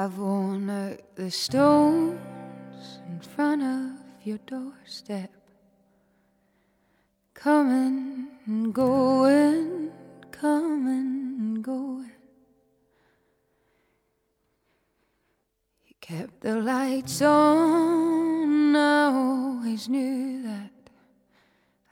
[0.00, 2.20] I've worn out the stones
[3.08, 5.32] in front of your doorstep.
[7.34, 9.90] Coming and going,
[10.30, 12.12] coming and going.
[15.88, 20.90] You kept the lights on, I always knew that.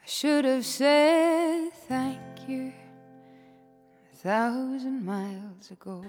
[0.00, 2.72] I should have said thank you
[4.12, 6.04] a thousand miles ago.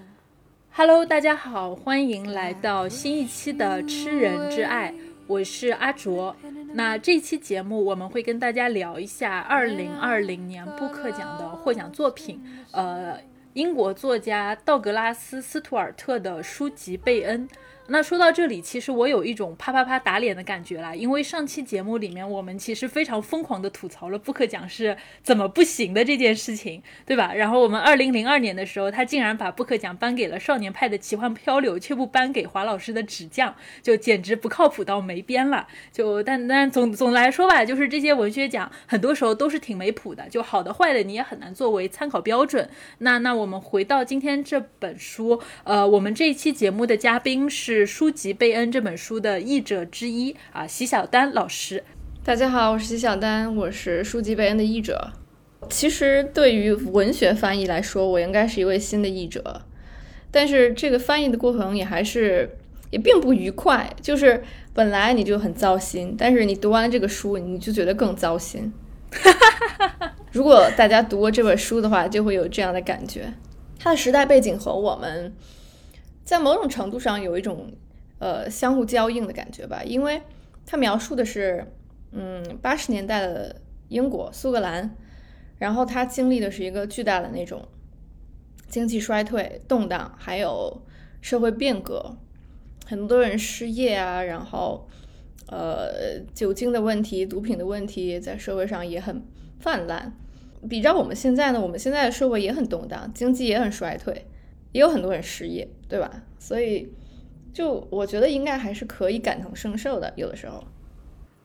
[0.78, 4.92] Hello，大家好，欢迎来到新一期的《吃人之爱》，
[5.26, 6.36] 我是阿卓。
[6.74, 12.40] 那这期节目我们会跟大家聊一下2020年布克奖的获奖作品，
[12.70, 13.20] 呃，
[13.54, 17.50] 英国作家道格拉斯·斯图尔特的书籍《贝恩》。
[17.90, 27.34] 那说到这里，其实我有一种啪啪啪打脸的感觉啦，因为上期节目里面我们其实非常疯狂的吐槽了布克奖是怎么不行的这件事情，对吧？
[27.34, 35.66] 然后我们二零零二年的时候，他竟然把布克奖颁给了《少年派的奇幻漂流》，却不颁给华老师的《纸匠》，就简直不靠谱到没边了。
[35.94, 42.70] 就但但总总来说吧，就是这些文学奖很多时候都是挺没谱的，就好的坏的你也很难作为参考标准。
[42.98, 47.77] 那那我们回到今天这本书，呃，我们这一期节目的嘉宾是。
[47.78, 51.84] 是书籍《贝恩》这本书的译者之一啊，席小丹老师。
[52.24, 55.12] 大家好，我是席小丹，我是书籍《贝恩》的译者。
[55.70, 59.62] 其实对于文学翻译来说，我应该是一位新的译者，
[60.32, 62.58] 但是这个翻译的过程也还是
[62.90, 63.88] 也并不愉快。
[64.02, 64.44] 就是
[64.74, 68.74] 本来你就很糟心，但是你读完了这个书，你就觉得更糟心。
[70.34, 73.32] 如果大家读过这本书的话，就会有这样的感觉。
[73.78, 75.32] 它的时代背景和我们。
[76.28, 77.72] 在某种程度上有一种，
[78.20, 80.22] 呃，相互交映的感觉吧，因为
[80.66, 81.66] 它描述的是，
[82.12, 84.94] 嗯，八十年代的英国苏格兰，
[85.58, 87.66] 然后它经历的是一个巨大的那种
[88.68, 90.82] 经济衰退、动荡，还有
[91.22, 92.18] 社会变革，
[92.86, 94.86] 很多人失业啊，然后，
[95.48, 99.24] 呃，酒精的问题、毒品的问题在社会上也很
[99.62, 100.12] 泛滥。
[100.68, 104.26] 比照我们现在呢，我们现在的社会也很动荡，经济也很衰退。
[104.72, 106.24] 也有很多人失业，对吧？
[106.38, 106.88] 所以，
[107.54, 110.14] 就我觉得应该还是可以感同身受的。
[110.16, 110.64] 有的时候，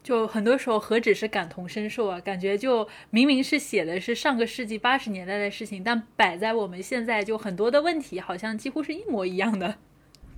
[0.02, 2.20] 就很多时候何止是感同身受啊？
[2.20, 9.76] 感觉就明明是写的是上个世纪八十年代的事情，但摆在我们现在，就很多的问题好像几乎是一模一样的。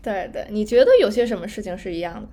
[0.02, 2.28] 对对，你觉得有些什么事情是一样的？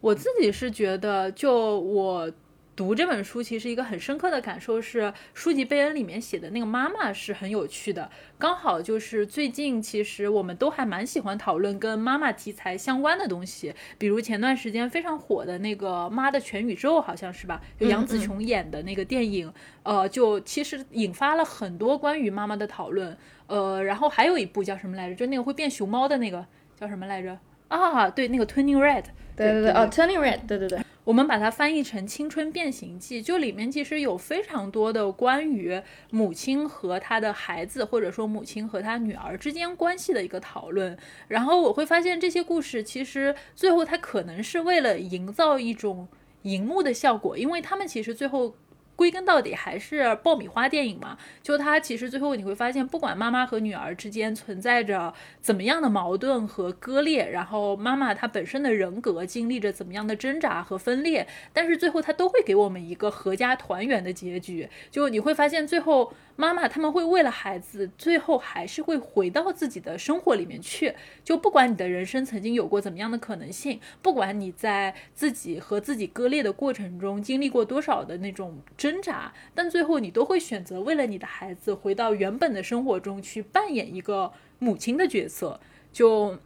[0.00, 2.30] 我自己是觉得，就我。
[2.76, 8.10] 读这本书，其实一个很深刻的感受是，书籍贝恩里面写的那个妈妈是很有趣的。
[8.36, 17.60] 刚好就是最近，其实我们都还蛮喜欢讨论跟妈妈题材相关的东西，比如前段时间非常火的那个《妈的全宇宙》，好像是吧？
[17.78, 19.52] 就杨紫琼演的那个电影，
[19.84, 23.16] 呃，就其实引发了很多关于妈妈的讨论。
[23.46, 25.14] 呃，然后还有一部叫什么来着？
[25.14, 27.38] 就那个会变熊猫的那个叫什么来着？
[27.68, 29.02] 啊，对，那个《Turning Red》。
[29.36, 30.80] 对对对，哦，《Turning Red》，对对对。
[31.04, 40.96] 我们把它翻译成《青春变形记》，就里面其实有非常多的关于母亲和她的孩子，或者说母亲和她女儿之间关系的一个讨论。
[41.28, 46.08] 然后我会发现这些故事其实最后它可能是为了营造一种
[46.42, 48.56] 荧幕的效果，因为他们其实最后。
[48.96, 51.18] 归根到底还是爆米花电影嘛？
[51.42, 64.68] 就它其实最后你会发现，不管妈妈和女儿之间存在着怎么样的矛盾和割裂，然后妈妈她本身的人格经历着怎么样的挣扎和分裂，但是最后她都会给我们一个合家团圆的结局。
[64.90, 70.94] 就你会发现，最后妈妈他们会为了孩子，最后还是会回到自己的生活里面去。
[71.24, 78.62] 就不管你的人生曾经有过怎么样的可能性，不管你在自己和自己割裂的过程中经历过多少的那种。
[78.84, 85.58] 挣扎，但最后你都会选择为了你的孩子回到原本的生活中去扮演一个母亲的角色。
[85.90, 86.38] 就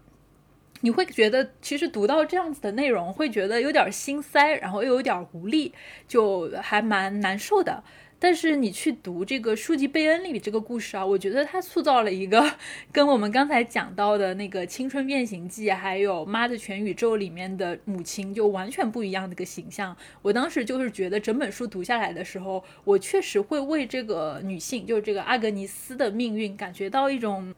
[0.83, 5.75] 你会觉得，其实读到这样子的内容，会觉得有点心塞，然后又有点无力，
[6.07, 7.83] 就还蛮难受的。
[8.21, 12.53] 但是你去读这个书籍贝恩里这个故事啊，我觉得它塑造了一个
[12.91, 19.97] 跟我们刚才讲到的那个《青春变形记》还有《妈的全宇宙》里面的母亲就完全不一样的一个形象。
[20.21, 27.55] 我当时就是觉得整本书读下来的时候，我确实会为这个女性，就是这个阿格尼斯的命运感觉到一种，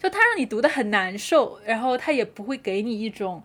[0.00, 3.42] 就她让你读的很难受，然后她也不会给你一种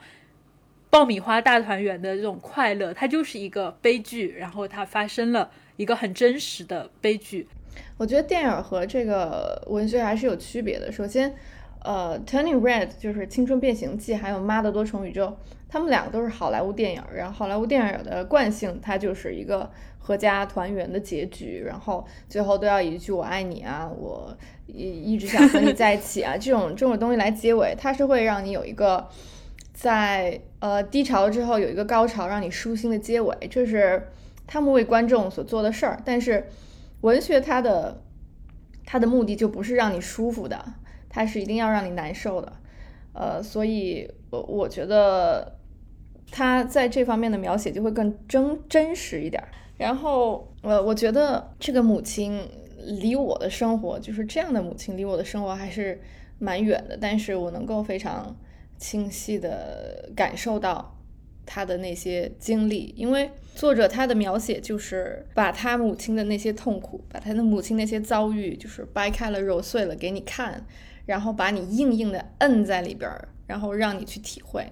[0.91, 5.49] 爆米花大团圆的这种快乐，它就是一个悲剧，然后它发生了。
[5.79, 7.47] 一个很真实的悲剧，
[7.95, 10.91] 我觉得电影和这个文学还是有区别的。
[10.91, 11.33] 首先，
[11.81, 15.27] 呃，《Turning Red》就是《青春变形记》，还有《妈的多重宇宙》，
[15.69, 17.01] 他们两个都是好莱坞电影。
[17.15, 24.37] 然后好莱坞电影的惯性，它就是一个合家团圆的结局，然后最后都要一句“我爱你啊，我
[24.67, 29.07] 一一直想和你在一起啊” 这种这种东西来结尾，它是会让你有一个
[29.71, 34.09] 在呃低潮之后有一个高潮，让你舒心的结尾，这是
[34.49, 36.01] 他们为观众所做的事儿。
[36.03, 36.47] 但是
[37.01, 38.01] 文学它的
[38.85, 40.73] 它的目的就不是让你舒服的。
[41.11, 42.53] 它是一定要让你难受的，
[43.13, 45.57] 呃，所以，我我觉得
[46.31, 49.43] 他在这方面的描写就会更真真实一点。
[49.75, 52.47] 然后，呃，我觉得这个母亲
[52.77, 55.99] 离我的生活，就是这样的母亲离我的生活还是
[56.37, 58.37] 蛮远的，但是我能够非常
[58.77, 60.95] 清晰的感受到
[61.49, 70.63] 他的那些经历，因为作者他的描写就是把他母亲的那些痛苦，把他的母亲那些遭遇，就是掰开了揉碎了给你看。
[71.05, 74.63] 然后把你硬硬的摁在里边儿，然后让你去体会，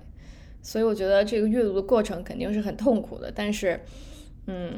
[0.61, 3.79] 所以我觉得这个阅读的过程肯定是很痛苦的，但是，
[4.45, 4.71] 嗯，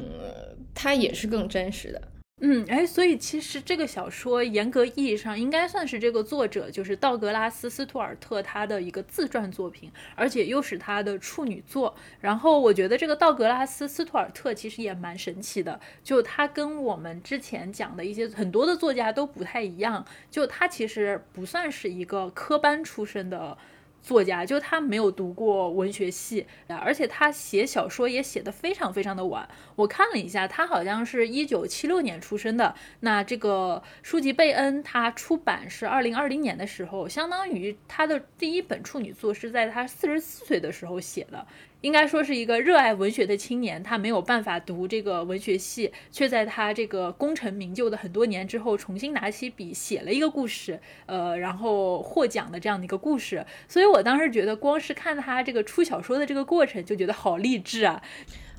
[0.74, 2.00] 它也是更真实的。
[2.42, 11.94] 嗯，哎，所以其实这个小说严格意义上应该算是这个作者就是道格拉斯·斯图尔特他的一个自传作品，而且又是他的处女作。
[12.18, 23.58] 然后我觉得这个道格拉斯·斯图尔特其实也蛮神奇的，就他跟我们之前讲的一些很多的作家都不太一样，就他其实不算是一个科班出身的。
[24.02, 29.48] 作家就他没有读过文学系，而且他写小说也写得非常非常的晚。
[29.76, 32.74] 我看了一下，他好像是一九七六年出生的。
[33.00, 41.46] 那这个书籍贝恩他出版是二零二零年的时候，相当于他的第一本处女作是在他四十四岁的时候写的。
[41.80, 53.44] 应该说是一个热爱文学的青年，他没有办法读这个文学系，却在他这个功成名就的很多年之后，重新拿起笔写了一个故事，呃，然后获奖的这样的一个故事。
[53.66, 58.02] 所以我当时觉得，光是看他这个出小说的这个过程，就觉得好励志啊。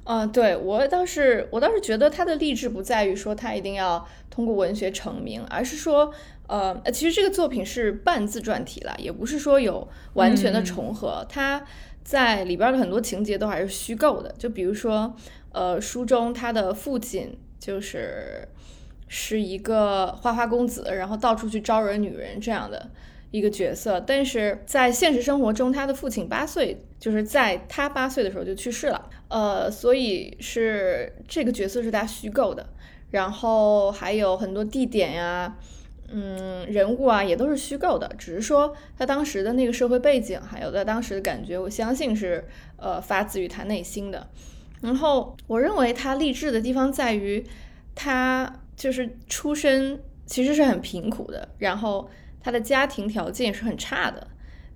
[0.05, 6.11] 嗯，对我倒是，我倒是觉得他的励志不在于说他一定要通过文学成名，而是说，
[6.47, 11.63] 呃，其实这个作品是半自传体了，也不是说有完全的重合，他。
[12.03, 15.15] 在里边的很多情节都还是虚构的，就比如说，
[15.51, 18.47] 呃，书中他的父亲就是
[19.07, 22.89] 是一个花花公子，然后到处去招惹女人这样的
[23.29, 32.67] 一个角色，但是在现实生活中，他的父亲八岁，就是在他八岁的时候就去世了，呃，所以是这个角色是他虚构的，
[33.11, 35.57] 然后还有很多地点呀。
[36.13, 42.45] 嗯，人物啊也都是虚构的，只是说他当时的那个社会背景，还有他当时的感觉，我相信是
[42.77, 44.29] 呃发自于他内心的。
[44.81, 47.45] 然后我认为他励志的地方在于，
[47.95, 52.09] 他就是出身其实是很贫苦的，然后
[52.41, 54.27] 他的家庭条件也是很差的，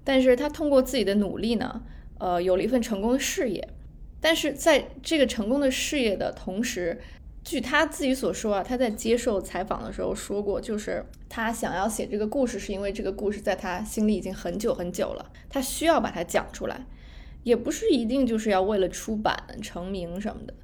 [0.04, 1.81] 但是他通过自己的努力呢，
[2.20, 3.68] 呃，有了一份成功的事业。
[4.22, 7.00] 但是在这个成功的事业的同时，
[7.45, 16.88] 据他自己所说啊，他在接受采访的时候说过，就是他想要写这个故事，是因为这个故事在他心里已经很久很久了，他需要把它讲出来，
[17.44, 20.56] 也不是一定就是要为了出版成名什么的，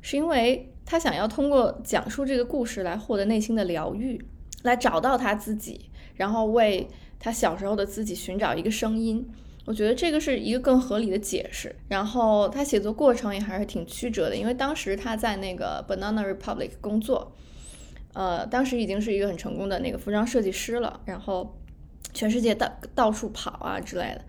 [0.00, 4.24] 是因为他想要通过讲述这个故事来获得内心的疗愈，
[4.62, 6.88] 来找到他自己，然后为
[7.18, 9.28] 他小时候的自己寻找一个声音。
[9.66, 11.74] 我觉得这个是一个更合理的解释。
[11.88, 17.32] 然后他写作过程也还是挺曲折的，因为当时他在那个 Banana Republic 工作，
[18.14, 21.56] 呃，当时已经是一个很成功的那个服装设计师了，然后
[22.12, 24.24] 全世界到到处跑啊之类的。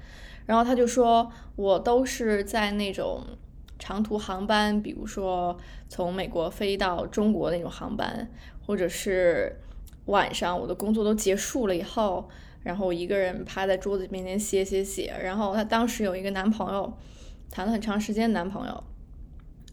[0.46, 3.24] 然后他就说，我都是在那种
[3.80, 5.58] 长途航班，比如说
[5.88, 8.30] 从美国飞到中国那种航班，
[8.66, 9.56] 或者是
[10.06, 12.30] 晚上我的工作都结束了以后。
[12.64, 16.98] 然后我一个人趴在桌子面前写写写，然后她当时有一个男朋友，
[17.50, 18.84] 谈了很长时间男朋友，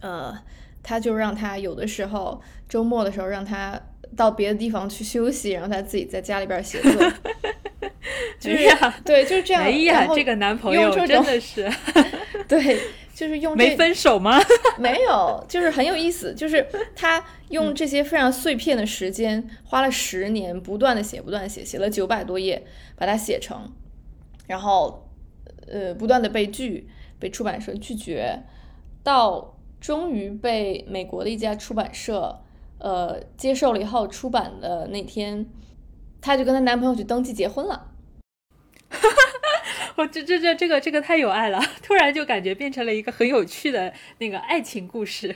[0.01, 0.37] 呃，
[0.83, 3.81] 他就让她有的时候周末的时候让她
[4.17, 6.93] 到别的地方去休息，然后她自己在家里边写作。
[8.41, 8.69] 就是
[9.05, 9.63] 对，就是这样。
[9.63, 11.71] 哎呀，这个男朋友真的是，
[12.49, 12.81] 对。
[13.19, 14.39] 就是用没分手吗？
[14.79, 16.33] 没有，就是很有意思。
[16.33, 23.73] 就是他用这些非常碎片的时间，花了十年，不断的写，不断的写，写了九百多页，把它写成，
[24.47, 25.09] 然后
[25.67, 28.41] 呃，不断的被拒，被出版社拒绝，
[29.03, 32.41] 到终于被美国的一家出版社
[32.79, 35.45] 呃接受了以后，出版的那天，
[36.21, 37.91] 她就跟她男朋友去登记结婚了。
[39.99, 45.35] 我这这这这个这个太有爱了，突然就感觉变成了一个很有趣的那个爱情故事。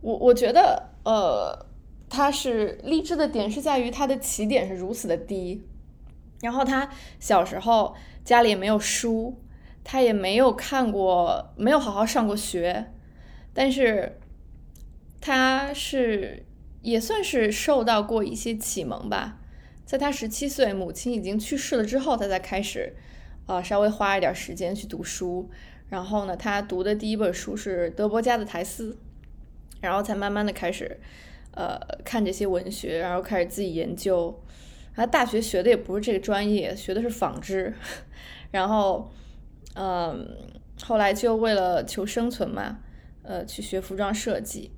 [0.00, 1.66] 我我觉得，呃，
[2.08, 5.62] 他是励志的点是在于他的起点是如此的低，
[6.40, 6.88] 然后他
[7.18, 9.38] 小时候家里也没有书，
[9.84, 12.94] 他也没有看过，没有好好上过学，
[13.52, 14.18] 但是
[15.20, 16.46] 他是
[16.80, 19.36] 也算是受到过一些启蒙吧。
[19.84, 22.96] 在他十七岁，母亲已经去世了之后，他才开始，
[23.50, 25.50] 呃，稍微花一点时间去读书。
[25.88, 28.96] 然后呢，他读的第一本书是德伯家的苔丝，
[29.80, 31.00] 然后才慢慢的开始，
[31.50, 34.40] 呃，看这些文学，然后开始自己研究。
[34.94, 37.74] 他大学学的也不是这个专业，学的是纺织。
[38.52, 39.10] 然后，
[39.74, 40.28] 嗯，
[40.84, 42.78] 后来就为了求生存嘛，
[43.24, 44.70] 呃，去学服装设计。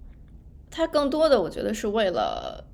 [0.71, 2.65] 他更多的，我觉得是为了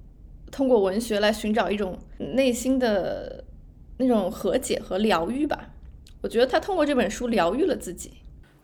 [0.52, 3.42] 通过文学来寻找一种内心的
[3.96, 5.70] 那种和解和疗愈吧。
[6.20, 8.12] 我觉得他通过这本书疗愈了自己。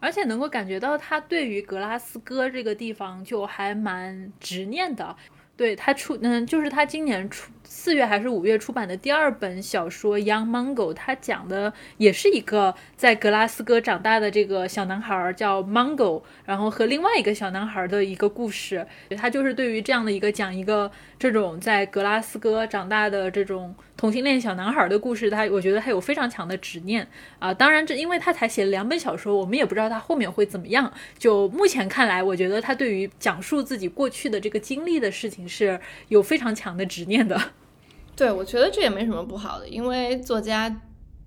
[0.01, 5.17] 而且能够感觉到他对于格拉斯哥这个地方就还蛮执念的。
[5.57, 18.87] 对他出，嗯，就是他今年出四月还是五月出版的第二本小说《Young Mango》，他讲的也是一个在格拉斯哥长大的这个小男孩叫 Mango，然后和另外一个小男孩的一个故事。
[19.17, 23.75] 他就是对于这样的一个讲一个这种在格拉斯哥长大的这种。
[23.97, 27.07] 同性恋小男孩的故事，他我觉得他有非常强的执念
[27.39, 27.55] 啊。
[27.55, 30.93] 当然，这因为他才写了两本小说，我们也不知道他后面会怎么样。
[31.17, 37.41] 就目前看来，我觉得他对于讲述自己过去的这个经历的事情是有非常强的执念的。
[38.17, 40.83] 对，我觉得这也没什么不好的，因为作家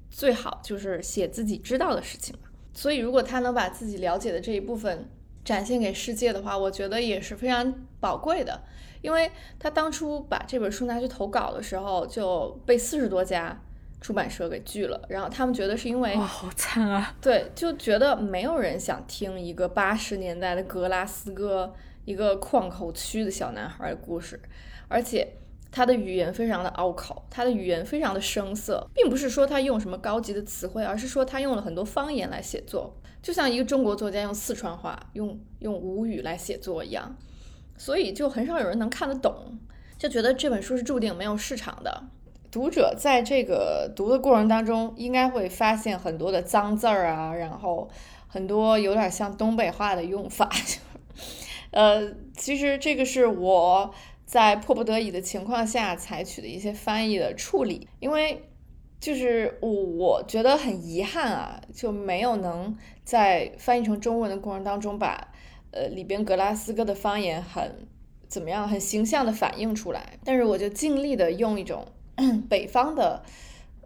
[0.10, 2.50] 最好就是写自己知道的事情嘛。
[2.74, 5.10] 所以，如果他能把自己了解的这一部分
[5.44, 8.62] 展现给世界的话，我觉得也是非常宝贵的。
[9.02, 13.60] 因为他当初把这本书拿去投稿的时候，就被四十多家
[14.02, 15.02] 出版社给拒了。
[15.10, 17.16] 然后他们觉得是因为哇，好惨啊！
[17.22, 21.74] 对，就觉得没有人想听一个八十年代的格拉斯哥
[22.06, 24.40] 一个矿口区的小男孩的故事，
[24.88, 25.28] 而且
[25.70, 37.16] 他的语言非常的拗口，他的语言非常的生涩，并不是说他用什么高级的词汇，而是说他用了很多方言来写作，就像一个中国作家用四川话、用用吴语来写作一样。
[37.78, 39.58] 所以就很少有人能看得懂，
[39.98, 42.04] 就觉得这本书是注定没有市场的。
[42.50, 47.88] 读者在这个读的过程当中，应该会发现很多的脏字儿啊，然后
[48.28, 50.50] 很多有点像东北话的用法。
[51.72, 53.94] 呃，其实这个是我
[54.26, 58.50] 在迫不得已的情况下采取的一些翻译的处理，因为
[59.00, 65.28] 就是我我觉得很遗憾啊，就没有能在翻译成中文的过程当中把。
[65.78, 67.88] 呃，里边格拉斯哥的方言很
[68.28, 68.68] 怎么样？
[68.68, 70.18] 很形象的反映出来。
[70.24, 71.86] 但是我就尽力的用一种
[72.50, 73.22] 北方的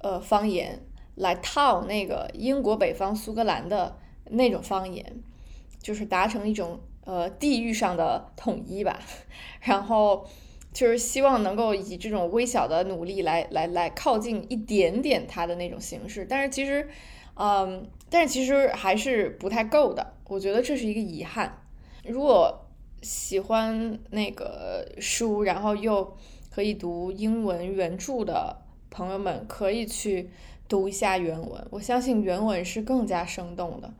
[0.01, 0.79] 呃方言
[1.15, 3.97] 来套那个英国北方苏格兰的
[4.29, 5.05] 那种方言，
[5.81, 8.97] 就是达成一种呃地域上的统一吧。
[9.59, 10.25] 然后
[10.71, 16.25] 就是希望能够以这种微小的努力来来来靠近一点点它的那种形式。
[16.25, 16.87] 但是其实，
[17.35, 20.13] 嗯，但是其实还是不太够的。
[20.29, 21.57] 我觉得这是一个遗憾。
[22.05, 22.67] 如果
[23.01, 26.15] 喜欢那个书，然后又
[26.49, 28.57] 可以读英文原著的
[28.89, 30.29] 朋友们，可以去
[30.67, 31.65] 读一下原文。
[31.71, 33.93] 我相信原文是更加生动的，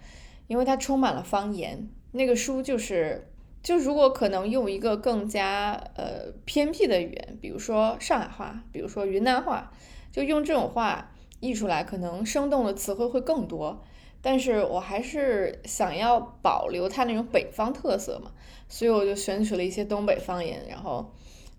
[0.47, 1.89] 因为它充满了方言。
[2.11, 3.31] 那个书就是，
[3.63, 9.71] 就如果可能用一个更加呃偏僻的语言，比如说上海话，比如说云南话，
[10.11, 13.81] 就用这种话译出来，可能生动的词汇会更多。
[14.23, 18.31] 但是我还是想要保留它那种北方特色嘛，
[18.69, 21.11] 所以我就选取了一些东北方言，然后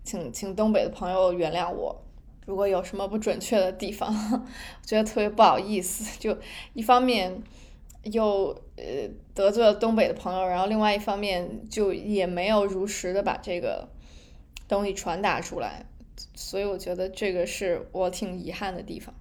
[0.05, 2.01] 请请东北的朋友原谅我，
[2.45, 6.05] 如果有什么不准确的地方， 我觉得特别不好意思。
[6.17, 6.37] 就
[6.71, 7.43] 一方面
[8.03, 13.89] 又呃得罪了东北的朋友，然后另外一方面就也没有如实的把这个
[14.69, 15.85] 东西传达出来，
[16.33, 19.13] 所以我觉得这个是我挺遗憾的地方。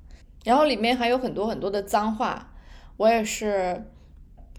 [0.44, 2.50] 然后里面还有很多很多的脏话。
[3.02, 3.84] 我也是，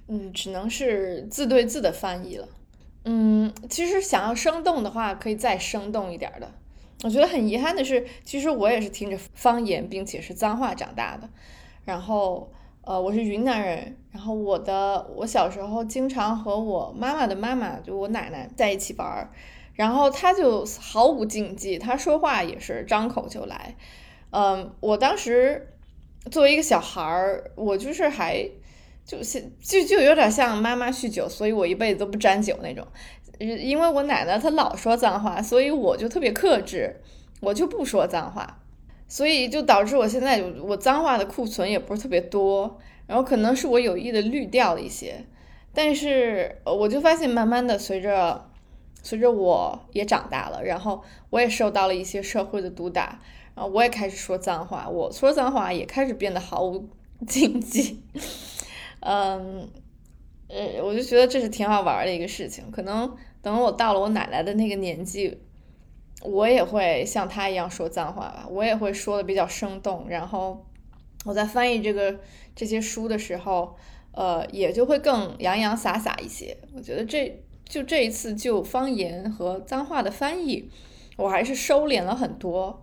[0.09, 2.49] 嗯，只能是字对字的翻译了。
[3.05, 6.51] 嗯，其实想要生动的话，可以再生动一点的。
[7.05, 11.29] 我觉得很遗憾的是，其实我也是听着方言并且是脏话长大的。
[11.85, 19.31] 然后，呃，我是云南人，然后我的我小时候经常和我妈妈的妈妈，就我奶奶在一起玩儿，
[19.73, 23.77] 然后她就毫无禁忌，她说话也是张口就来。
[24.31, 25.69] 嗯，我当时。
[26.31, 28.49] 作为一个小孩儿，我就是还
[29.05, 32.85] 就是就就有点像妈妈酗酒，所以我一辈子都不沾酒那种。
[33.39, 37.01] 因为我奶奶她老说脏话，所以我就特别克制，
[37.41, 38.61] 我就不说脏话，
[39.07, 42.79] 所以就导致我现在我脏话的库存也不是特别多。
[43.05, 45.25] 然后可能是我有意的滤掉了一些，
[45.73, 48.49] 但是我就发现慢慢的随着
[49.01, 53.19] 随着我也长大了，然后我也受到了一些社会的毒打。
[53.55, 56.89] 然后我也开始说脏话，我说脏话也开始变得毫无
[57.27, 58.01] 禁忌。
[59.01, 59.69] 嗯，
[60.47, 62.71] 呃，我就觉得这是挺好玩的一个事情。
[62.71, 65.37] 可能等我到了我奶奶的那个年纪，
[66.21, 70.05] 我也会像她一样说脏话吧，我也会说的比较生动。
[70.07, 70.65] 然后
[71.25, 72.17] 我在翻译这个
[72.55, 73.75] 这些书的时候，
[74.13, 76.57] 呃，也就会更洋洋洒洒一些。
[76.73, 80.69] 我觉得这就这一次就方言和脏话的翻译，
[81.17, 82.82] 我还是收敛了很多。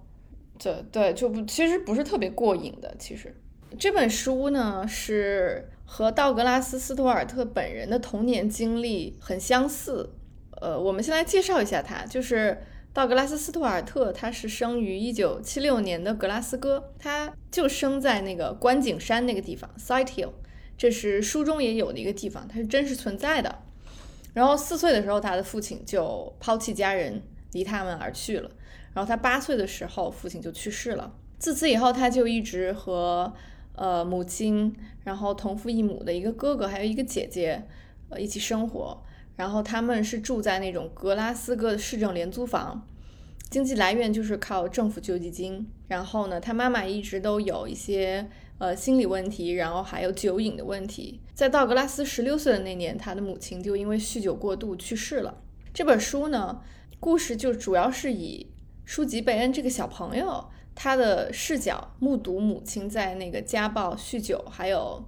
[0.62, 2.94] 对对，就不其实不是特别过瘾的。
[2.98, 3.34] 其实
[3.78, 10.10] 这本书呢是和道格拉斯·斯图尔特本人的童年经历很相似。
[10.60, 12.62] 呃，我们先来介绍一下他，就是
[12.92, 20.32] 道格拉斯·斯图尔特，他是生于一九七六年的格拉斯哥，他就生在那个观景山那个地方 （Side Hill），
[20.76, 23.62] 这是书中也有的一个地方，它是真实存在的。
[24.34, 28.50] 然后四岁的时候，他的父亲就抛弃家人，离他们而去了。
[28.92, 31.14] 然后他八岁的时候，父亲就去世了。
[31.38, 33.32] 自此以后，他就一直和
[33.74, 37.62] 呃母亲，然后同父异母的一个哥哥，还有一个姐姐，
[38.08, 39.02] 呃一起生活。
[39.36, 42.86] 然后他们是住在那种格拉斯哥的市政廉租房，
[43.48, 45.66] 经济来源就是靠政府救济金。
[45.88, 48.28] 然后呢，他妈妈一直都有一些
[48.58, 51.20] 呃心理问题，然后还有酒瘾的问题。
[51.32, 55.40] 在道格拉斯十六岁的那年，他的母亲就因为酗酒过度去世了。
[55.72, 56.60] 这本书呢，
[56.98, 58.48] 故事就主要是以。
[58.90, 60.44] 舒吉贝恩这个小朋友，
[60.74, 65.00] 他的视角目睹母亲在那个家暴、酗酒，还有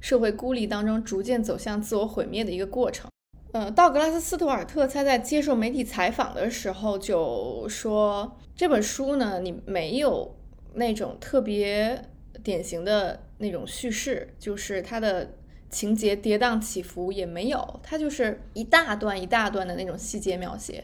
[0.00, 3.08] 社会孤立当中逐渐走向自我毁灭的一个过程。
[3.52, 10.36] 呃，道格拉斯·斯图尔特他在接受媒体采访的时候就说，这本书呢，你没有
[10.74, 12.02] 那种特别
[12.42, 15.34] 典型的那种叙事，就是它的
[15.70, 20.82] 情节跌宕起伏也没有，它就是一大段一大段的那种细节描写，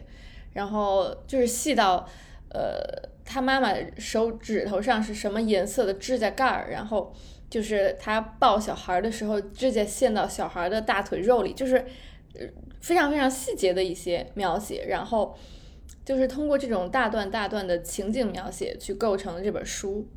[0.53, 2.07] 然后就是细到。
[2.55, 6.69] 呃，他妈妈手指头上是什么颜色的指甲盖儿？
[6.71, 7.13] 然后
[7.49, 11.75] 就是他抱小孩的时候，指甲陷到小孩的大腿肉里，就是
[12.33, 12.47] 呃
[12.79, 14.85] 非常非常细节的一些描写。
[14.87, 15.37] 然后
[16.05, 20.07] 就是通过这种大段大段的情景描写去构成了这本书，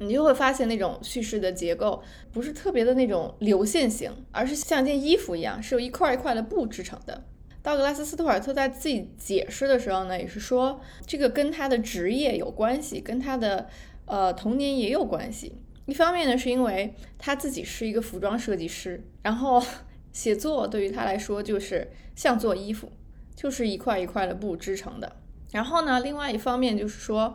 [0.00, 7.22] 你就会发现那种叙事的结构不是特别的那种流线型，而是像件衣服一样，是由一块一块的布制成的。
[7.64, 13.66] 道格拉斯·斯图尔特在自己解释的时候呢，也是说这个跟他的职业有关系，跟他的
[14.04, 15.56] 呃童年也有关系。
[15.86, 19.62] 一方面呢，是因为他自己是一个服装设计师，然后
[20.12, 22.92] 写作对于他来说就是像做衣服，
[23.34, 25.16] 就是一块一块的布织成的。
[25.52, 27.34] 然后呢，另外一方面就是说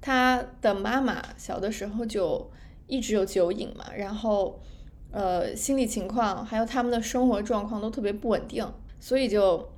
[0.00, 2.50] 他的妈妈小的时候就
[2.86, 4.58] 一直有酒瘾嘛，然后
[5.10, 8.66] 呃心理情况还有他们的生活状况都特别不稳定。
[8.98, 9.72] 所以就，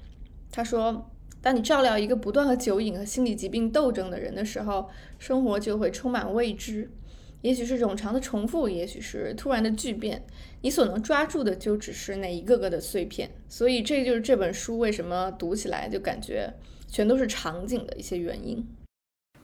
[0.51, 6.91] 他说，当你照料一个不断和酒瘾和心理疾病斗争的人的时候，生活就会充满未知，
[7.43, 10.25] 也许是冗长的重复，也许是突然的巨变，
[10.63, 13.31] 你所能抓住的就只是那一个个的碎片。
[13.49, 16.53] 所以这就是这本书为什么读起来就感觉
[16.89, 18.67] 全都是场景的一些原因。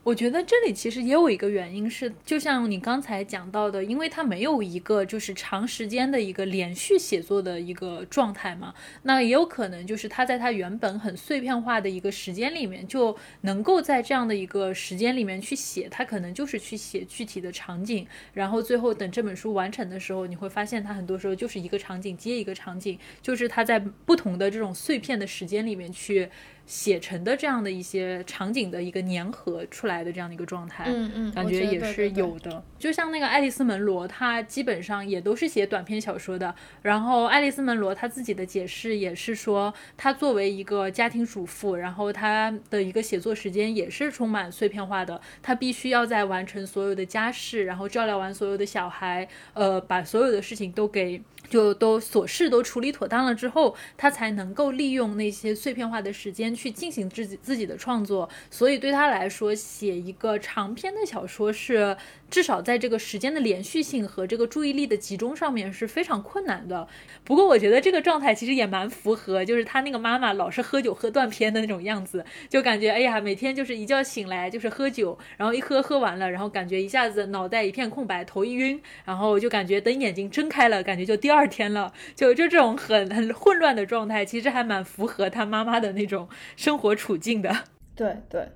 [0.05, 26.29] 我觉得这里其实也有一个原因是，就像你刚才讲到的，因为它没有一个就是长时间的一个连续写作的一个状态嘛，那也有可能就是他在他原本很碎片化的一个时间里面，就能够在这样的一个时间里面去写，他可能就是去写具体的场景，然后最后等这本书完成的时候，你会发现他很多时候就是一个场景接一个场景，就是他在不同的这种碎片的时间里面去。
[26.65, 32.63] 写成的这样的一些场景的一个粘合出来的这样的一个状态，嗯嗯，感觉也是有的。
[32.79, 36.53] 就像那个爱丽丝门罗，她基本上也都是写短篇小说的。
[36.81, 45.19] 然后爱丽丝门罗她自己的解释也是说，她作为一个家庭主妇，然后她的一个写作时间也是充满碎片化的。
[45.41, 51.21] 她必须要在完成所有的家事，然后照料完所有的小孩，呃，把所有的事情都给。
[51.49, 58.29] 就都琐事都处理妥当了之后，他才能够利用那些碎片化的时间去进行自己自己的创作。
[58.49, 61.95] 所以对他来说，写一个长篇的小说是。
[62.29, 66.87] 至少在这个时间的连续性和这个注意力的集中上面是非常困难的。
[67.23, 87.55] 不过我觉得这个状态其实也蛮符合，就是他那个妈妈老是喝酒喝断片的那种样子，就感觉哎呀，每天就是一觉醒来就是喝酒，然后一喝喝完了，然后感觉一下子脑袋一片空白，头一晕，然后就感觉等眼睛睁开了，感觉就第二天了，就就这种很很混乱的状态，其实还蛮符合他妈妈的那种生活处境的。
[87.95, 88.49] 对对，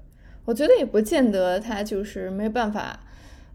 [0.45, 2.99] 我觉得也不见得他就是没办法。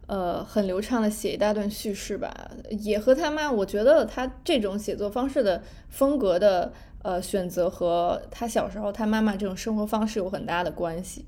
[0.07, 11.25] 呃，很流畅的写一大段叙事吧，也和他妈，我觉得他这种写作方式的风格的呃选择和他小时候他妈妈这种生活方式有很大的关系。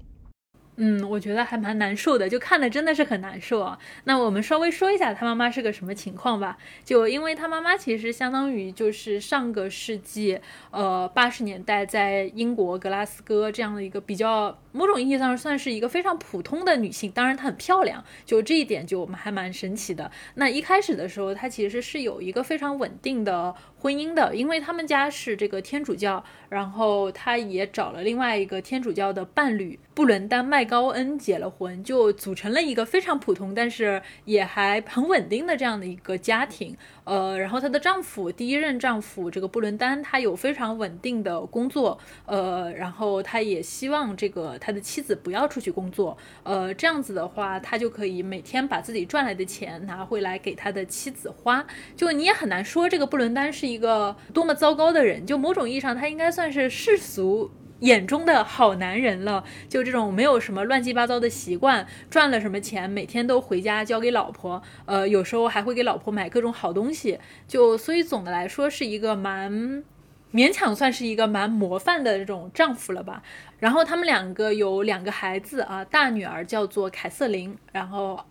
[0.79, 3.79] 嗯，我觉得还蛮难受的，就看的真的是很难受啊。
[4.05, 6.59] 那我们稍微说一下他妈妈是个什么情况吧。
[6.85, 10.39] 就因为他妈妈其实相当于就是上个世纪，
[10.71, 20.11] 呃，八十年代在英国格拉斯哥这样的一个比较某种意义上算是一个非常普通的女性，当然她很漂亮，就这一点就我们还蛮神奇的。
[20.35, 30.67] 那一开始的时候，她其实是有一个非常稳定的婚姻的，因为他们家是这个天主教，然后她也找了另外一个天主教的伴侣布伦丹麦。
[30.67, 36.77] 高恩结了婚，就组成了一个非常普通，但是也还很稳定的这样的一个家庭。
[37.07, 41.97] 呃，然后她的丈夫，第一任丈夫这个布伦丹，他有非常稳定的工作。
[42.27, 46.19] 呃，然后他也希望这个他的妻子不要出去工作。
[46.43, 51.65] 呃，这样子的话，他就可以每天把自己赚来的钱拿回来给他的妻子花。
[51.97, 55.25] 就你也很难说这个布伦丹是一个多么糟糕的人。
[55.25, 57.53] 就某种意义上，他应该算是世俗。
[57.81, 69.85] 眼中的好男人了，就这种没有什么乱七八糟的习惯，赚了什么钱，每天都回家交给老婆，呃，有时候还会给老婆买各种好东西，就所以总的来说是一个蛮
[70.33, 73.23] 勉强算是一个蛮模范的这种丈夫了吧。
[73.59, 78.25] 然后他们两个有两个孩子啊，大女儿叫做凯瑟琳，然后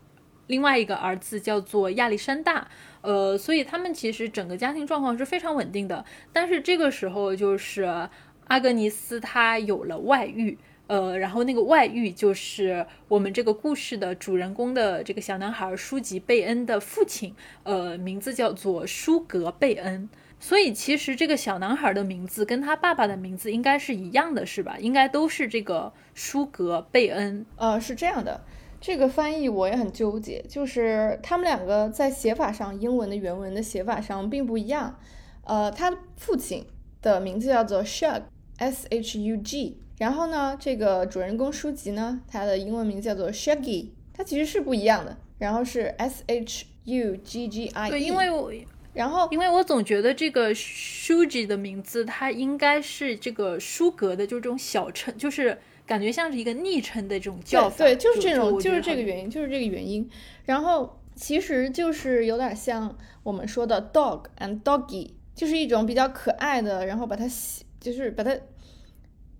[0.48, 2.68] 另外一个儿子叫做亚历山大，
[3.02, 6.04] 呃，所以他们其实整个家庭状况是非常稳定的。
[6.34, 8.10] 但是这个时候就是。
[8.46, 20.10] 阿格尼斯她有了外遇，呃，然后那个外遇就是我们这个故事的主人公的这个小男孩舒吉贝恩的父亲，呃，名字叫做舒格贝恩。
[20.38, 24.76] 所以其实这个小男孩的名字跟他爸爸的名字应该是一样的，是吧？
[24.80, 27.46] 应该都是这个舒格贝恩。
[27.56, 28.42] 呃，是这样的，
[28.80, 35.00] 这个翻译我也很纠结，就是他们两个在写法上，英文的原文的写法上并不一样。
[35.46, 36.68] 呃，他父亲
[37.02, 38.22] 的名字叫做 Shug。
[38.58, 45.18] S H U G，然后呢，这个主人公书籍呢，它的英文名叫做 Shaggy，它其实是不一样的。
[45.38, 47.90] 然后是 S H U G G I。
[47.90, 48.50] 对，因为我，
[48.94, 57.80] 然后因为我总觉得这个书籍的名字，它应该是这个书格的，就是这种小称，就是感觉像是一个昵称的这种叫法。
[57.80, 60.10] 对，就是这种，就是这个原因，就是这个原因。
[60.46, 67.65] 然后其实就是有点像我们说的 dog and doggy，就是一种比较可爱的，然后把它写。
[67.86, 68.36] 就是把它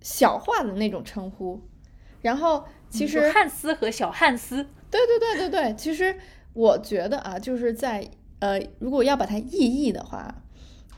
[0.00, 1.60] 小化的那种称呼，
[2.22, 6.16] 然后其实汉斯和小汉斯，对对对对对，其实
[6.52, 10.32] 我觉得啊，就是在呃，如果要把它意译的话，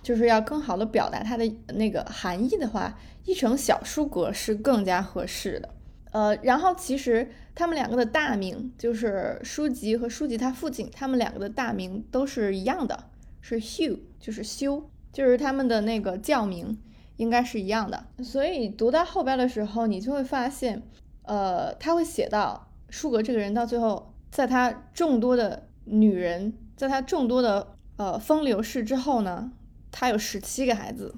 [0.02, 5.74] 就是要更好的表达它的那个含义的话，译成小书格是更加合适的。
[6.12, 13.04] 呃，然后其实他们两个的大名就是书籍和书籍他父亲，他们两个的大名都是一样的，
[13.40, 16.76] 是 Hugh，就是修，就是他们的那个教名。
[17.18, 20.82] 应该是一样的，所以读到后边的时候，你就会发现，
[21.22, 29.50] 呃，他会写到舒格这个人到最后，在他众多的女人，在他众多的呃风流事之后呢，
[29.90, 31.12] 他有十七个孩子，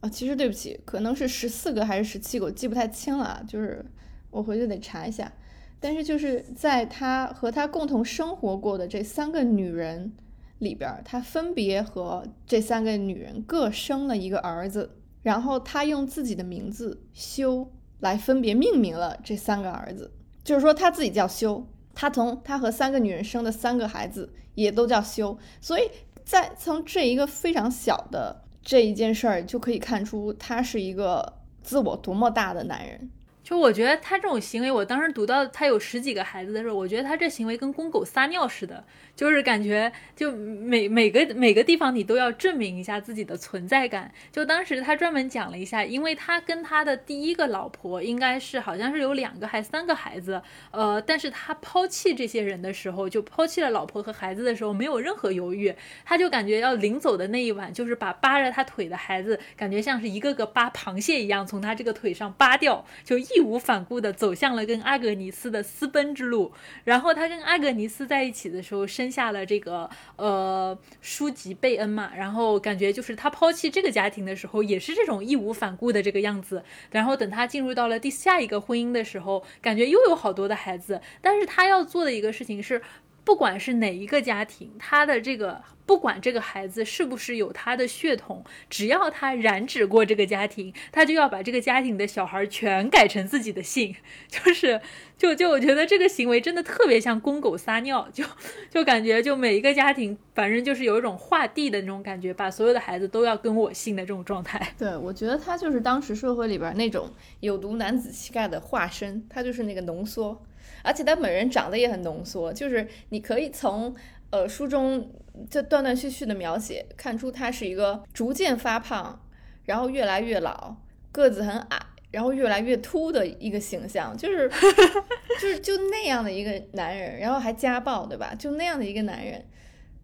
[0.00, 3.84] 啊，其实对不起，可能是十四个还是十七个，我记不太清了，就是
[4.30, 5.30] 我回去得查一下。
[5.78, 10.12] 但是就是在他和他共同生活过的这三个女人
[10.60, 14.92] 里边，他分别和这三个女人各生了一个儿子。
[15.22, 25.88] 然后他用自己的名字修来分别命名了这三个儿子，就是说他自己叫修，他从他和三个女人生的三个孩子也都叫修，所以
[26.24, 31.32] 在从这一个非常小的这一件事儿就可以看出他是一个
[31.62, 33.10] 自我多么大的男人。
[33.52, 38.82] 就我觉得他这种行为，我当时读到他有十几个孩子的时候，我觉得他这行为跟公狗撒尿似的。
[39.14, 44.10] 就是感觉，就每每个每个地方你都要证明一下自己的存在感。
[44.32, 55.74] 就当时他专门讲了一下，因为他跟他的第一个老婆应该是好像是有两个还三个孩子，呃，但是他抛弃这些人的时候，就抛弃了老婆和孩子的时候，没有任何犹豫，
[56.06, 66.52] 他就感觉要临走的那一晚，就是把扒着他腿的孩子，感觉像是一个个扒螃蟹一样，从他这个腿上扒掉，就一义无反顾地走向了跟阿格尼斯的私奔之路。
[66.84, 76.62] 然后他跟阿格尼斯在一起的时候，生下了这个呃书籍贝恩嘛，然后感觉就是他抛弃这个家庭的时候，也是这种义无反顾的这个样子。
[76.90, 82.80] 然后等他进入到了第下一个婚姻的时候，感觉又有好多的孩子，但是他要做的一个事情是。
[83.24, 93.94] 不管是哪一个家庭，他的这个不管这个孩子是不是有他的血统，只要他染指过这个家庭，他就要把这个家庭的小孩全改成自己的姓，
[94.28, 94.80] 就是，
[95.16, 98.24] 就就我觉得这个行为真的特别像公狗撒尿，就
[98.68, 104.74] 就感觉就每一个家庭，反正就是有一种划地的那种感觉，把所有的孩子都要跟我姓的这种状态。
[104.76, 107.08] 对，我觉得他就是当时社会里边那种
[107.38, 110.42] 有毒男子气概的化身，他就是那个浓缩。
[110.82, 113.94] 而且他本人长得也很浓缩，就是你可以从
[114.30, 115.12] 呃书中
[115.48, 119.24] 这断断续续的描写看出他是一个逐渐发胖，
[119.64, 120.76] 然后越来越老，
[121.10, 124.50] 个子很矮，然后越来越秃的一个形象，就是
[125.40, 128.34] 就是就那样的一个男人，然后还家暴，对吧？
[128.38, 129.44] 就那样的一个男人，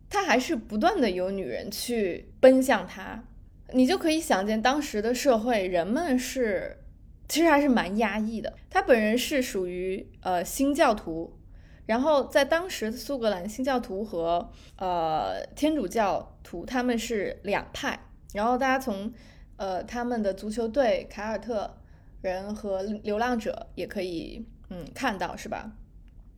[0.08, 3.24] 他还是不断的有女人去奔向他，
[3.72, 6.78] 你就可以想见当时的社会人们是。
[7.28, 8.52] 其实还是蛮压抑的。
[8.70, 11.38] 他本人是属于呃新教徒，
[11.84, 18.00] 然后在当时苏格兰新教徒和呃天主教徒他们是两派。
[18.32, 19.12] 然后大家从
[19.56, 21.78] 呃他们的足球队凯尔特
[22.22, 25.72] 人和流浪者也可以嗯看到是吧？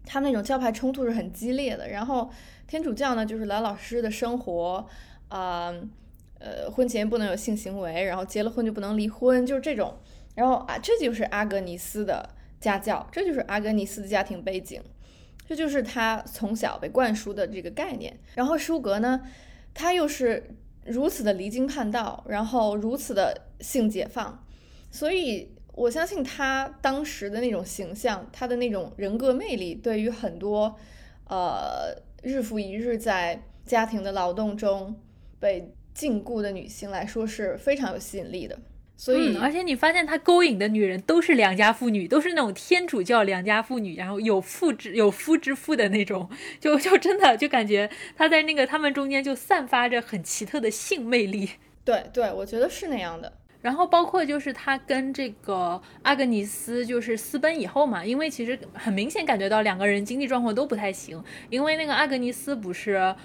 [0.05, 1.89] 他那种教派冲突是很激烈的。
[1.89, 2.29] 然后
[2.67, 4.87] 天主教呢就是老老实实的生活
[5.29, 5.73] 啊，
[6.39, 9.95] 呃婚前不能有性行为，然后结了婚就不能离婚，就是这种。
[10.35, 12.29] 然后啊，这就是阿格尼斯的
[12.61, 14.81] 家教，这就是阿格尼斯的家庭背景，
[15.47, 18.19] 这就是他从小被灌输的这个概念。
[18.35, 19.21] 然后舒格呢，
[19.75, 24.45] 他又是如此的离经叛道，然后如此的性解放，
[24.91, 30.75] 所以我相信他当时的那种形象，他的那种人格魅力，对于很多
[31.29, 34.99] 呃日复一日在家庭的劳动中
[35.39, 38.59] 被禁锢的女性来说是非常有吸引力的。
[39.01, 46.29] 所以，而且你发现他勾引的女人都是良家妇女，都是那种天主教良家妇女，然后有妇之有夫之妇的那种，
[46.61, 51.49] 就就真的就感觉他在那个他们中间就散发着很奇特的性魅力。
[51.83, 53.33] 对对，我觉得是那样的。
[53.63, 63.17] 然后包括就是他跟这个阿格尼斯就是私奔以后嘛，因为其实很明显感觉到两个人经济状况都不太行，因为那个阿格尼斯不是。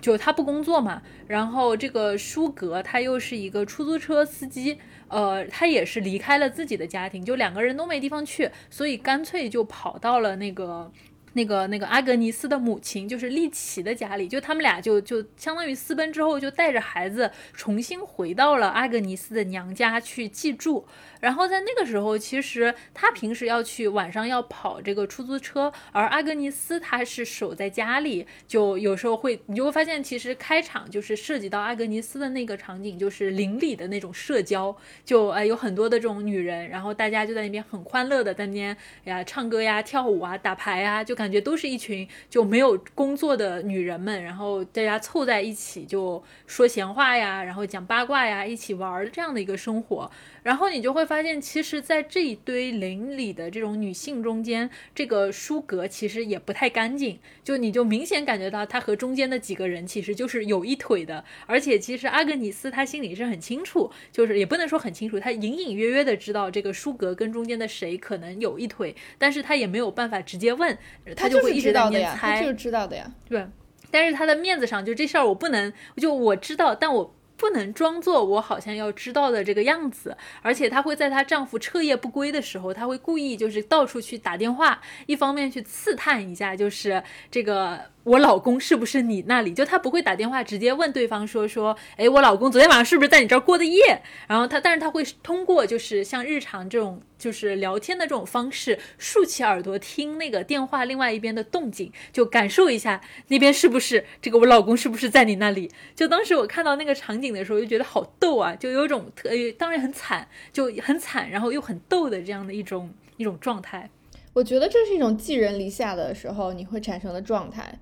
[0.00, 10.90] 就他不工作嘛，然后这个舒格他又是一个出租车司机，呃，他也是离开了自己的家庭，就两个人都没地方去，所以干脆就跑到了那个。
[11.34, 20.84] 那个那个阿格尼斯的母亲就是丽奇的家里，就他们俩就就相当于私奔之后，就带着孩子重新回到了阿格尼斯的娘家去寄住。
[21.20, 41.28] 然后在那个时候，其实他平时要去晚上要跑这个出租车，而阿格尼斯他是守在家里，就有时候会你就会发现，其实开场就是涉及到阿格尼斯的那个场景，就是邻里的那种社交，就呃有很多的这种女人，然后大家就在那边很欢乐的在那边呀唱歌呀、跳舞啊、打牌啊，就感。
[41.28, 50.10] 感觉都是一群就没有工作的女人们，然后大家凑在一起就说闲话呀，然后讲八卦呀，一起玩这样的一个生活。
[50.48, 57.18] 然后你就会发现，其实，在这一堆邻里的这种女性中间，这个舒格其实也不太干净。
[57.44, 61.22] 就你就明显感觉到，她和中间的几个人其实就是有一腿的。
[61.44, 70.78] 而且，其实阿格尼斯她心里是很清楚，就是也不能说很清楚，她隐隐约约的知道这个舒格跟中间的谁可能有一腿，但是她也没有办法直接问，
[71.14, 72.40] 她就会一直在那猜。
[72.40, 73.46] 就是知道的呀，对。
[73.90, 77.14] 但是她的面子上，就这事儿我不能，就我知道，但我。
[77.38, 87.80] 不能装作我好像要知道的这个样子，而且她会在她丈夫彻夜不归的时候，她会故意就是到处去打电话，一方面去刺探一下，就是这个。
[88.08, 89.52] 我老公是不是你那里？
[89.52, 94.00] 就他不会打电话直接问对方说说，哎，我老公昨天晚上是不是在你这儿过的夜？
[94.26, 105.70] 然后他，但是他会通过就是像日常这种就是聊天的这种方式，竖起耳朵听那个电话另外一边的动静，就感受一下那边是不是这个我老公是不是在你那里？
[105.94, 113.90] 就当时我看到那个场景的时候，就觉得好逗啊，就有种特，当然很惨，就很惨，然后又很逗的这样的一种一种状态。
[114.32, 117.78] 我觉得这是一种寄人篱下的时候你会产生的状态。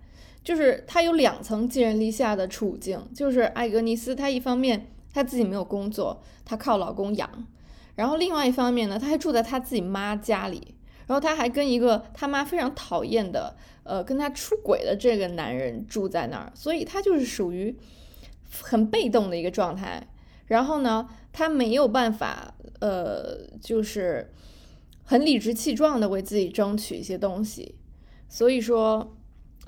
[0.46, 7.28] 就是他有两层寄人篱下的处境，就是艾格尼斯，她一方面她自己没有工作，她靠老公养，
[7.96, 10.76] 然后另外一方面呢，她还住在她自己妈家里，
[11.08, 17.76] 然后她还跟一个他妈非常讨厌的，呃，跟她出轨的这个男人住在那儿，所以她就是属于
[18.62, 20.06] 很被动的一个状态。
[20.46, 24.32] 然后呢，她没有办法，呃，就是
[25.02, 27.74] 很理直气壮的为自己争取一些东西，
[28.28, 29.12] 所以说。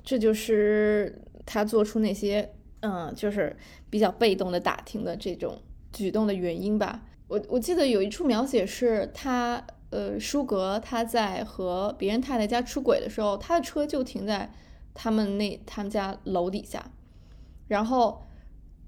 [0.03, 3.55] 这就是他做出那些，嗯，就是
[3.89, 7.01] 比较被动的打听的这种举动的原因吧。
[7.27, 14.51] 我我记得有一处描写是他，呃，舒格他在和别人太太家出轨的时候，他的车就停在
[14.93, 16.91] 他们那他们家楼底下，
[17.67, 18.25] 然后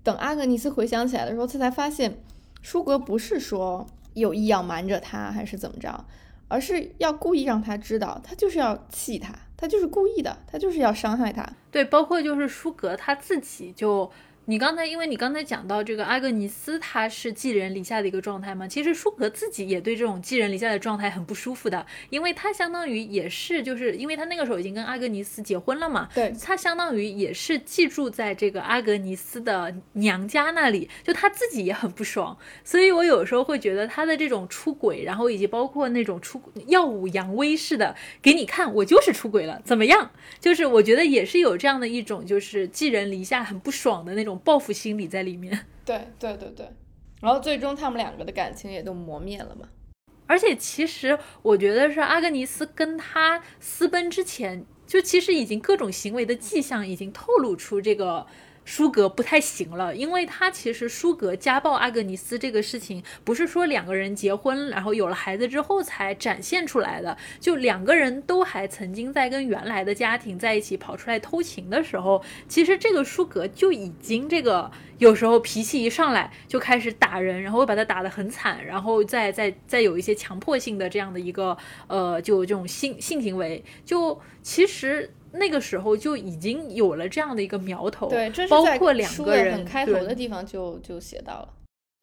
[0.01, 2.17] 等阿格尼斯回想起来的时候，他才发现
[2.63, 6.05] 舒格不是说有意要瞒着他还是怎么着，
[6.47, 11.47] 而是要故意让他知道，他就是要气他，他就是故意的，他就是要伤害他。
[11.69, 14.11] 对，包括就是舒格他自己就。
[14.51, 18.67] 你刚才，因为你刚才讲到这个阿格尼斯，他是寄人篱下的一个状态嘛？
[18.67, 40.11] 其实舒格自己也对这种寄人篱下的状态很不舒服的，因为他相当于也是，就是因为他那个时候已经跟阿格尼斯结婚了嘛，对，他相当于也是寄住在这个阿格尼斯的娘家那里，就他自己也很不爽，所以我有时候会觉得他的这种出轨，然后以及包括那种出耀武扬威似的给你看，我就是出轨了，怎么样？
[40.41, 44.40] 就是我觉得也是有这样的一种，就是寄人篱下很不爽的那种。
[44.43, 46.69] 报复心理在里面，对对对对，
[47.21, 49.67] 然后最终他们两个的感情也都磨灭了嘛。
[50.27, 58.25] 而且其实我觉得是阿格尼斯跟他私奔之前，就其实已经各种行为的迹象已经透露出这个。
[58.63, 85.11] 舒格不太行了，因为他其实舒格家暴阿格尼斯这个事情，不是说两个人结婚然后有了孩子之后才展现出来的，就两个人都还曾经在跟原来的家庭在一起跑出来偷情的时候，其实这个舒格就已经这个有时候脾气一上来就开始打人，然后把他打得很惨，然后再再再有一些强迫性的这样的一个呃就这种性性行为，就其实。
[85.33, 91.49] 那个时候就已经有了这样的一个苗头，对，包括两个人开头的地方就就写到了。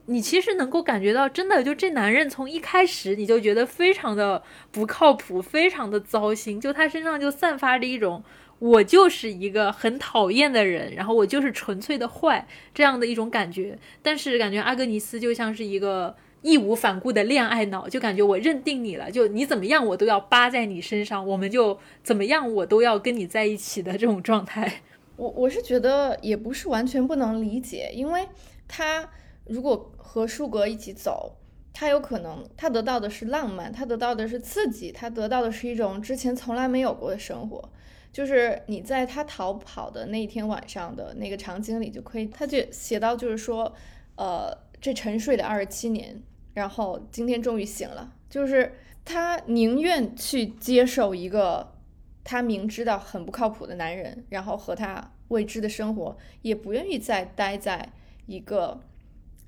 [0.07, 8.25] 你其实能够感觉到，真的就这男人从一开始你就觉得非常的不靠谱，非常的糟心，就他身上就散发着一种
[8.59, 13.79] 我就是一个很讨厌的人，然后我就是纯粹的坏这样的一种感觉。
[14.03, 16.17] 但是感觉阿格尼斯就像是一个。
[16.43, 24.83] 义无反顾的恋爱脑，就感觉我认定你了，就你怎么样我都要扒在你身上，我们就怎么样我都要跟你在一起的这种状态。
[25.17, 28.29] 我我是觉得也不是完全不能理解，因为
[28.69, 29.11] 他
[29.47, 31.37] 如果和树格一起走，
[31.73, 37.69] 他有可能他得到的是浪漫，他得到的是刺激，他得到的是一种之前从来没有过的生活。
[38.13, 43.75] 就是你在他逃跑的那一天晚上的那个场景里就可以，他就写到就是说，
[44.15, 44.57] 呃。
[44.81, 46.23] 这沉睡的二十七年，
[46.55, 48.15] 然后今天终于醒了。
[48.29, 48.73] 就是
[49.05, 51.75] 他宁愿去接受一个
[52.23, 57.91] 他明知道很不靠谱的男人，然后和他未知的生活，也不愿意再待在
[58.27, 58.81] 一个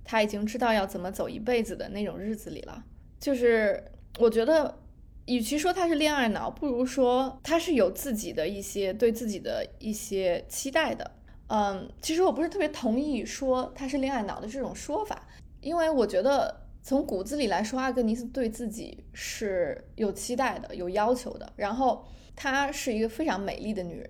[0.03, 2.85] 他已经知道要怎么走一辈子的那种日子里了。
[3.19, 3.85] 就是
[4.19, 4.79] 我觉得，
[5.27, 11.11] 与其说他是恋爱脑，不如说他是有自己的一些对自己的一些期待的。
[11.53, 15.27] 嗯，其实我不是特别同意说他是恋爱脑的这种说法，
[15.61, 21.53] 因为我觉得从骨子里来说，阿格尼斯对自己是有期待的、有要求的。
[21.57, 24.09] 然后她是一个非常美丽的女人，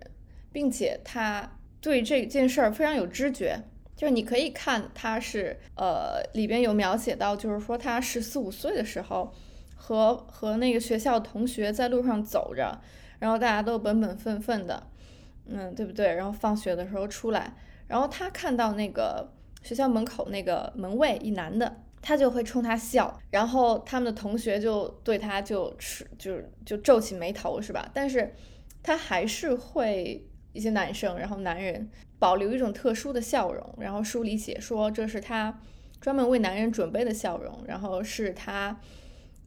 [0.53, 1.51] 并且她
[1.81, 3.59] 对这件事儿非常有知觉。
[3.97, 9.33] 就是你可以看，她是呃里边有描写到，就是说她十四五岁的时候，
[9.75, 12.81] 和和那个学校同学在路上走着，
[13.19, 14.87] 然后大家都本本分分的。
[15.53, 16.15] 嗯，对不对？
[16.15, 17.53] 然后放学的时候出来，
[17.89, 19.33] 然后他看到那个
[19.63, 27.91] 学校门口那个门卫一男的，他就会冲他笑，然后他们的同学就对他就是就就皱起眉头，是吧？
[27.93, 28.33] 但是
[28.83, 35.61] 他还是会一些男生，然后男人保留一种特殊的笑容，然后书里写说这是他
[36.01, 38.79] 专门为男人准备的笑容，然后是他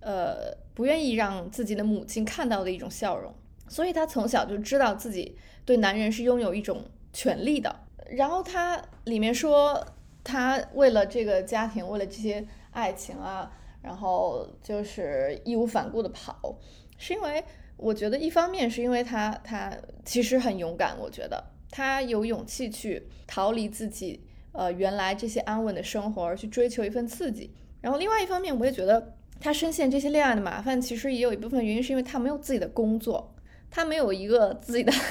[0.01, 3.33] 呃不愿意让自己的母亲看到的一种笑容，
[3.69, 5.37] 所以他从小就知道自己。
[5.65, 7.75] 对男人是拥有一种权利的。
[8.11, 9.83] 然后他里面说，
[10.23, 16.57] 他为了这个家庭，为了这些爱情啊，然后就是义无反顾的跑，
[16.97, 17.43] 是因为
[17.77, 19.73] 我觉得一方面是因为他他
[20.05, 27.51] 其实很勇敢，我觉得他有勇气去逃离自己呃原来这些安稳的生活，而去追求一份刺激。
[27.81, 33.32] 然后另外一方面，我也觉得他深陷这些恋爱的麻烦，其实也有一部分原因是因为他没有自己的工作，
[33.73, 34.93] 他没有一个自己的。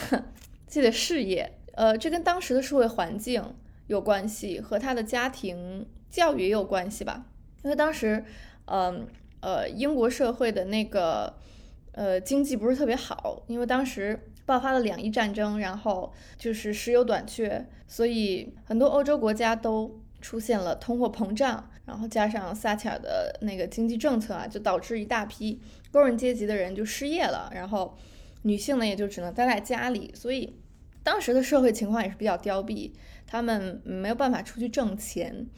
[0.72, 3.44] 自己的事业，呃，这跟当时的社会环境
[3.88, 7.26] 有关系，和他的家庭教育也有关系吧。
[7.62, 8.24] 因为当时，
[8.64, 9.06] 嗯
[9.40, 11.34] 呃，英国社会的那个
[11.92, 27.94] 呃经济不是特别好，因为当时爆发了两伊战争，然后就是石油短缺，所以很多欧洲国家都出现了通货膨胀，然后加上撒切尔的那个经济政策啊，就导致一大批工人阶级的人就失业了，然后
[28.42, 30.58] 女性呢也就只能待在家里，所以。
[31.04, 32.92] 当时的社会情况也是比较凋敝，
[33.26, 35.48] 他们没有办法出去挣钱，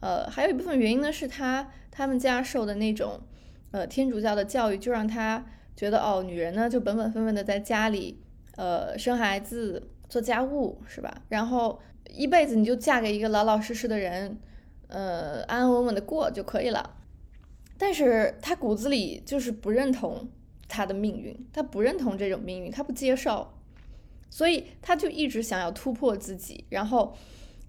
[0.00, 3.20] 呃，还有一部分原因呢是他他们家受的那种
[3.70, 8.20] 呃天主教的教育，就让他觉得哦，女人呢就本本分分的在家里，
[8.56, 11.22] 呃，生孩子、做家务，是吧？
[11.28, 11.80] 然后
[12.12, 14.40] 一辈子你就嫁给一个老老实实的人，
[14.88, 16.96] 呃，安安稳稳的过就可以了。
[17.78, 20.28] 但是他骨子里就是不认同
[20.70, 23.52] 他的命运，他不认同这种命运，他不接受，
[24.30, 26.64] 所以他就一直想要突破自己。
[26.70, 27.14] 然后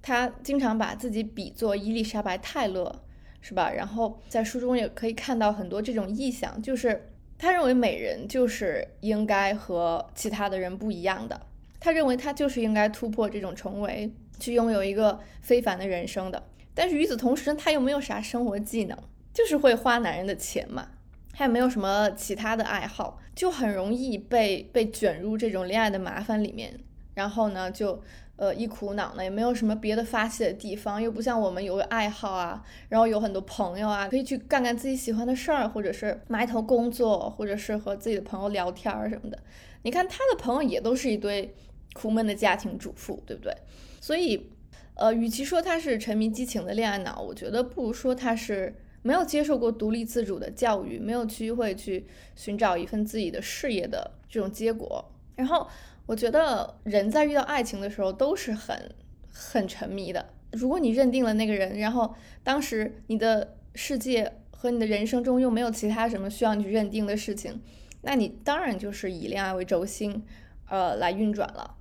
[0.02, 3.04] 他经常把自己比作伊丽莎白·泰勒，
[3.42, 3.72] 是吧？
[3.72, 11.42] 然后在书中也可以看到很多这种意象，就是他认为美人就是应该和其他的人不一样的，
[11.80, 16.44] 他认为他就是应该突破这种重围，去拥有一个非凡的人生的。
[16.74, 18.98] 但是与此同时，他又没有啥生活技能。
[19.34, 20.90] 就是会花男人的钱嘛，
[21.34, 26.78] 他也没有什么其他的爱好，就很容易被被卷入这种恋爱的麻烦里面。
[27.14, 28.02] 然后呢，就
[28.36, 39.38] 呃一苦恼呢，也没有什么别的发泄的地方，又不像我们有个爱好啊，然后有很多朋友啊，可以去干干自己喜欢的事儿，或者是埋头工作，或者是和自己的朋友聊天儿什么的。
[39.84, 41.54] 你看他的朋友也都是一堆
[41.94, 43.54] 苦闷的家庭主妇，对不对？
[44.00, 44.50] 所以，
[44.96, 48.76] 呃，与其说他是沉迷激情的恋爱脑，我觉得不如说他是。
[49.02, 55.04] 没有接受过独立自主的教育，没有机会去寻找一份自己的事业的这种结果。
[55.36, 55.68] 然后
[56.06, 58.94] 我觉得人在遇到爱情的时候都是很
[59.32, 60.26] 很沉迷的。
[60.52, 67.62] 如果你认定了那个人，然后当时你的世界和你的人生中又没有其他什么需要你去认定的事情，
[68.02, 70.24] 那你当然就是以恋爱为轴心，
[70.70, 71.78] 呃，来运转了。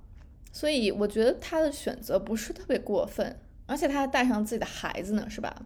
[0.53, 5.65] 所以我觉得他的选择不是特别过分，而且他还带上自己的孩子呢，是吧？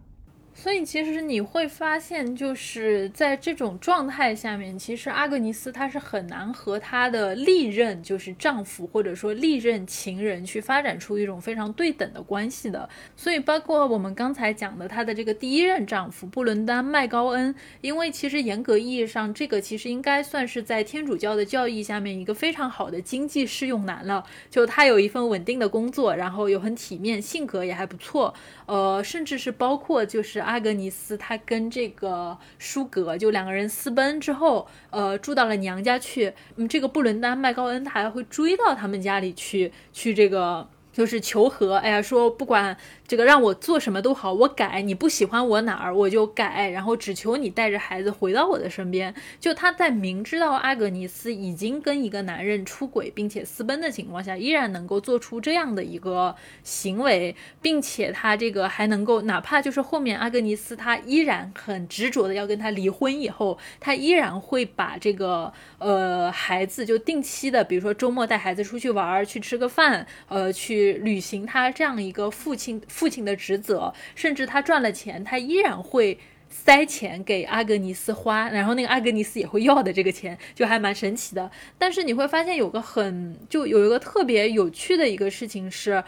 [0.57, 12.89] 所以其实你会发现，就是在这种状态下面，其实阿格尼斯她是很难和她的历任就是丈夫或者说历任情人去发展出一种非常对等的关系的。
[13.17, 24.25] 所以包括我们刚才讲的她的这个第一任丈夫布伦丹麦高恩，因为其实严格意义上，这个其实应该算是在天主教的教义下面一个非常好的经济适用男了。
[24.49, 28.33] 就他有一份稳定的工作，然后又很体面，性格也还不错，
[28.65, 30.39] 呃，甚至是包括就是。
[30.39, 36.33] 阿格尼斯她跟这个舒格就两个人私奔之后，呃，住到了娘家去。
[36.55, 40.69] 嗯，这个布伦丹麦高恩他还会追到他们家里去，去这个。
[40.95, 42.77] 就是求和，哎呀，说不管
[43.07, 44.81] 这个让我做什么都好，我改。
[44.81, 46.69] 你不喜欢我哪儿，我就改。
[46.69, 49.13] 然后只求你带着孩子回到我的身边。
[49.39, 70.95] 就他在明知道阿格尼斯已经跟一个男人出轨并且私奔的情况下，依然能够做出这样的一个行为，并且他这个还能够，哪怕就是后面阿格尼斯他依然很执着的要跟他离婚以后，他依然会把这个呃孩子就定期的，比如说周末带孩子出去玩儿，去吃个饭，呃去。
[71.05, 76.17] 履行他这样一个父亲父亲的职责，甚至他赚了钱，他依然会
[76.49, 81.51] 塞钱给阿格尼斯花，然后那个阿格尼斯也会要的这个钱，就还蛮神奇的。
[81.77, 86.01] 但是你会发现有个很就有一个特别有趣的一个事情是。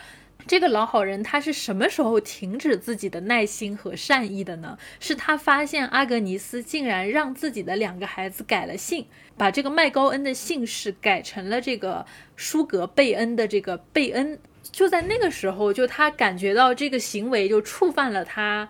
[0.46, 4.78] 这个老好人他是什么时候停止自己的耐心和善意的呢？
[4.98, 12.06] 是他发现阿格尼斯竟然让自己的两个孩子改了姓，把这个麦高恩的姓氏改成了这个
[12.38, 14.40] 舒格贝恩的这个贝恩。
[14.78, 18.70] 就在那个时候，就他感觉到这个行为就触犯了他。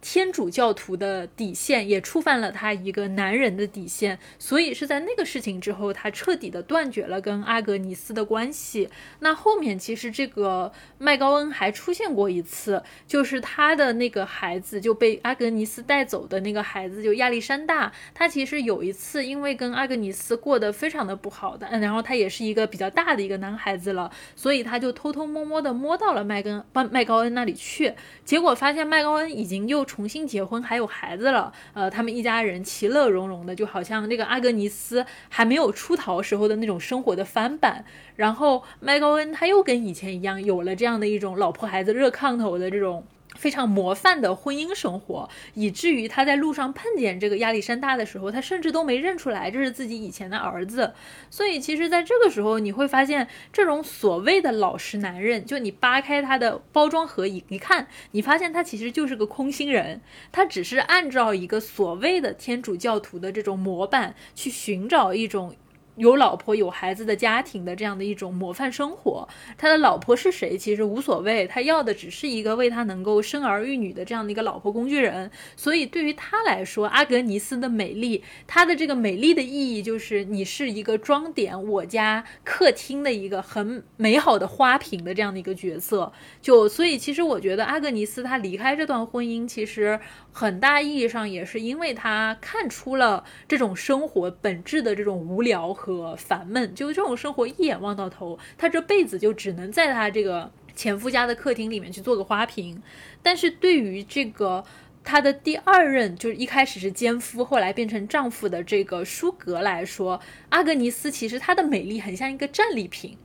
[0.00, 8.88] 天主教徒的底线也触犯了他一个男人的底线，所以是在那个事情之后，他彻底的断绝了跟阿格尼斯的关系。
[9.18, 17.92] 那后面其实这个麦高恩还出现过一次，就是他的那个孩子就被阿格尼斯带走的那个孩子，就亚历山大。
[18.14, 27.92] 他其实有一次因为跟阿格尼斯过得非常的不好的，嗯，然后他也是一个比较大的一个男孩子了，所以他就偷偷摸摸的摸到了麦根麦麦高恩那里去，
[28.24, 29.87] 结果发现麦高恩已经又。
[29.88, 37.84] 重新结婚还有孩子了，呃，他们一家人其乐融融的，就好像那个阿格尼斯还没有出逃时候的那种生活的翻版。
[38.14, 43.04] 然后麦高恩他又跟以前一样，有了这样的一种老婆孩子热炕头的这种。
[43.38, 50.92] 非常模范的婚姻生活，以至于他在路上碰见这个亚历山大的时候，他甚至都没认出来这是自己以前的儿子。
[51.30, 60.00] 所以，其实，在这个时候，你会发现，这种所谓的老实男人，就你扒开他的包装盒一一看，你发现他其实就是个空心人，
[60.32, 65.54] 他只是按照一个所谓的天主教徒的这种模板去寻找一种。
[65.98, 75.30] 有老婆有孩子的家庭的这样的一种模范生活，他的老婆是谁其实无所谓，他要的只是一个为他能够生儿育女的这样的一个老婆工具人。
[75.56, 86.12] 所以对于他来说，阿格尼斯的美丽，她的这个美丽的意义就是你是一个装点我家客厅的一个很美好的花瓶的这样的一个角色。
[86.40, 89.98] 就所以其实我觉得阿格尼斯她离开这段婚姻其实。
[90.38, 102.80] 很大意义上也是因为他看出了这种生活本质的这种无聊和烦闷，就这种生活一眼望到头，他这辈子就只能在他这个前夫家的客厅里面去做个花瓶。
[103.20, 104.64] 但是对于这个
[105.02, 110.20] 他的第二任，就是一开始是奸夫，后来变成丈夫的这个舒格来说，
[110.50, 113.18] 阿格尼斯其实她的美丽很像一个战利品。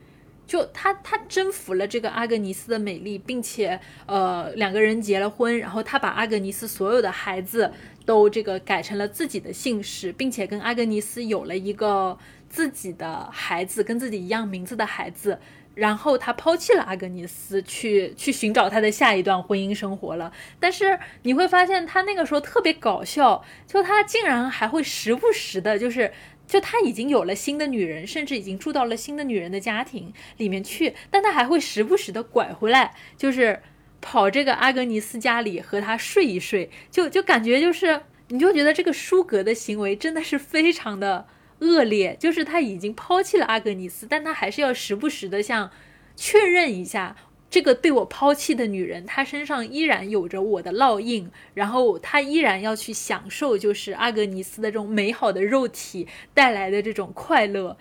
[0.53, 7.73] 就他，他征服了这个阿格尼斯的美丽，并且，呃，两个人结了婚，然后他把阿格尼斯所有的孩子
[8.05, 12.15] 都这个改成了自己的姓氏，并且跟阿格尼斯有了一个
[12.51, 15.39] 自己的孩子，跟自己一样名字的孩子。
[15.73, 20.31] 然后他抛弃了阿格尼斯，去去寻找他的下一段婚姻生活了。
[20.59, 26.13] 但是你会发现，他那个时候特别搞笑，就他竟然还会时不时的，就是。
[26.53, 33.63] 就他已经有了新的女人，甚至已经住到了新的女人的家庭里面去，但他还会时不时的拐回来，就是
[33.99, 41.25] 跑这个阿格尼斯家里和她睡一睡，就就感觉就是，你就觉得这个舒格的行为真的是非常的
[41.57, 45.71] 恶劣，就是他已经抛弃了阿格尼斯，但他还是要时不时的像
[46.15, 47.15] 确认一下。
[47.53, 57.77] 这个被我抛弃的女人，她身上依然有着我的烙印，然后她依然要去享受，就是阿格尼斯的这种美好的肉体带来的这种快乐。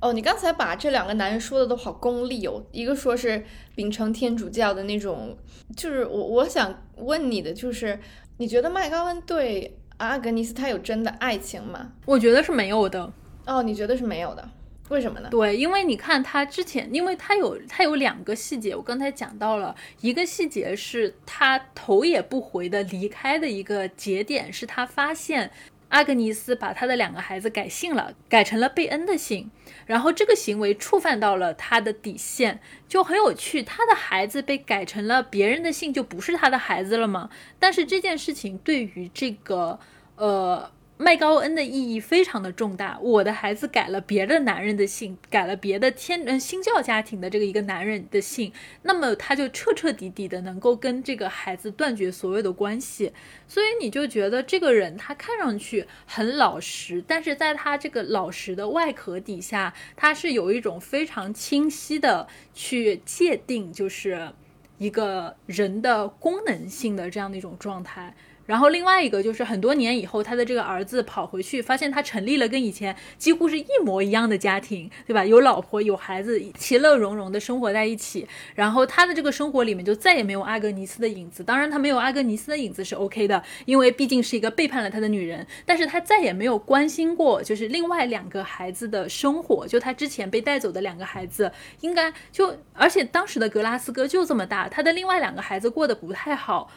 [0.00, 3.44] 哦，你刚才把这两个男人说的都好功利哦，一个说是
[3.76, 5.38] 秉承天主教的那种，
[5.76, 7.96] 就是我我想问你的就是，
[8.38, 11.92] 你觉得麦高恩对阿格尼斯他有真的爱情吗？
[12.06, 13.12] 我觉得是没有的。
[13.46, 14.50] 哦，你觉得是没有的？
[14.92, 15.28] 为什么呢？
[15.30, 25.50] 对，因为你看他之前，因为他有他有两个细节，我刚才讲到了一个细节是他头也不回的离开的一个节点，是他发现
[25.88, 29.50] 阿格尼斯把他的两个孩子改姓了，改成了贝恩的姓，
[29.86, 33.62] 然后这个行为触犯到了他的底线，就很有趣。
[33.62, 37.30] 他的孩子被改成了别人的姓，就不是他的孩子了吗？
[37.58, 39.80] 但是这件事情对于这个
[40.16, 40.70] 呃。
[41.02, 42.96] 麦高恩的意义非常的重大。
[43.00, 53.12] 我的孩子改了别的男人的姓，改了别的天嗯新教家庭的这个一个男人的姓，那么他就彻彻底底的能够跟这个孩子断绝所有的关系。
[53.48, 64.30] 所以你就觉得这个人他看上去很老实，但是在他这个老实的外壳底下，他是有一种非常清晰的去界定，就是
[64.78, 68.14] 一个人的功能性的这样的一种状态。
[68.52, 75.24] 然后另外一个就是很多年以后，他的这个儿子跑回去，发现他成立了跟以前几乎是一模一样的家庭，对吧？
[75.24, 78.28] 有老婆有孩子，其乐融融的生活在一起。
[78.54, 81.42] 然后他的这个生活里面就再也没有阿格尼斯的影子。
[81.42, 85.46] 当然，他没有阿格尼斯的影子是 OK 的，因为毕竟是一个背叛了他的女人。
[85.64, 91.50] 但是他再也没有关心过，就是另外两个孩子的生活，就他之前被带走的两个孩子，
[91.80, 96.70] 应该就而且当时的格拉斯哥就这么大，他的另外两个孩子过得不太好。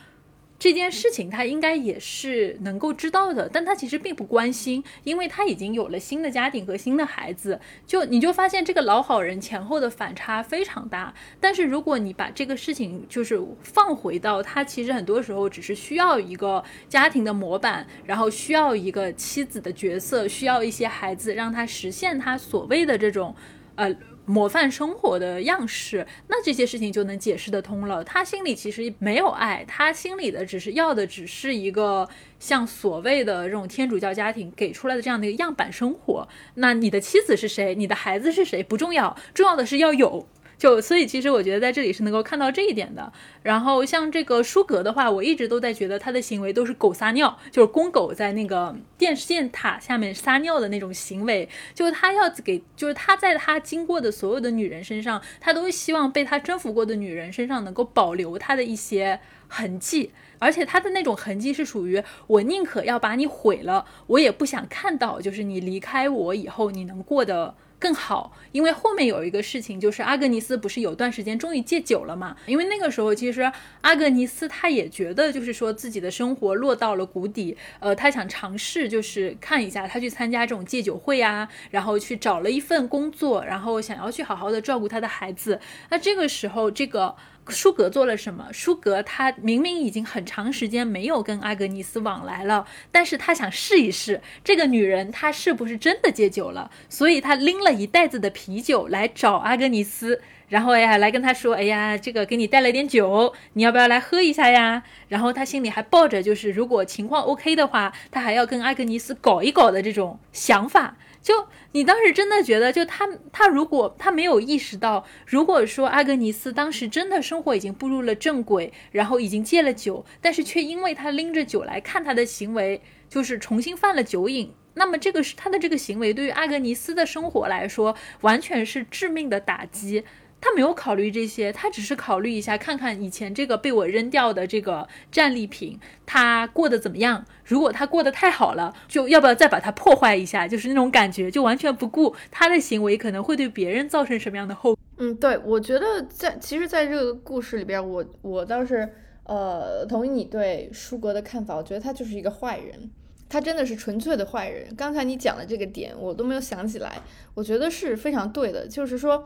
[0.66, 7.60] 这件事情他应该也是能够知道的，但他其实并不关心，因为他已经有了新的家庭和新的孩子。
[7.86, 11.14] 就你就发现这个老好人前后的反差非常大。
[11.40, 23.36] 但是如果你把这个事情就是放回到他其实很多时候只是需要一个家庭的模板，然后需要一个妻子的角色，需要一些孩子让他实现他所谓的这种，
[23.76, 23.96] 呃。
[24.26, 28.04] 模范生活的样式，那这些事情就能解释得通了。
[28.04, 32.08] 他心里其实没有爱，他心里的只是要的只是一个
[32.40, 36.28] 像所谓的这种天主教家庭给出来的这样的一个样板生活。
[36.56, 37.76] 那你的妻子是谁？
[37.76, 38.64] 你的孩子是谁？
[38.64, 40.28] 不重要，重要的是要有。
[40.58, 43.12] 就所以，其实我觉得在这里是能够看到这一点的。
[43.44, 51.48] 然后像这个舒格的话，我一直都在觉得他的行为都是狗撒尿，就是公狗在那个电视线塔下面撒尿的那种行为。
[51.74, 67.56] 就他要给，就是他在他经过的所有的女人身上，他都希望被他征服过的女人身上能够保留他的一些痕迹，而且他的那种痕迹是属于我宁可要把你毁了，我也不想看到，就是你离开我以后你能过得。
[67.86, 72.36] 更好，因为后面有一个事情，就是阿格尼斯不是有段时间终于戒酒了嘛？
[72.48, 85.60] 因为那个时候其实阿格尼斯他也觉得，就是说自己的生活落到了谷底，呃，他想尝试就是看一下，他去参加这种戒酒会啊，然后去找了一份工作，然后想要去好好的照顾他的孩子。
[85.92, 87.16] 那这个时候，这个。
[87.48, 88.48] 舒格做了什么？
[88.52, 104.84] 舒格他明明已经很长时间没有跟阿格尼斯往来了，但是他想试一试这个女人她是不是真的戒酒了，所以他拎了一袋子的啤酒来找阿格尼斯，然后呀来跟他说，哎呀，这个给你带了点酒，你要不要来喝一下呀？
[105.08, 110.98] 然后他心里还抱着就是如果情况 OK 的话，他还要跟阿格尼斯搞一搞的这种想法。
[111.26, 130.04] 就你当时真的觉得，就他他如果他没有意识到，如果说阿格尼斯当时真的生活已经步入了正轨，然后已经戒了酒，但是却因为他拎着酒来看他的行为，就是重新犯了酒瘾，那么这个是他的这个行为对于阿格尼斯的生活来说，完全是致命的打击。
[130.40, 137.26] 他没有考虑这些，他只是考虑一下，看看以前这个被我扔掉的这个战利品，他过得怎么样？
[137.46, 140.48] 如果他过得太好了，就要不要再把它破坏一下？
[140.48, 144.78] 就是那种感觉，就完全不顾他的行为可能会对别人造成什么样的后。
[144.98, 148.94] 嗯，对，我觉得在其实，在这个故事里边，我我倒是
[149.24, 152.90] 呃同意你对舒格的看法，我觉得他就是一个坏人，
[153.30, 154.74] 他真的是纯粹的坏人。
[154.76, 157.00] 刚才你讲的这个点，我都没有想起来，
[157.34, 159.26] 我觉得是非常对的，就是说。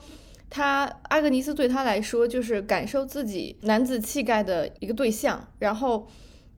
[0.52, 6.08] 他阿格尼斯对他来说就是感受自己男子气概的一个对象，然后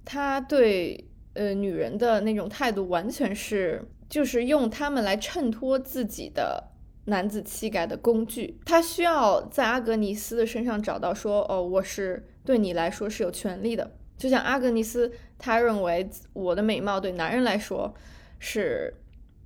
[0.05, 6.63] 他对呃女人的那种态度完全是就是用他们来衬托自己的
[7.05, 8.59] 男子气概的工具。
[8.65, 17.93] 他需要在阿格尼斯的身上找到说哦，我是对你来说是有权利的，就像阿格尼斯他认为我的美貌对男人来说
[18.39, 18.93] 是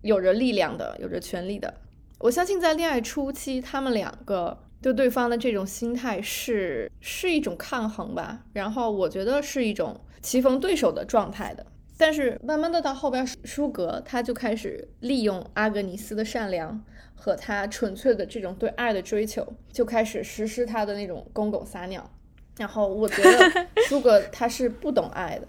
[0.01, 1.73] 有着力量的，有着权利的。
[2.19, 11.65] 我相信在恋爱初期，他们两个对对方的这种心态是是一种抗衡吧，然后我觉得是一种棋逢对手的状态的。
[11.97, 16.83] 但是慢慢的到后边，舒格他就开始利用阿格尼斯的善良
[17.13, 22.09] 和他纯粹的这种对爱的追求，就开始实施他的那种公狗撒尿。
[22.57, 25.47] 然后我觉得舒格他是不懂爱的，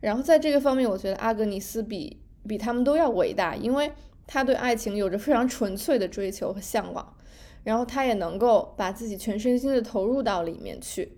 [0.00, 3.92] 然后在这个方面，我觉得阿格尼斯比比他们都要伟大，因为。
[4.30, 7.16] 他对爱情有着非常纯粹的追求和向往，
[7.64, 11.16] 然后他也能够把自己全身心的投入到里面去，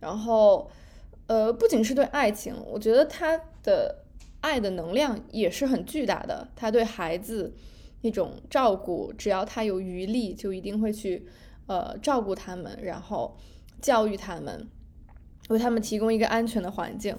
[0.00, 0.70] 然后，
[1.26, 3.38] 呃，不仅是对爱情，我觉得他
[3.68, 4.04] 的
[4.40, 6.48] 爱的能量也是很巨大的。
[6.56, 7.54] 他对孩子
[8.00, 11.26] 那种照顾，只要他有余力，就一定会去，
[11.66, 13.36] 呃，照顾他们，然后
[13.82, 14.66] 教育他们，
[15.50, 17.14] 为他们提供一个安全的环境。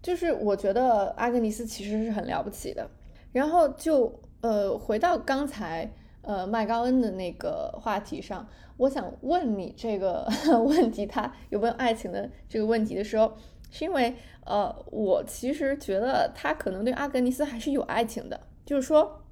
[0.00, 2.88] 就是我觉得阿格尼斯其实是很了不起的，
[3.32, 4.20] 然后就。
[4.42, 5.88] 呃，回到刚才
[6.22, 8.44] 呃麦高恩的那个话题上，
[8.76, 10.28] 我想问你这个
[10.66, 13.36] 问题，他有没有爱情的这个问题的时候，
[13.70, 19.24] 是因为呃，我其实觉得他可能对阿格尼斯还是有爱情的，就是说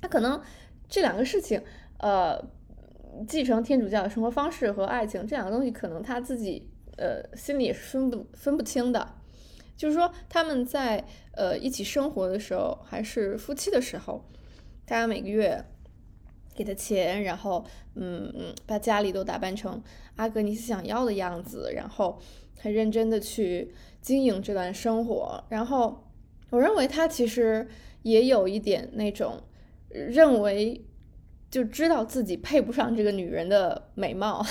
[0.00, 0.40] 他可能
[0.88, 1.62] 这两个事情，
[1.98, 2.42] 呃，
[3.26, 9.14] 继承天主教的生活方式和爱情这两个东西，可能他自己呃心里也是分不分不清的。
[9.76, 14.24] 就是说他们在呃一起生活的时候，还是夫妻的时候。
[14.86, 15.62] 他每个月
[16.54, 17.62] 给他钱，然后
[17.94, 19.82] 嗯嗯，把家里都打扮成
[20.16, 22.18] 阿格尼斯想要的样子，然后
[22.58, 25.42] 很认真的去经营这段生活。
[25.48, 26.04] 然后
[26.50, 27.66] 我认为他其实
[28.02, 29.42] 也有一点那种
[29.88, 30.84] 认为
[31.50, 34.44] 就知道自己配不上这个女人的美貌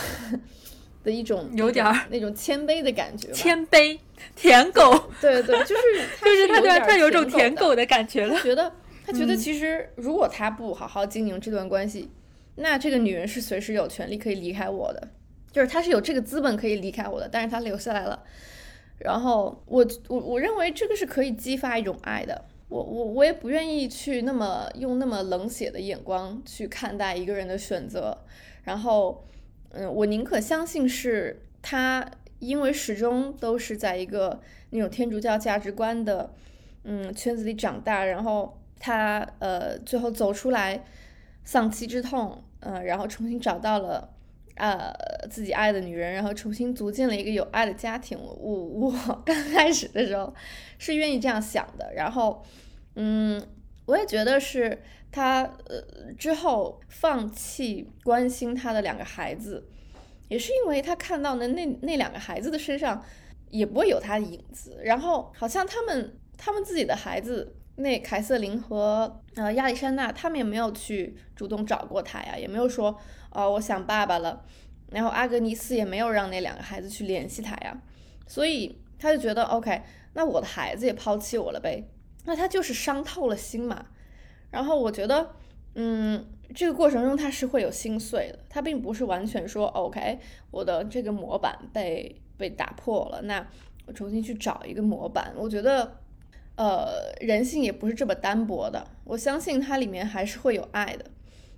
[1.03, 3.31] 的一种有点那种谦卑的感觉。
[3.31, 3.99] 谦卑
[4.35, 4.91] 舔狗，
[5.21, 5.83] 对对，就是
[6.21, 8.71] 就是他对他有种舔狗的感觉了，觉得。
[9.09, 12.11] 他觉得其实，如果他不好好经营这段关系，
[12.55, 15.07] 那这个女人是随时有权利可以离开我的，
[15.57, 18.23] 就是他是有这个资本可以离开我的，但是他留下来了。
[18.99, 22.45] 然后我我我认为这个是可以激发一种爱的。
[22.69, 28.15] 我我我也不愿意去那么用那么冷血的眼光去看待一个人的选择。
[28.65, 29.25] 然后，
[29.71, 32.05] 嗯，我宁可相信是他，
[32.37, 34.39] 因为始终都是在一个
[34.69, 36.31] 那种天主教价值观的
[36.83, 38.55] 嗯圈子里长大，然后。
[38.79, 40.83] 他呃，最后走出来，
[41.43, 44.07] 丧妻之痛，呃，然后重新找到了
[44.57, 44.93] 呃
[45.29, 48.17] 自己爱的女人，然后重新组建了一个有爱的家庭。
[48.19, 48.91] 我我
[49.25, 50.33] 刚开始的时候
[50.77, 52.43] 是愿意这样想的，然后
[52.95, 53.41] 嗯，
[53.85, 54.81] 我也觉得是
[55.11, 59.67] 他呃之后放弃关心他的两个孩子，
[60.27, 63.03] 也是因为他看到的那那两个孩子的身上
[63.49, 67.53] 也不会有他的影子，然后好像他们他们自己的孩子。
[67.77, 72.97] 那凯瑟琳和呃亚历山大，他们也没有去主动找过他呀，也没有说
[73.31, 74.43] 哦我想爸爸了。
[74.89, 77.79] 然后阿格尼斯也没有让那两个孩子去联系他呀，
[78.25, 79.81] 所以他就觉得 OK，
[80.13, 81.87] 那我的孩子也抛弃我了呗，
[82.25, 83.85] 那他就是伤透了心嘛。
[84.49, 85.35] 然后我觉得，
[85.75, 86.25] 嗯，
[86.55, 90.17] 这个过程中他是会有心碎的，他并不是完全说 OK，
[90.49, 93.45] 我的这个模板被被打破了，那
[93.85, 95.33] 我重新去找一个模板。
[95.37, 95.99] 我觉得。
[96.57, 101.05] 呃，人性也不是这么单薄的，我相信它里面还是会有爱的，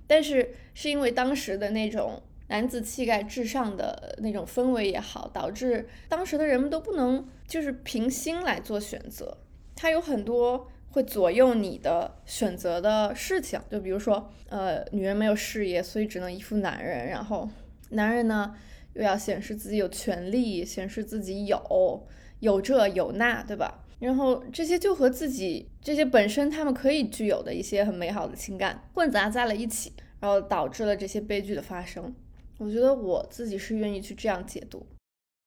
[0.06, 9.38] 但是是因为当时的那种男子气概至上的那种氛围也好，导致当时的人们都不能就是凭心来做选择，
[9.74, 17.48] 它有很多会左右你的选择的事情，就比如说，呃，女人没有事业，所以只能依附男人，然后
[17.90, 18.54] 男人呢
[18.92, 22.06] 又要显示自己有权利，显示自己有
[22.40, 23.84] 有这有那，对吧？
[24.00, 32.12] 然后这些就和自己这些本身他们可以具有的一些很美好的情感混杂在了一起，然后导致了这些悲剧的发生。
[32.58, 34.86] 我觉得我自己是愿意去这样解读，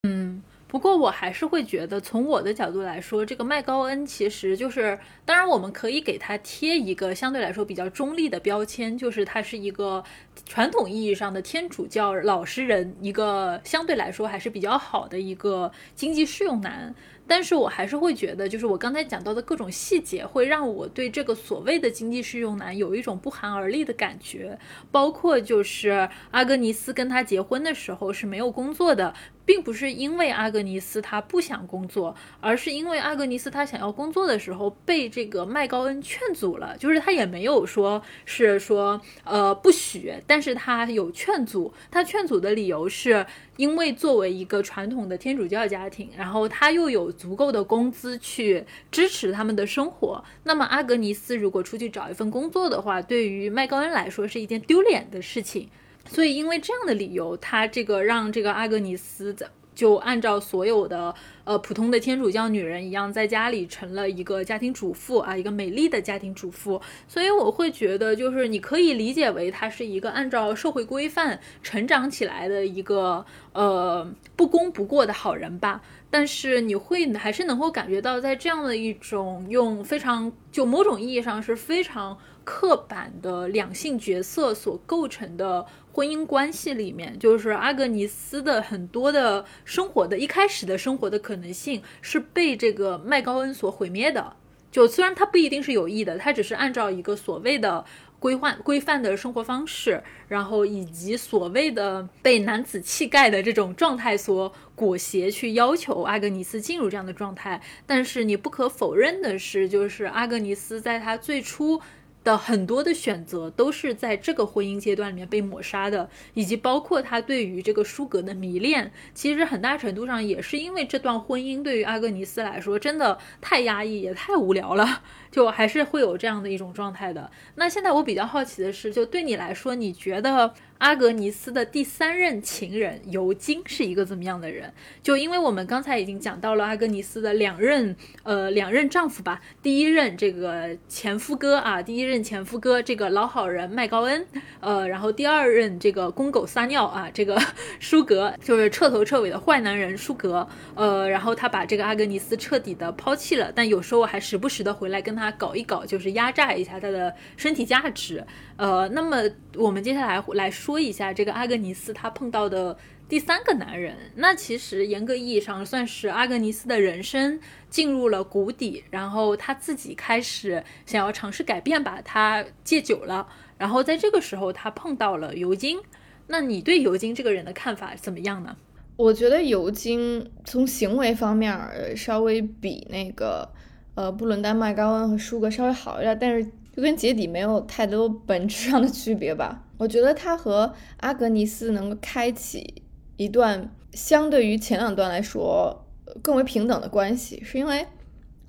[0.03, 10.03] 嗯，不过我还是会觉得，从我的角度来说，这个麦高恩其实就是，当然我们可以给他贴一个相对来说比较中立的标签，就是他是一个
[10.47, 16.93] 传统意义上的天主教老实人，一个相对来说还是比较好的一个经济适用男。
[17.25, 24.59] 但是我还是会觉得，就是我刚才讲到的各种细节，会让我对这个所谓的经济适用男有一种不寒而栗的感觉。
[24.91, 29.13] 包括就是阿格尼斯跟他结婚的时候是没有工作的。
[29.45, 36.75] 并不是因为阿格尼斯他不想工作，而是因为阿格尼斯他想要工作的时候被这个麦高恩劝阻了。
[36.77, 41.73] 就是他也没有说是说呃不许，但是他有劝阻。
[41.91, 43.25] 他劝阻的理由是
[43.57, 50.23] 因为作为一个传统的天主教家庭，然后他又有足够的工资去支持他们的生活。
[50.43, 55.69] 那么阿格尼斯如果出去找一份工作的话，对于麦高恩来说是一件丢脸的事情。
[56.05, 59.35] 所以，因为这样的理由，他这个让这个阿格尼斯
[59.73, 66.79] 就按照所有的呃普通的天主教女人一样，在家里成了一个家庭主妇啊，一个美丽的家庭主妇。
[67.07, 75.81] 所以我会觉得，就是你可以理解为她是一个按照社会规范成长起来的一个呃不功不过的好人吧。
[76.11, 85.65] 但是你会还是能够感觉到，在这样的一种用非常就某种意义上是非常刻板的两性角色所构成的。
[85.93, 94.35] 婚姻关系里面，就是阿格尼斯的很多的生活的一开始的生活的可能性是被这个麦高恩所毁灭的。
[94.71, 97.85] 就虽然他不一定是有意的，他只是按照一个所谓的
[98.17, 107.61] 规范规范的生活方式，然后以及所谓的被男子气概的这种状态所裹挟去要求阿格尼斯进入这样的状态。
[107.85, 111.79] 但是你不可否认的是，就是阿格尼斯在他最初。
[112.23, 127.29] 的很多的选择都是在这个婚姻阶段里面被抹杀的，以及包括他对于这个舒格的迷恋，其实很大程度上也是因为这段婚姻对于阿格尼斯来说真的太压抑也太无聊了， 就还是会有这样的一种状态的。
[127.55, 130.53] 那现在我比较好奇的是，就对你来说，你觉得？
[130.79, 134.73] 阿格尼斯的第三任情人尤金是一个怎么样的人？
[135.01, 139.39] 就因为我们刚才已经讲到了阿格尼斯的两任，呃，两任丈夫吧。
[139.61, 144.25] 第一任这个前夫哥啊，第一任前夫哥这个老好人麦高恩，
[144.59, 147.39] 呃，然后第二任这个公狗撒尿啊，这个
[147.79, 150.45] 舒格就是彻头彻尾的坏男人舒格，
[150.75, 158.21] 呃，然后他把这个阿格尼斯彻底的抛弃了，但有时候还时不时的回来跟他搞一搞，就是压榨一下他的身体价值。
[158.57, 159.17] 呃，那么
[159.55, 162.77] 我们接下来来说一下这个阿格尼斯他碰到的
[163.13, 163.95] 第三个男人。
[164.15, 167.39] 那其实严格意义上算是阿格尼斯的人生
[167.69, 173.27] 进入了谷底，然后他自己开始想要尝试改变吧，他戒酒了。
[173.59, 175.79] 然后在这个时候，他碰到了尤金。
[176.25, 178.57] 那你对尤金这个人的看法怎么样呢？
[178.95, 183.47] 我觉得尤金从行为方面稍微比那个
[183.93, 186.49] 呃布伦丹麦高恩和舒格稍微好一点，但是。
[186.75, 189.63] 就跟杰底没有太多本质上的区别吧。
[189.77, 192.81] 我觉得他和阿格尼斯能够开启
[193.17, 195.85] 一段相对于前两段来说
[196.21, 197.85] 更为平等的关系，是因为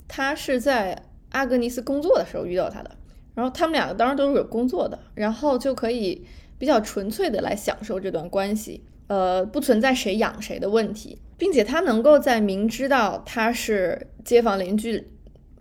[0.08, 2.90] 他是在阿格尼斯工作的时候遇到他的，
[3.34, 6.26] 然后他们两个当然都是有工作的，然后就可以
[6.58, 15.10] 比较纯粹的来享受这段关系，呃，不存在谁养谁的问题，并且他能够在明知道他是街坊邻居。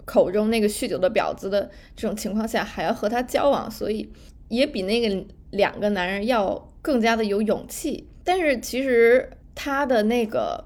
[0.05, 4.11] 口中那个酗酒的婊子的这种情况下，还要和他交往，所以
[4.49, 8.09] 也比那个两个男人要更加的有勇气。
[8.23, 10.63] 但是其实他的那个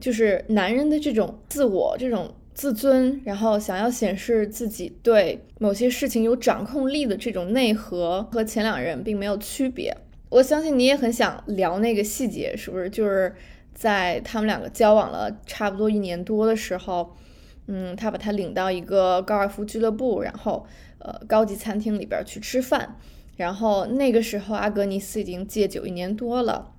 [0.00, 9.96] 就是男人的这种自我、这种自尊，然后想要显示自己对某些事情有掌控力的这种内核，和前两人并没有区别。
[10.30, 12.90] 我相信你也很想聊那个细节，是不是？
[12.90, 13.34] 就是
[13.74, 17.16] 在他们两个交往了差不多一年多的时候。
[17.70, 20.66] 嗯，他把他领到一个高尔夫俱乐部，然后
[21.00, 22.96] 呃高级餐厅里边去吃饭。
[23.36, 26.72] 然后那个时候，阿格尼斯已经戒酒一年多了。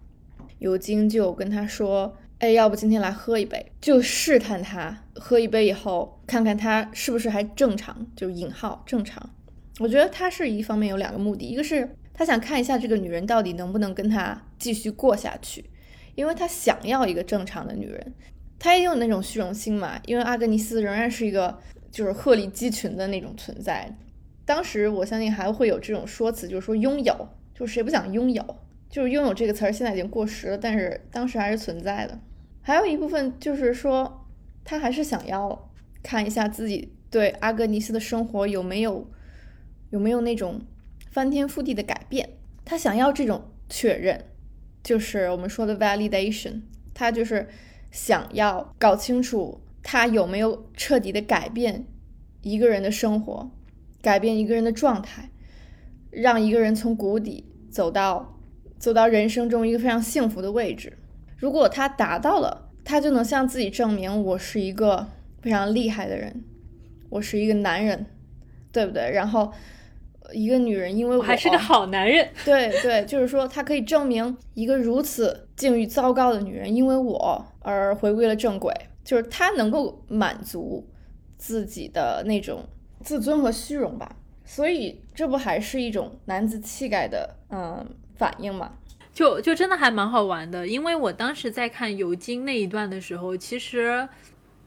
[0.60, 9.30] 尤金就跟他说：“哎，要不今天来喝一杯？”就试探他喝一杯以后，看看他是不是还正常，就引号正常。
[9.80, 11.89] 我觉得他是一方面有两个目的，一个是。
[12.12, 15.64] 他想看一下这个女人到底能不能跟他继续过下去，
[16.16, 18.14] 因为他想要一个正常的女人，
[18.60, 19.97] 他也有那种虚荣心嘛。
[20.05, 21.57] 因为阿格尼斯仍然是一个
[21.89, 23.89] 就是鹤立鸡群的那种存在。
[24.43, 28.43] 当时我相信还会有这种说辞，就是说拥有，就谁不想拥有？
[28.90, 32.20] 就是拥有这个词儿现在已经过时了，但是当时还是存在的。
[32.62, 34.26] 还有一部分就是说，
[34.64, 35.72] 他还是想要
[36.02, 39.10] 看一下自己对阿格尼斯的生活有没有
[39.92, 40.62] 有没有那种
[41.12, 42.30] 翻天覆地的改变。
[42.66, 44.26] 他想要这种确认，
[44.84, 46.62] 就是我们说的 validation。
[46.94, 47.48] 他就是
[47.92, 51.86] 想要搞清楚他有没有彻底的改变
[52.42, 53.52] 一个人的生活。
[54.02, 55.30] 改变一个人的状态，
[56.10, 58.39] 让一个人从谷底走到
[58.80, 60.98] 走到人生中一个非常幸福的位置。
[61.38, 65.06] 如果他达到了，他就能向自己证明我是一个
[65.42, 66.44] 非常厉害的人，
[67.10, 68.06] 我是一个男人，
[68.72, 69.12] 对不对？
[69.12, 69.52] 然后
[70.34, 78.74] 一个女人，因为我还是个好男人，对对，就是说他可以证明一个如此境遇糟糕的女人，因为我而回归了正轨，
[79.04, 80.88] 就是他能够满足
[81.38, 82.64] 自己的那种。
[83.02, 84.14] 自尊和虚荣吧，
[84.44, 87.86] 所以这不还是一种男子气概的嗯
[88.20, 88.74] 反应嘛？
[89.12, 94.08] 就就真的还蛮好玩的，因为我当时在看尤金那一段的时候，其实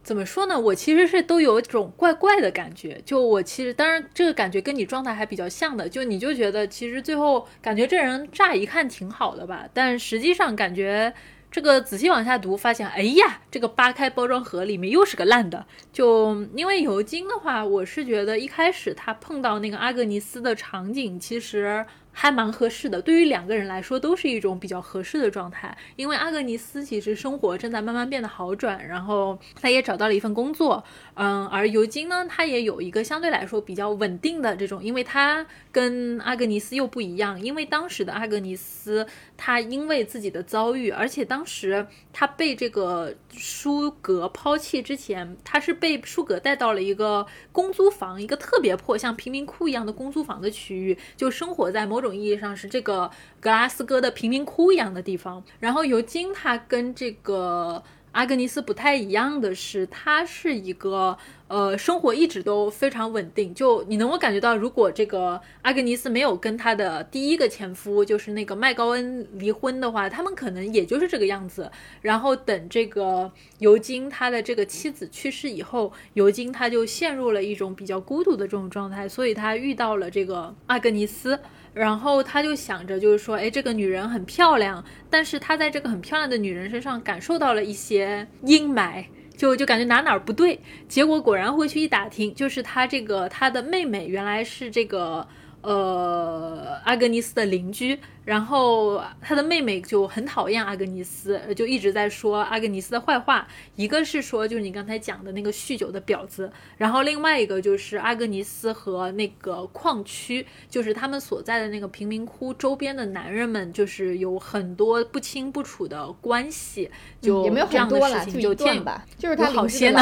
[0.03, 3.01] 怎么说呢，我其实是都有种怪怪的感觉。
[3.05, 11.13] 就我其实当然这个感觉跟你状态还比较像的，就你就觉得其实最后感觉这人乍一看挺好的吧，但实际上感觉。
[11.55, 15.67] 这个仔细往下读，发现，哎呀，这个扒开包装盒里面又是个烂的。
[15.93, 21.85] 就因为尤金的话，我是觉得一开始他碰到那个阿格尼斯的场景，其实。
[22.13, 25.77] 还蛮合适的，对于两个人来说都是一种比较合适的状态。
[25.97, 30.85] 因为阿格尼斯其实生活正在慢慢变得好转，然后他也找到了一份工作，
[31.15, 39.07] 嗯，而尤金呢，他也有一个相对来说比较稳定的这种，因为他跟阿格尼斯又不一样，因为当时的阿格尼斯
[39.39, 52.03] 他因为自己的遭遇，而且当时他被这个舒格抛弃之前，他是被舒格带到了一个公租房，一个特别破像贫民窟一样的公租房的区域，就生活在某。
[52.03, 53.09] 种意义上是这个
[53.39, 55.41] 格拉斯哥的贫民窟一样的地方。
[55.61, 57.81] 然后尤金他跟这个
[58.13, 61.17] 阿格尼斯不太一样的是，他是一个
[61.49, 63.55] 呃生活一直都非常稳定。
[63.55, 71.71] 就你能够感觉到，如果这个阿格尼斯没有跟他的第一个前夫就是那个麦高恩离婚的话，他们可能也就是这个样子。
[72.03, 81.41] 然后等这个尤金他的这个妻子去世以后，尤金他就陷入了一种比较孤独的这种状态，所以他遇到了这个阿格尼斯。
[81.75, 89.05] 然后他就想着，就是说，哎，这个女人很漂亮，但是他在这个很漂亮的女人身上感受到了一些阴霾，
[89.37, 90.61] 就就感觉哪哪不对。
[90.89, 95.27] 结果果然回去一打听，就是他这个他的妹妹原来是这个。
[95.63, 103.47] 呃，阿格尼斯的邻居，然后他的妹妹就很讨厌阿格尼斯，就一直在说阿格尼斯的坏话。
[103.77, 116.91] 一个是说，就是你刚才讲的那个酗酒的婊子，然后另外一个就是阿格尼斯和那个矿区，就是他们所在的那个贫民窟周边的男人们，就是有很多不清不楚的关系，
[117.21, 120.01] 就这样的事情就见吧，就是他好些呢。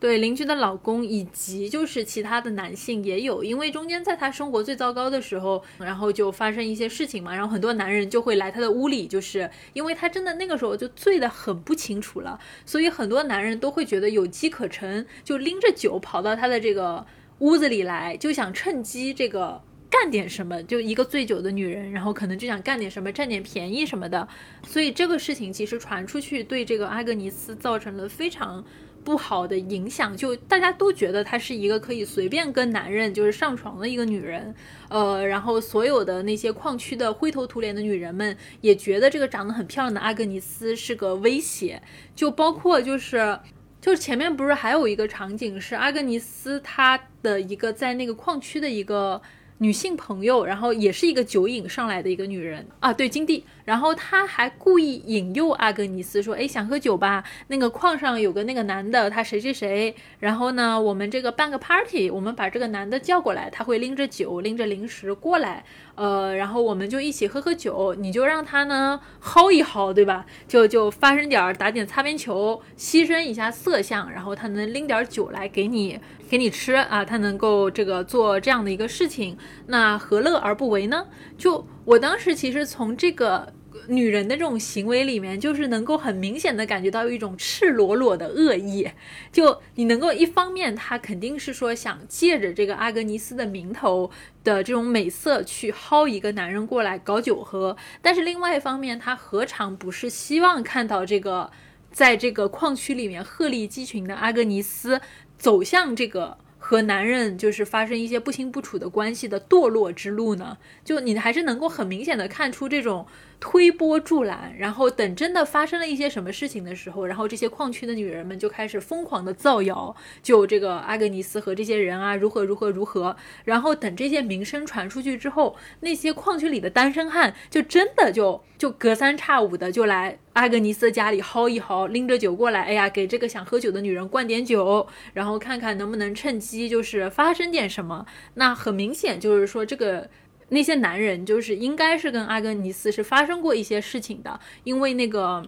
[0.00, 17.04] 对邻居的老公以及就是其他的男性也有，因为中间在他生活最糟糕的时候，然后就发生一些事情嘛，然后很多男人就会来他的屋里，就是因为他真的那个时候就醉得很不清楚了，所以很多男人都会觉得有机可乘，就拎着酒跑到他的这个
[17.40, 24.28] 屋子里来，就想趁机这个干点什么，就一个醉酒的女人，然后可能就想干点什么，占点便宜什么的，
[24.64, 28.64] 所以这个事情其实传出去，对这个阿格尼斯造成了非常。
[29.04, 34.54] 不好的影响，就大家都觉得她是一个可以随便跟男人就是上床的一个女人，
[34.88, 41.82] 呃，然后所有的那些矿区的灰头土脸的女人们也觉得这个长得很漂亮的阿格尼斯是个威胁，
[42.14, 43.38] 就包括就是
[43.80, 49.20] 就是前面不是还有一个场景是阿格尼斯她的一个在那个矿区的一个。
[49.60, 57.22] 女性朋友，然后也是一个酒瘾上来的一个女人啊，对金帝，然后他还故意引诱阿格尼斯说，哎，想喝酒吧？
[57.48, 65.62] 那个矿上有个那个男的，他谁谁谁，然后呢，我们这个办个 party，我们把这个男的叫过来，他会拎着酒，拎着零食过来。
[65.96, 70.24] 呃，然后我们就一起喝喝酒，你就让他呢薅一薅，对吧？
[70.46, 76.00] 就就发生点儿打点擦边球，牺牲一下色相，然后他能拎点酒来给你
[76.30, 81.06] 给你吃啊，他能够这个做这样的一个事情，那何乐而不为呢？
[81.36, 83.52] 就我当时其实从这个
[83.88, 88.88] 女人的这种行为里面，就是能够很明显的感觉到一种赤裸裸的恶意。
[89.32, 94.10] 就你能够一方面，她肯定是说想借着这个阿格尼斯的名头
[94.44, 101.50] 的这种美色去薅一个男人过来搞酒喝，但是另外一方面，她何尝不是希望看到这个
[101.90, 105.00] 在这个矿区里面鹤立鸡群的阿格尼斯
[105.38, 106.38] 走向这个。
[106.60, 110.58] 和男人就是发生一些不清不楚的关系的堕落之路呢？
[110.84, 113.06] 就你还是能够很明显的看出这种。
[113.40, 138.04] 推波助澜，然后等真的发生了一些什么事情的时候，然后这些矿区的女人们就开始疯狂的造谣，就这个阿格尼斯和这些人啊如何如何如何，然后等这些名声传出去之后，那些矿区里的单身汉就真的就就隔三差五的就来阿格尼斯家里薅一薅，拎着酒过来，哎呀，给这个想喝酒的女人灌点酒，然后看看能不能趁机就是发生点什么。
[138.34, 140.10] 那很明显就是说这个。
[140.50, 145.44] 那些男人就是应该是跟阿格尼斯是发生过一些事情的，因为那个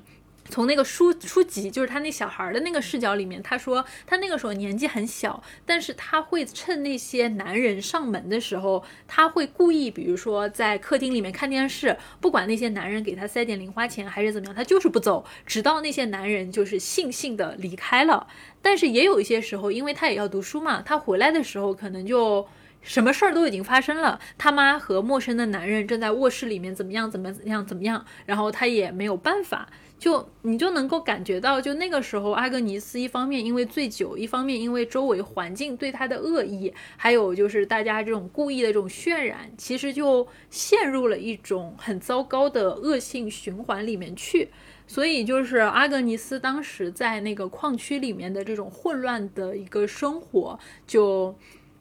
[0.50, 18.26] 从那个书书籍，就是他那小孩的那个视角里面，他说他那个时候年纪很小，但是他会趁那些男人上门的时候，他会故意，比如说在客厅里面看电视，不管那些男人给他塞点零花钱还是怎么样，他就是不走，直到那些男人就是悻悻的离开了。
[18.60, 22.46] 但是也有一些时候，因为他也要读书嘛，他回来的时候可能就。
[22.82, 29.68] 什么事儿都已经发生了，他妈和陌生的男人正在卧室里面怎么样怎么怎么样怎么样，然后他也没有办法，
[29.98, 44.48] 就你就能够感觉到，就那个时候阿格尼斯一方面因为醉酒，一方面因为周围环境对他的恶意，还有就是大家这种故意的这种渲染，其实就陷入了一种很糟糕的恶性循环里面去。
[44.86, 51.36] 所以就是阿格尼斯当时在那个矿区里面的这种混乱的一个生活就。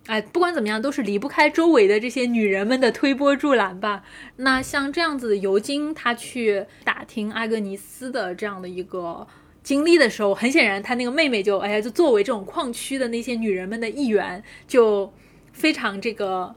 [0.10, 4.04] 哎，不管怎么样，都是离不开周围的这些女人们的推波助澜吧。
[4.38, 9.28] 那像这样子，尤金他去打听阿格尼斯的这样的一个
[9.62, 15.14] 经历的时候，很显然，他那个妹妹就哎呀，就作为这种矿区的那些女人们的一员，就
[15.54, 16.56] 非常这个，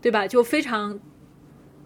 [0.00, 0.28] 对吧？
[0.28, 1.00] 就非常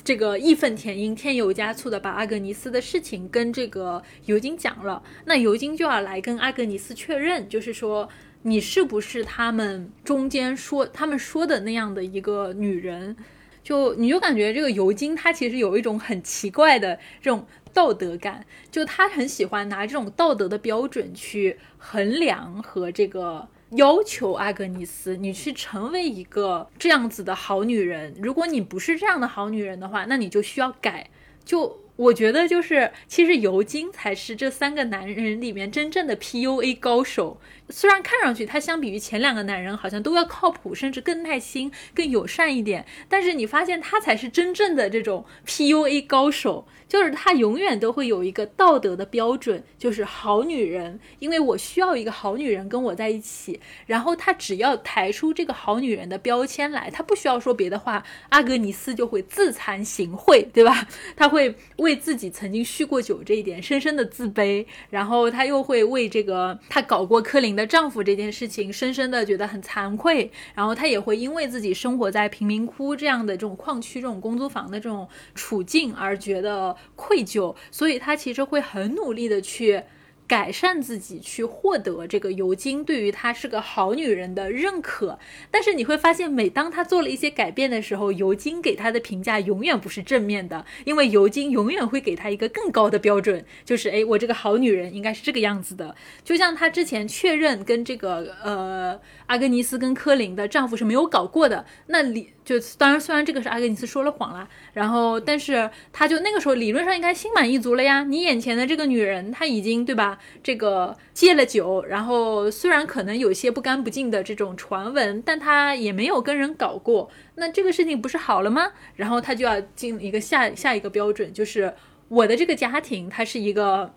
[0.05, 5.03] 这个义愤填膺、添油加醋的把阿格尼斯的事情跟这个尤金讲了。
[5.25, 8.07] 那尤金就要来跟阿格尼斯确认，就是说。
[8.47, 13.17] 你是不是他们中间说他们说的那样的一个女人？
[13.65, 28.15] 就你就感觉这个尤金她其实有一种很奇怪的这种道德感，就她很喜欢拿这种道德的标准去衡量和这个要求阿格尼斯，你去成为一个这样子的好女人。
[28.23, 31.11] 如果你不是这样的好女人的话，那你就需要改。
[31.45, 37.41] 就我觉得，就是其实尤金才是这三个男人里面真正的 PUA 高手。
[37.71, 46.67] 虽然看上去他相比于前两个男人好像都要靠谱，甚至更耐心、更友善一点，但是你发现他才是真正的这种 PUA 高手。
[46.89, 53.59] 就是他永远都会有一个道德的标准，就是好女人，因为我需要一个好女人跟我在一起。
[53.87, 60.87] 然后他只要抬出这个好女人的标签来，他不需要说别的话，阿格尼斯就会自惭形秽，对吧？
[61.17, 76.76] 他会为自己曾经酗过酒这一点深深的自卑，然后他又会为这个他搞过柯林的丈夫这件事情深深的觉得很惭愧，然后他也会因为自己生活在贫民窟这样的这种矿区、这种公租房的这种处境而觉得。
[76.95, 79.83] 愧疚，所以他其实会很努力的去。
[80.27, 85.19] 改善自己，去获得这个尤金对于她是个好女人的认可。
[85.51, 95.95] 但是你会发现，每当她做了一些改变的时候，尤金给她的评价永远不是正面的，因为尤金永远会给她一个更高的标准，就是哎，我这个好女人应该是这个样子的。
[96.25, 108.03] 就像她之前确认跟这个呃阿格尼斯跟科林的丈夫是没有搞过的，那理就当然虽然这个是阿格尼斯说了谎啦，然后但是他就那个时候理论上应该心满意足了呀。
[108.03, 110.16] 你眼前的这个女人，她已经对吧？
[110.43, 118.73] 这个戒了酒，然后虽然可能有些不干不净的这种传闻，但他也没有跟人搞过，那这个事情不是好了吗？
[118.95, 121.75] 然后他就要进一个下下一个标准，就是
[122.09, 123.95] 我的这个家庭，他是一个。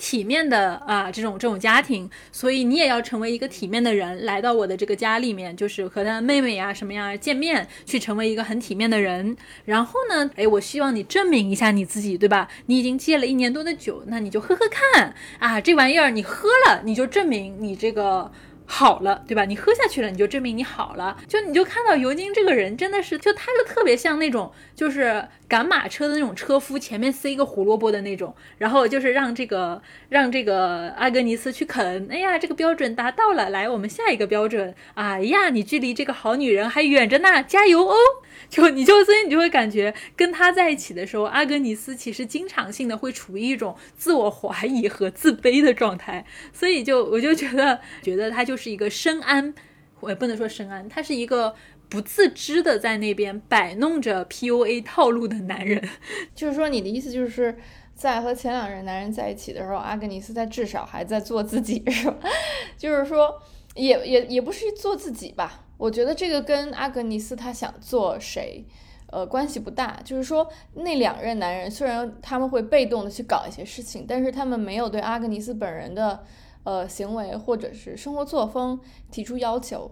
[0.00, 9.36] 体面的啊，这种这种家庭，所以你也要成为一个体面的人，来到我的这个家里面，就是和他妹妹呀什么样见面，去成为一个很体面的人。
[9.66, 12.48] 然后呢，哎，我希望你证明一下你自己，对吧？
[12.64, 18.32] 你已经戒了一年多的酒，那你就喝喝看啊，这玩意儿你喝了，你就证明你这个。
[18.72, 19.44] 好了，对吧？
[19.44, 21.16] 你喝下去了，你就证明你好了。
[21.26, 32.06] 就你就看到尤金这个人，真的是，就他就特别像那种，就是赶马车的那种车夫，前面塞一个胡萝卜的那种，然后就是让这个让这个阿格尼斯去啃。
[32.10, 34.72] 哎呀，这个标准达到了，来，我们下一个标准。
[34.94, 37.96] 哎呀，你距离这个好女人还远着呢，加油哦！
[38.48, 49.52] 就你就所以你就会感觉跟他在一起的时候，阿格尼斯其实经常性的会处于一种自我怀疑和自卑的状态，所以就我就觉得觉得他就是一个深谙，
[50.00, 51.54] 我也不能说深谙，他是一个
[51.88, 55.88] 不自知的在那边摆弄着 PUA 套路的男人。
[56.34, 57.58] 就是说你的意思就是
[57.94, 62.16] 在和前两任男人在一起的时候，阿格尼斯他至少还在做自己，是吧？
[62.78, 63.40] 就是说
[63.74, 65.66] 也也也不是做自己吧。
[65.80, 68.62] 我觉得这个跟阿格尼斯他想做谁，
[69.06, 69.98] 呃，关系不大。
[70.04, 76.22] 就是说，那两任男人虽然他们会被动的去搞一些事情，但是他们没有对阿格尼斯本人的
[76.64, 78.78] 呃行为或者是生活作风
[79.10, 79.90] 提出要求，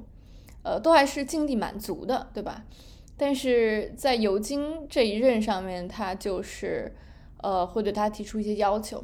[0.62, 2.64] 呃，都还是尽力满足的，对吧？
[3.16, 6.94] 但是在尤金这一任上面，他就是
[7.38, 9.02] 呃会对他提出一些要求。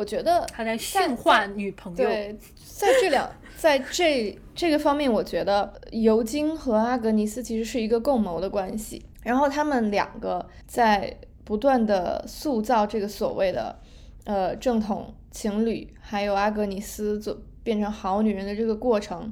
[0.00, 2.04] 我觉得他在驯化女朋友。
[2.04, 2.34] 对，
[2.64, 9.04] 在这两， 在这这个方面，我觉得尤金和阿格尼斯其实是一个共谋的关系。
[9.22, 13.78] 然后他们两个在不断的塑造这个所谓的
[14.24, 19.30] 呃正统情侣，还有阿格尼斯做变成好女人的这个过程，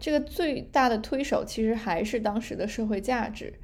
[0.00, 3.54] 这个最大的推手其实还是当时的社会价值，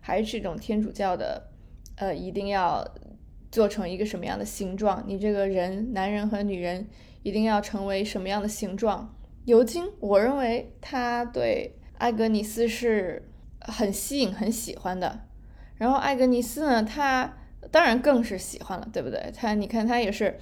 [0.00, 1.48] 还是这种天主教的
[1.96, 2.86] 呃一定要。
[3.50, 5.02] 做成一个什么样的形状？
[5.06, 6.86] 你这个人，男人和女人
[7.22, 9.14] 一定要成为什么样的形状？
[9.44, 13.28] 尤金，我认为他对艾格尼斯是
[13.60, 15.20] 很吸引、很喜欢的。
[15.76, 17.36] 然后艾格尼斯呢，他
[17.70, 19.32] 当然更是喜欢了，对不对？
[19.34, 20.38] 他，你看他也是，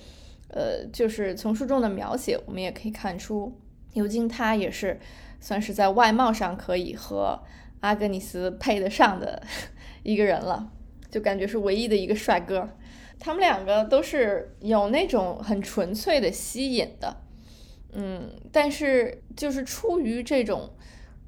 [0.49, 3.57] 呃，就是从书中的描写，我们也可以看出，
[3.95, 5.01] 尤金他也是
[5.41, 7.41] 算是在外貌上可以和
[7.81, 9.43] 阿格尼斯配得上的
[10.03, 10.73] 一个人了，
[11.11, 12.69] 就感觉是唯一的一个帅哥。
[13.21, 17.17] 他们两个都是有那种很纯粹的吸引的，
[17.93, 20.71] 嗯，但是就是出于这种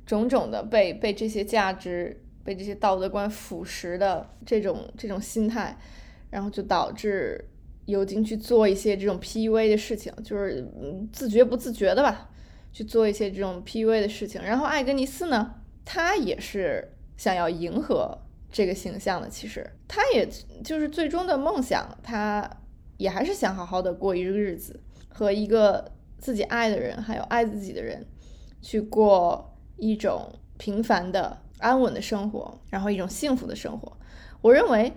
[0.07, 5.76] 种种的被被这些价值、被这些道德观腐蚀的这种这种心态，
[6.30, 7.45] 然后就导致
[7.86, 10.64] 尤金去做一些这种 PUA 的事情，就是
[11.12, 12.30] 自觉不自觉的吧，
[12.72, 14.41] 去做一些这种 PUA 的事情。
[14.43, 18.18] 然后艾格尼斯呢，他也是想要迎合。
[18.51, 20.28] 这个形象的，其实他也
[20.64, 22.48] 就是最终的梦想，他
[22.96, 28.05] 也还是想好好的过一个日子，和一个自己爱的人，还有爱自己的人，
[28.61, 33.96] 去过一种平凡的、安稳的生活，然后一种幸福的生活。
[34.42, 34.92] 我认为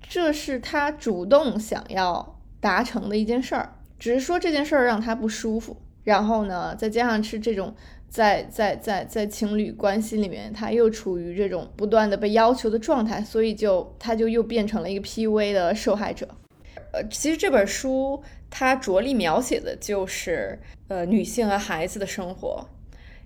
[0.00, 7.74] 这是他主动想要达成的一件事儿，只是说这件事儿让他不舒服，然后呢，再加上是这种。
[8.08, 16.26] 在在在在情侣关系里面，他又处于这种不断的被要求的状态，所以就他就又变成了一个 PUA 的受害者。
[16.92, 22.66] 呃，其实这本书它着力描写的就是呃女性和孩子的生活，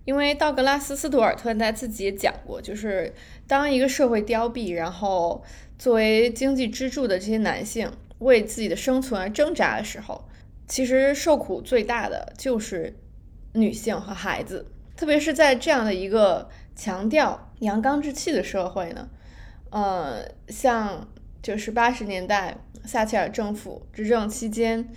[0.05, 3.15] 因为道格拉斯·斯图尔特他自己也讲过，就是
[3.47, 5.45] 当一个社会凋敝，然后
[5.79, 10.25] 作为经济支柱的这些男性为自己的生存而挣扎的时候，
[10.67, 12.93] 其实受苦最大的就是
[13.53, 14.67] 女性和孩子。
[15.03, 19.09] 特别是在这样的一个强调阳刚之气的社会呢，
[19.71, 21.09] 呃，像
[21.43, 24.89] 就是八十年代撒切尔政府执政期间，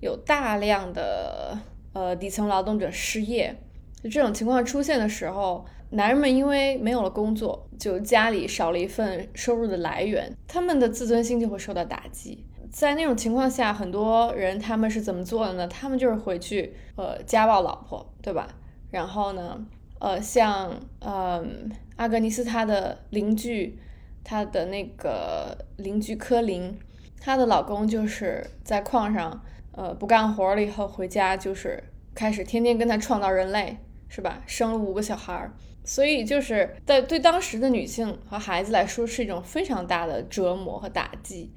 [0.00, 1.56] 有大量的
[1.92, 3.56] 呃底层劳动者失业，
[4.02, 12.44] 就这种情况出现的时候，男人们因为没有了工作，就家里少了一份收入的来源，他们的自尊心就会受到打击。
[12.72, 15.68] 在那种情况下，很多人他们是怎么做的呢？
[15.68, 18.48] 他们就是回去呃家暴老婆，对吧？
[18.92, 19.58] 然后呢，
[20.00, 20.70] 呃，像
[21.00, 23.78] 嗯，阿格尼斯她的邻居，
[24.22, 26.78] 她的那个邻居科林，
[27.18, 31.82] 她的老公就是在矿上，呃，不干活了以后回家就是
[32.14, 33.78] 开始天天跟她创造人类，
[34.08, 34.42] 是吧？
[34.46, 41.50] 生了五个小孩儿，所以就是在对当时的女性和孩子来说是一种非常大的折磨和打击，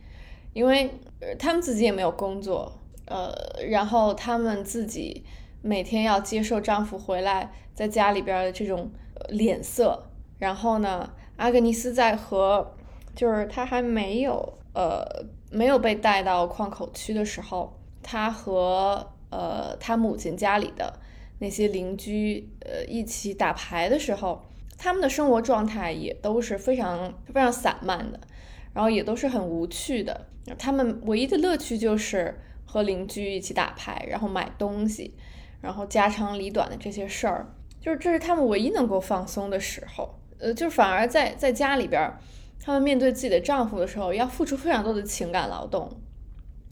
[0.53, 0.89] 因为
[1.37, 3.33] 他们自己也没有工作，呃，
[3.69, 5.25] 然后他们自己。
[5.65, 8.91] 每天要接受丈夫回来在家里边的这种
[9.29, 9.99] 脸色，
[10.37, 12.75] 然后呢，阿格尼斯在和
[13.15, 15.03] 就是她还没有呃
[15.49, 20.99] 没有被带到矿口区的时候，她和呃她母亲家里的
[21.39, 24.45] 那些邻居呃一起打牌的时候，
[24.77, 28.19] 他们的生活状态也都是非常非常散漫的，
[28.71, 30.27] 然后也都是很无趣的。
[30.59, 35.15] 他们唯一的乐趣就是和邻居一起打牌，然后买东西。
[35.65, 37.47] 然后家长里短的这些事儿，
[37.81, 40.07] 就是这是他们唯一能够放松的时候。
[40.37, 42.13] 呃，就反而在在家里边，
[42.63, 45.89] 他们面对自己的丈夫的时候，要付出非常多的情感劳动，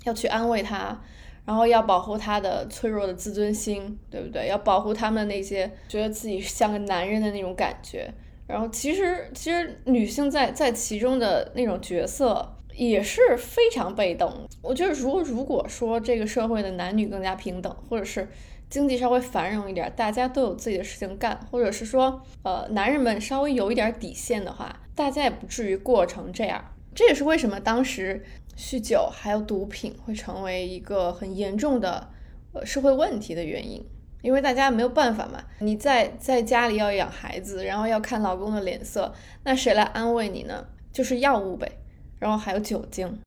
[0.04, 1.02] 要去安慰他，
[1.44, 4.48] 然后要保护他的脆弱的自尊心，对不对？
[4.48, 8.14] 要保护他们那些觉得自己像个男人的那种感觉。
[8.46, 14.46] 然后其实其实女性在在其中的那种角色也是非常被动。
[14.62, 18.28] 我觉得如如果说这个社会的男女更加平等，或者是
[18.74, 26.74] 经济稍微繁荣一点，大家都有自己的事情干，或者是说，呃，男人们稍微有一点底线的话，大家也不至于过成这样。
[26.96, 28.26] 这也是为什么当时
[28.58, 32.10] 酗酒还有毒品会成为一个很严重的
[32.54, 33.86] 呃社会问题的原因，
[34.24, 35.44] 因为大家没有办法嘛。
[35.60, 39.14] 你在在家里要养孩子，然后要看老公的脸色，
[39.44, 40.66] 那谁来安慰你呢？
[40.92, 41.72] 就是药物呗，
[42.18, 43.20] 然后还有酒精。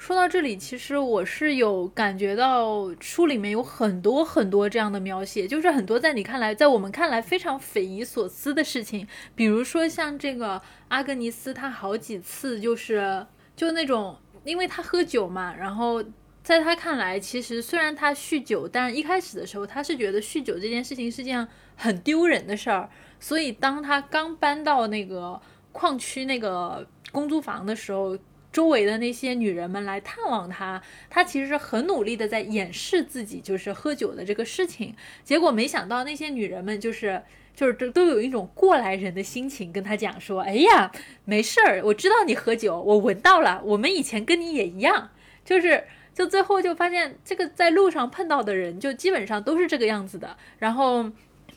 [0.00, 16.02] 说到这里，其实我是有感觉到书里面有很多很多这样的描写，就是很多在你看来，在我们看来非常匪夷所思的事情，比如说像这个阿格尼斯，他好几次就是就那种，因为他喝酒嘛，然后
[16.42, 21.46] 在他看来，其实虽然他酗酒，但一开始的时候他是觉得酗酒这件事情是件
[21.76, 25.38] 很丢人的事儿，所以当他刚搬到那个
[25.72, 28.16] 矿区那个公租房的时候。
[28.52, 34.94] 周围的那些女人们来探望他，他其实很努力的在掩饰自己就是喝酒的这个事情。
[35.22, 37.22] 结果没想到那些女人们就是
[37.54, 40.90] 就是都都有一种过来人的心情跟他讲说：“哎呀，
[41.24, 45.10] 没事儿，我知道你喝酒，我闻到了，我们以前跟你也一样。”
[45.44, 50.36] 就是就最后就发现这个在路上碰到的人就基本上都是这个样子的。
[50.58, 51.10] 然后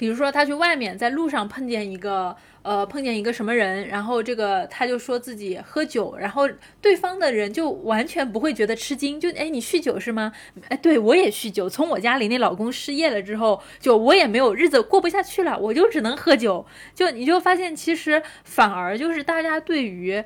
[0.03, 2.35] 比如说他去外面在路上碰见一个。
[2.63, 6.47] 呃，碰见一个什么人，然后这个他就说自己喝酒，然后
[6.80, 10.31] 对方的人就完全不会觉得吃惊，就哎，你酗酒是吗？
[10.69, 11.67] 哎，对我也酗酒。
[11.67, 16.65] 从我家里那老公失业了之后，就我也没有日子过不下去了，我就只能喝酒。
[16.95, 20.23] 就你就发现，其实反而就是大家对于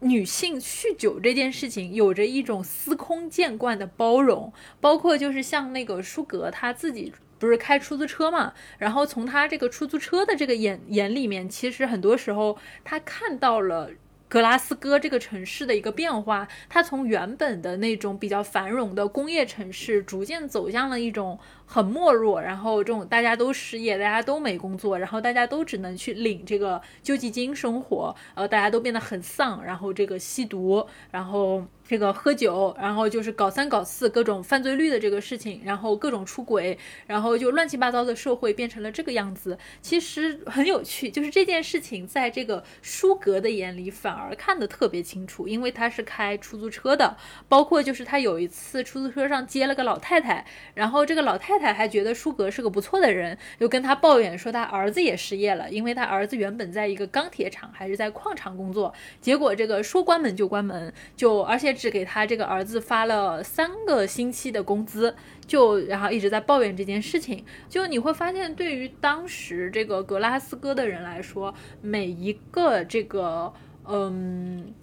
[0.00, 4.50] 女性酗酒这件事情有着一种司空见惯的包容，
[4.80, 7.12] 包括就是像那个舒格他自己。
[7.46, 8.52] 不是开出租车嘛？
[8.78, 13.90] 然后从他这个出租车的这个眼眼里面，其实很多时候他看到了
[14.28, 16.46] 格拉斯哥这个城市的一个变化。
[16.68, 21.38] 他从原本的那种比较繁荣的工业城市，逐渐走向了一种。
[21.66, 39.56] 很没落，然后这种大家都失业，大家都没工作，然后大家都只能去领这个救济金生活，呃，大家都变得很丧，然后这个吸毒，然后这个喝酒，然后就是搞三搞四，各种犯罪率的这个事情，然后各种出轨，然后就乱七八糟的社会变成了这个样子。
[39.80, 47.16] 其实很有趣，就是这件事情在这个舒格的眼里反而看得特别清楚，因为他是开出租车的，
[47.48, 50.44] 包括就是他有一次出租车上接了个老太太，
[50.74, 51.61] 然后这个老太太。
[51.62, 65.14] 他还觉得舒格是个不错的人，又跟他抱怨说他儿子也失业了，因为他儿子原本在一个钢铁厂还是在矿场工作，结果这个说关门就关门，就而且只给他这个儿子发了三个星期的工资，
[65.46, 67.44] 就然后一直在抱怨这件事情。
[67.68, 73.52] 就你会发现，对于当时这个格拉斯哥的人来说，每一个这个
[73.86, 74.74] 嗯。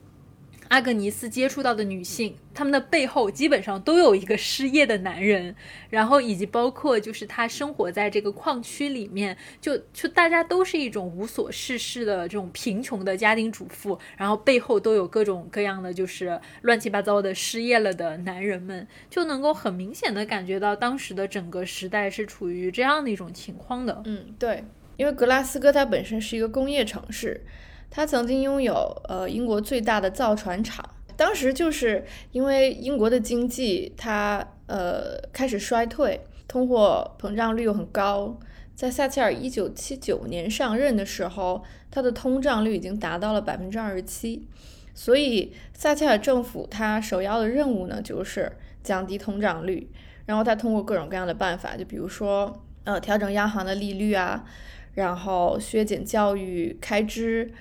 [0.70, 5.56] 阿格尼斯接触到的女性，她们的背后基本上都有一个失业的男人，
[5.90, 24.04] 然后以及包括就是她生活在这个矿区里面，就就大家都是一种无所事事的这种贫穷的家庭主妇，然后背后都有各种各样的就是乱七八糟的失业了的男人们，就能够很明显的感觉到当时的整个时代是处于这样的一种情况的。
[24.06, 24.64] 嗯，对，
[24.98, 27.44] 因为格拉斯哥它本身是一个工业城市。
[27.90, 28.74] 他曾经拥有
[29.08, 38.40] 呃英国最大的造船厂，当时就是因为英国的经济它呃开始衰退，通货膨胀率又很高，
[38.76, 44.48] 在撒切尔一九七九年上任的时候，它的通胀率已经达到了百分之二十七，
[44.94, 48.52] 所以撒切尔政府它首要的任务呢就是
[48.84, 49.90] 降低通胀率，
[50.26, 54.46] 然后他通过各种各样的办法，就比如说呃调整央行的利率啊，
[54.94, 57.52] 然后削减教育开支。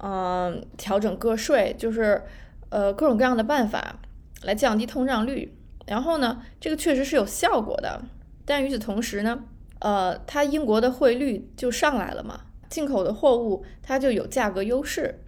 [0.00, 2.22] 嗯，调整个税，就是
[2.68, 3.98] 呃各种各样的办法
[4.44, 5.52] 来降低通胀率。
[5.86, 8.00] 然后呢，这个确实是有效果的。
[8.44, 9.42] 但与此同时呢，
[9.80, 15.18] 呃，它英国的汇率就上来了嘛，进口的货物它就有价格优势，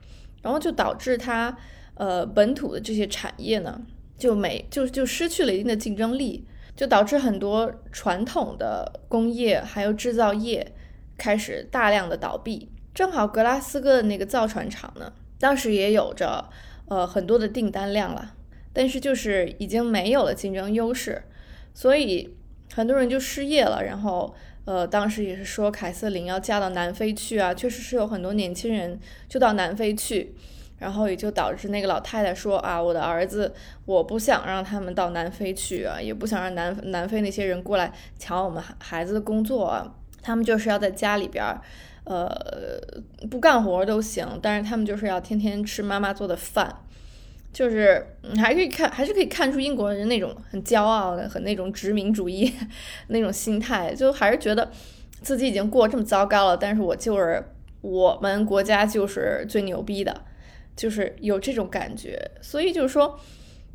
[0.43, 1.57] 然后就导致它
[1.95, 3.83] 呃本土的这些产业呢
[4.17, 6.47] 就没就就失去了一定的竞争力，
[6.77, 10.73] 就导致很多传统的工业还有制造业
[11.21, 12.73] 开始大量的倒闭。
[12.95, 16.49] 正好格拉斯哥的那个造船厂呢，当时也有着
[16.89, 18.33] 呃很多的订单量了，
[18.73, 21.23] 但是就是已经没有了竞争优势，
[21.75, 22.35] 所以
[22.75, 24.35] 很多人就失业了，然后
[24.65, 28.99] 呃，当时也是说凯瑟琳要嫁到南非去啊，确实是有很多年轻人
[29.29, 30.35] 就到南非去。
[30.81, 33.53] 然后也就导致那个老太太说啊，我的儿子，
[33.85, 41.61] 我不想让他们到南非去啊，也不想让南南非那些人过来抢我们孩子的工作啊，他们就是要在家里边儿，
[42.05, 42.31] 呃，
[43.31, 46.83] 不干活都行，但是他们就是要天天吃妈妈做的饭，
[47.53, 52.53] 就是你还可以看，还是可以看出英国人那种很骄傲的、很那种殖民主义
[53.09, 54.71] 那种心态，就还是觉得
[55.23, 57.43] 自己已经过这么糟糕了，但是我就是
[57.81, 60.23] 我们国家就是最牛逼的。
[60.77, 63.19] 就是有这种感觉，所以就是说，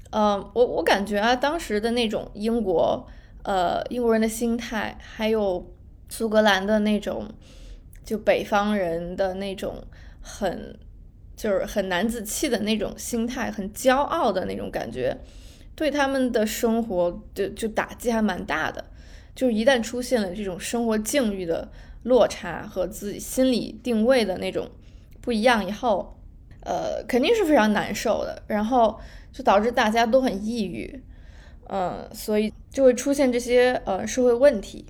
[0.10, 3.06] 呃，我我感觉啊，当时的那种英国，
[3.44, 5.72] 呃，英国人的心态，还有
[6.10, 7.28] 苏格兰的那种，
[8.04, 9.84] 就北方人的那种
[10.22, 10.78] 很，
[11.36, 15.18] 就是很男子气的那种心态，很骄傲的那种感觉，
[15.76, 18.84] 对他们的生活就就打击还蛮大的。
[19.36, 21.70] 就一旦出现了这种生活境遇的
[22.04, 24.70] 落差和自己心理定位的那种
[25.22, 26.12] 不一样以后。
[26.68, 29.00] 呃，肯定是非常难受的，然后
[29.32, 31.00] 就导致大家都很抑郁，
[31.68, 34.84] 嗯，所以就会出现这些呃社会问题。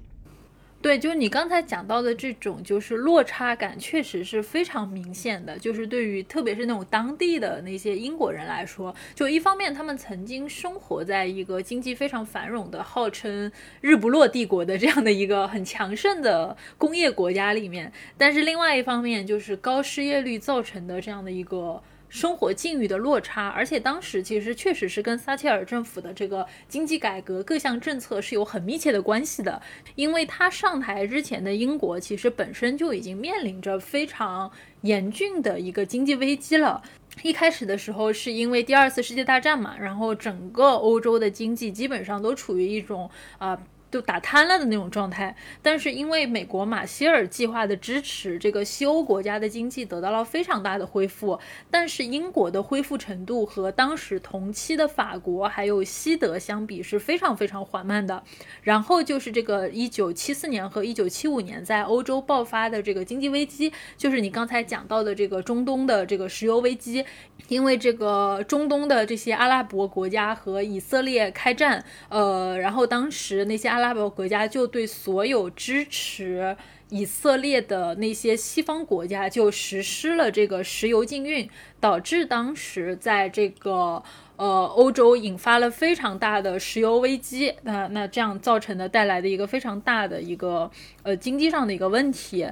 [0.85, 5.57] 对，就是你刚才讲到的这种，就是落差感，确实是非常明显的。
[5.57, 13.51] 就是对于特别是那种当地的那些英国人来说，就一方面他们曾经生活在一个经济非常繁荣的、号称
[13.81, 21.81] 日不落帝国的这样的一个很强盛的工业国家里面，但是另外一方面就是高失业率造成的这样的一个。
[22.09, 29.61] 生活境遇的落差，而且当时其实确实是跟撒切尔政府的这个经济改革各项政策是有很密切的关系的。
[29.95, 34.49] 因为他上台之前的英国其实本身就已经面临着非常
[34.81, 36.81] 严峻的一个经济危机了。
[37.23, 43.59] 一开始的时候是因为第二次世界大战嘛，然后整个欧洲的经济基本上都处于一种啊。
[43.95, 51.39] 就打瘫了的那种状态，但是因为美国马歇尔计划的支持，这个西欧国家的经济得到了非常大的恢复。
[51.71, 58.21] 但是英国的恢复程度和当时同期的法国还有西德相比是非常非常缓慢的。
[58.63, 67.05] 然后就是这个一九七四年和一九七五年在欧洲爆发的这个经济危机，就是你刚才讲到的这个中东的这个石油危机。
[67.47, 76.55] 因为这个中东的这些阿拉伯国家和以色列开战，呃，然后当时那些阿拉伯国家就对所有支持
[76.89, 81.49] 以色列的那些西方国家就实施了这个石油禁运，
[81.79, 84.01] 导致当时在这个
[84.35, 90.69] 呃欧洲引发了非常大的石油危机，那那这样造成的带来的一个非常大的一个
[91.03, 92.47] 呃经济上的一个问题。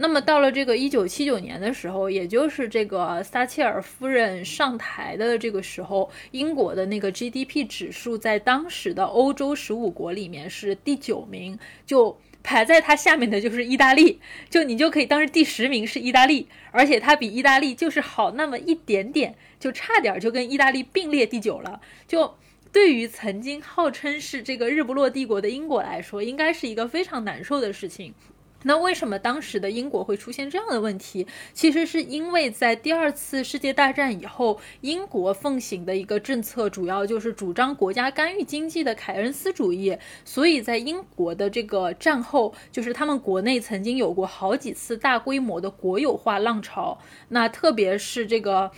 [0.00, 14.18] 那么到了这个一九七九年的时候，也就是这个撒切尔夫人上台的这个时候，英国的那个 GDP 指数在当时的欧洲十五国里面是第九名，就排在它下面的就是意大利，
[14.48, 21.78] 就你就可以当时第十名是意大利，而且它比意大利就是好那么一点点，就差点就跟意大利并列第九了。
[22.08, 22.34] 就
[22.72, 28.14] 对于曾经号称是这个日不落帝国的英国来说，应该是一个非常难受的事情。
[28.62, 31.26] 那为什么当时的英国会出现这样的问题？
[31.52, 48.70] 其实是因为在第二次世界大战以后，英国奉行的一个政策主要就是主张国家干预经济的凯恩斯主义，所以在英国的这个战后，就是他们国内曾经有过好几次大规模的国有化浪潮，那特别是这个。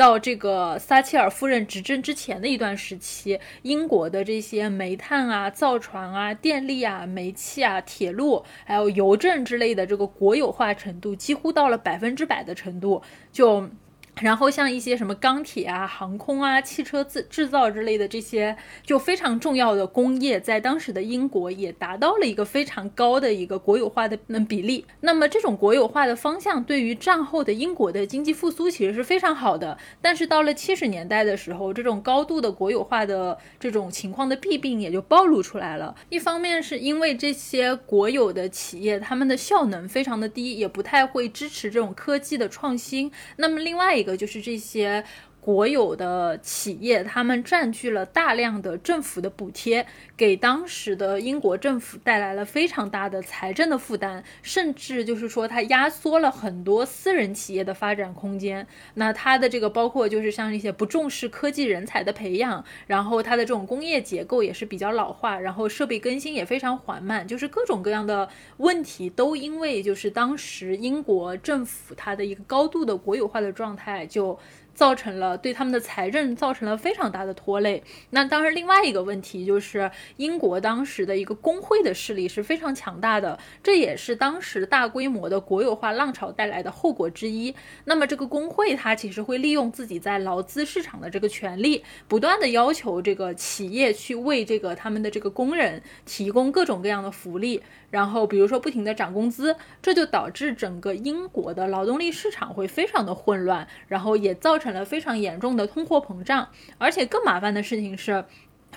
[0.00, 13.68] 到这个撒切尔夫人执政之前的一段时期，英国的这些煤炭啊、造船啊、电力啊、煤气啊、铁路，还有邮政之类的这个国有化程度，几乎到了百分之百的程度，就。
[14.16, 24.84] 然后像一些什么钢铁啊、航空啊、汽车制制造之类的这些就非常重要的工业，在当时的英国也达到了一个非常高的一个国有化的那比例。
[25.00, 29.78] 那么这种国有化的方向对于战后的英国的经济复苏其实是非常好的。
[30.02, 35.94] 但是到了七十年代的时候，这种高度的国有化的这种情况的弊病也就暴露出来了。
[36.10, 43.10] 一方面是因为这些国有的企业他们的效能非常的低，也不太会支持这种科技的创新。
[43.36, 45.04] 那么另外一一个就是这些。
[45.40, 49.86] 国有的企业，他们占据了大量的政府的补贴，
[50.16, 58.66] 给当时的英国政府带来了非常大的财政的负担，甚至就是说，它压缩了很多私人企业的发展空间。
[58.94, 74.38] 那它的这个包括就是像一些不重视科技人才的培养，然后它的这种工业结构也是比较老化，然后设备更新也非常缓慢，就是各种各样的问题都因为就是当时英国政府它的一个高度的国有化的状态就。
[74.80, 77.82] 造成了对他们的财政造成了非常大的拖累。
[78.08, 87.54] 那当然，另外一个问题就是英国当时的一个工会的势力是非常强大的，这也是当时大规模的国有化浪潮带来的后果之一。
[87.84, 97.62] 那么这个工会它其实会利用自己在劳资市场的这个权利，不断的要求这个企业去为这个他们的这个工人提供各种各样的福利。
[97.90, 106.48] 然后，比如说不停的涨工资，这就导致整个英国的劳动力市场会非常的混乱，然后也造成了非常严重的通货膨胀。
[106.78, 108.24] 而且更麻烦的事情是，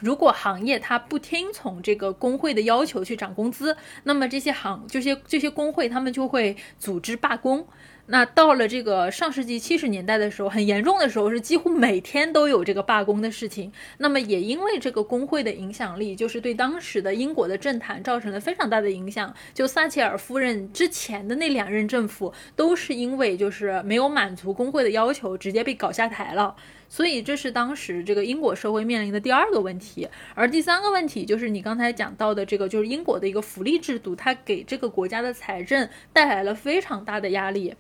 [0.02, 7.68] 如果行业它不听从这个工会的要求去涨工资，那么这些行这些这些工会他们就会组织罢工。
[8.08, 13.72] 那到了这个上世纪七十年代的时候，很严重的时候是几乎每天都有这个罢工的事情。
[14.00, 19.34] 那么也因为这个工会的影响力，就是对当时的英国的政坛造成了非常大的影响。
[19.54, 26.56] 就撒切尔夫人之前的那两任政府，都是因为就是没有满足工会的要求，直接被搞下台了。
[26.88, 30.07] 所以这是当时这个英国社会面临的第二个问题。
[30.35, 37.76] 而第三个问题就是你刚才讲到的这个，就是英国的一个福利制度，它给这个国家的财政带来了非常大的压力。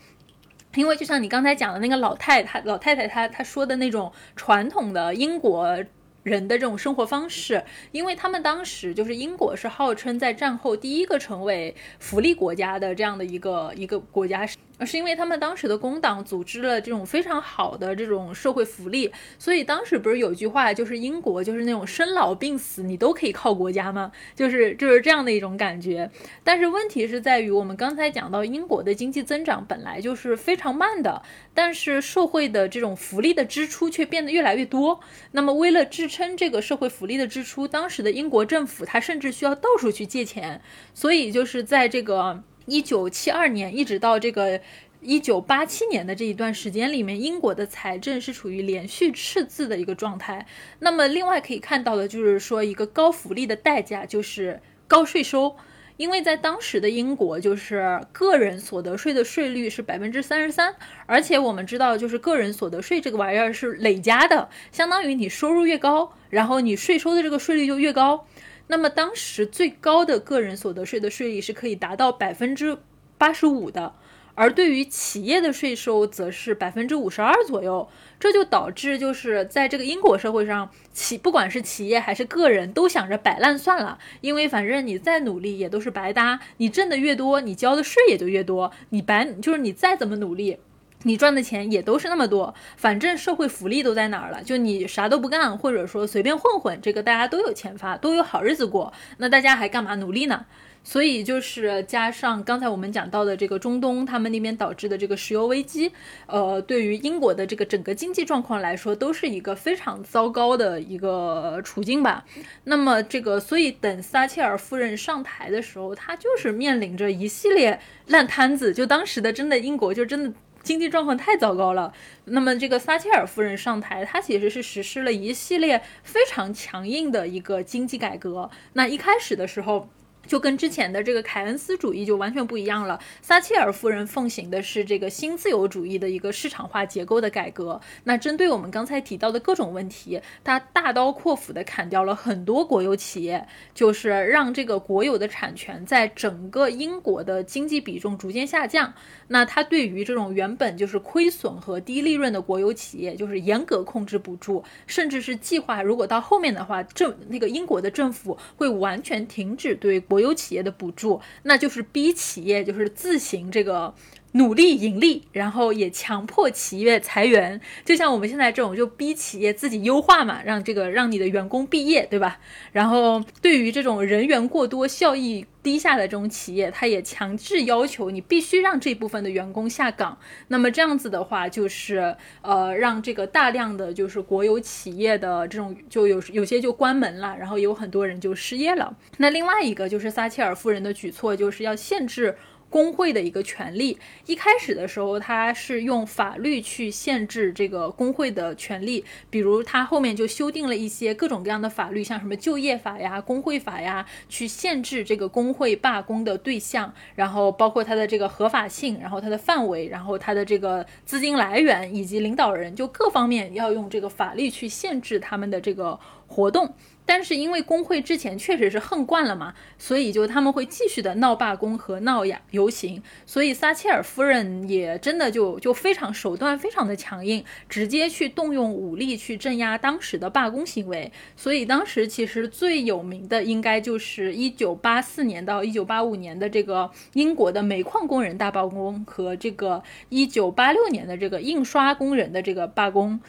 [0.75, 5.83] 因为就像你刚才讲的那个老太太，老太太她她说的那种传统的英国。
[6.23, 7.61] 人的这种生活方式，
[7.91, 14.47] 因为他们当时就是英国是号称在战后第一个成为福利国家的这样的一个一个国家，
[14.77, 24.11] 而是因为他们当时的工党组织了这种非常好的这种社会福利，所以当时不是有句话就是英国就是那种生老病死你都可以靠国家吗？
[24.35, 26.09] 就是就是这样的一种感觉。
[26.43, 31.21] 但是问题是在于我们刚才讲到英国的经济增长本来就是非常慢的，
[31.53, 34.99] 但是社会的这种福利的支出却变得越来越多。
[35.31, 40.61] 那么为了支撑这个社会福利的支出，当时的英国政府他甚至需要到处去借钱，
[40.93, 44.59] 所以就是在这个一九七二年一直到这个
[45.01, 50.45] 一九八七年的这一段时间里面，英国的财政是处于连续赤字的一个状态。
[50.79, 55.55] 那么另外可以看到的就是说，一个高福利的代价就是高税收。
[55.95, 60.73] 因为在当时的英国，就是个人所得税的税率是百分之三十三，
[61.05, 68.25] 而且我们知道，就是个人所得税这个玩意儿是累加的，相当于你收入越高，然后你税收的这个税率就越高。
[68.67, 72.77] 那么当时最高的个人所得税的税率是可以达到百分之
[73.17, 73.93] 八十五的。
[74.35, 77.87] 而对于企业的税收，则是百分之五十二左右，
[78.19, 90.57] 这就导致就是在这个英国社会上，企不管是企业还是个人，都想着摆烂算了，因为反正你再努力也都是白搭，你挣的越多，你交的税也就越多，你白就是你再怎么努力，
[91.03, 100.45] 你赚的钱也都是那么多，反正社会福利都在哪儿了，就你啥都不干，或者说随便混混，这个大家都有钱发，都有好日子过，那大家还干嘛努力呢？
[100.85, 105.89] 所以就是加上刚才我们讲到的这个中东，他们那边导致的这个石油危机，
[106.25, 112.25] 呃，对于英国的这个整个经济状况来说，都是一个非常糟糕的一个处境吧。
[112.65, 118.73] 那么这个，所以等撒切尔夫人上台的时候，她就是面临着一系列烂摊子。
[118.73, 120.33] 就当时的真的英国就真的
[120.63, 121.93] 经济状况太糟糕了。
[122.25, 128.49] 那么这个撒切尔夫人上台，她其实是实施了一系列非常强硬的一个经济改革。
[128.73, 129.89] 那一开始的时候。
[130.25, 132.99] 就跟之前的这个凯恩斯主义就完全不一样了。
[133.21, 137.81] 撒切尔夫人奉行的是这个新自由主义的一个市场化结构的改革。
[138.03, 148.93] 那针对我们刚才提到的各种问题，他大刀阔斧地砍掉了很多国有企业，就是让这个国有的产权在整个英国的经济比重逐渐下降。
[149.27, 159.99] 那他对于这种原本就是亏损和低利润的国有企业，就是严格控制补助，甚至是计划，如果到后面的话，政那个英国的政府会完全停止对。
[160.13, 163.95] 国有企业的补助，那就是逼企业就是自行这个。
[164.33, 172.39] 努力盈利，然后也强迫企业裁员，就像我们现在这种，就逼企业自己优化嘛，让这个让你的员工毕业，对吧？
[172.71, 180.17] 然后对于这种人员过多、效益低下的这种企业，它也强制要求你必须让这部分的员工下岗。
[180.47, 188.95] 那么这样子的话，就是呃，让这个大量的就是国有企业的这种就有有些就关门了，然后有很多人就失业了。
[189.17, 192.35] 那另外一个就是撒切尔夫人的举措，就是要限制。
[192.73, 216.73] 工会的一个权利，一开始的时候，他是用法律去限制这个工会的权利，比如他后面就修订了一些各种各样的法律，像什么就业法呀、工会法呀，去限制这个工会罢工的对象，然后包括它的这个合法性，然后它的范围，然后它的这个资金来源以及领导人，就各方面要用这个法律去限制他们的这个活动。
[217.05, 231.11] 但是因为工会之前确实是横惯了嘛，所以就他们会继续的闹罢工和闹呀游行，所以撒切尔夫人也真的就就非常手段非常的强硬，直接去动用武力去镇压当时的罢工行为。
[231.35, 243.19] 所以当时其实最有名的应该就是一九八四年到一九八五年的这个英国的煤矿工人大罢工和这个一九八六年的这个印刷工人的这个罢工。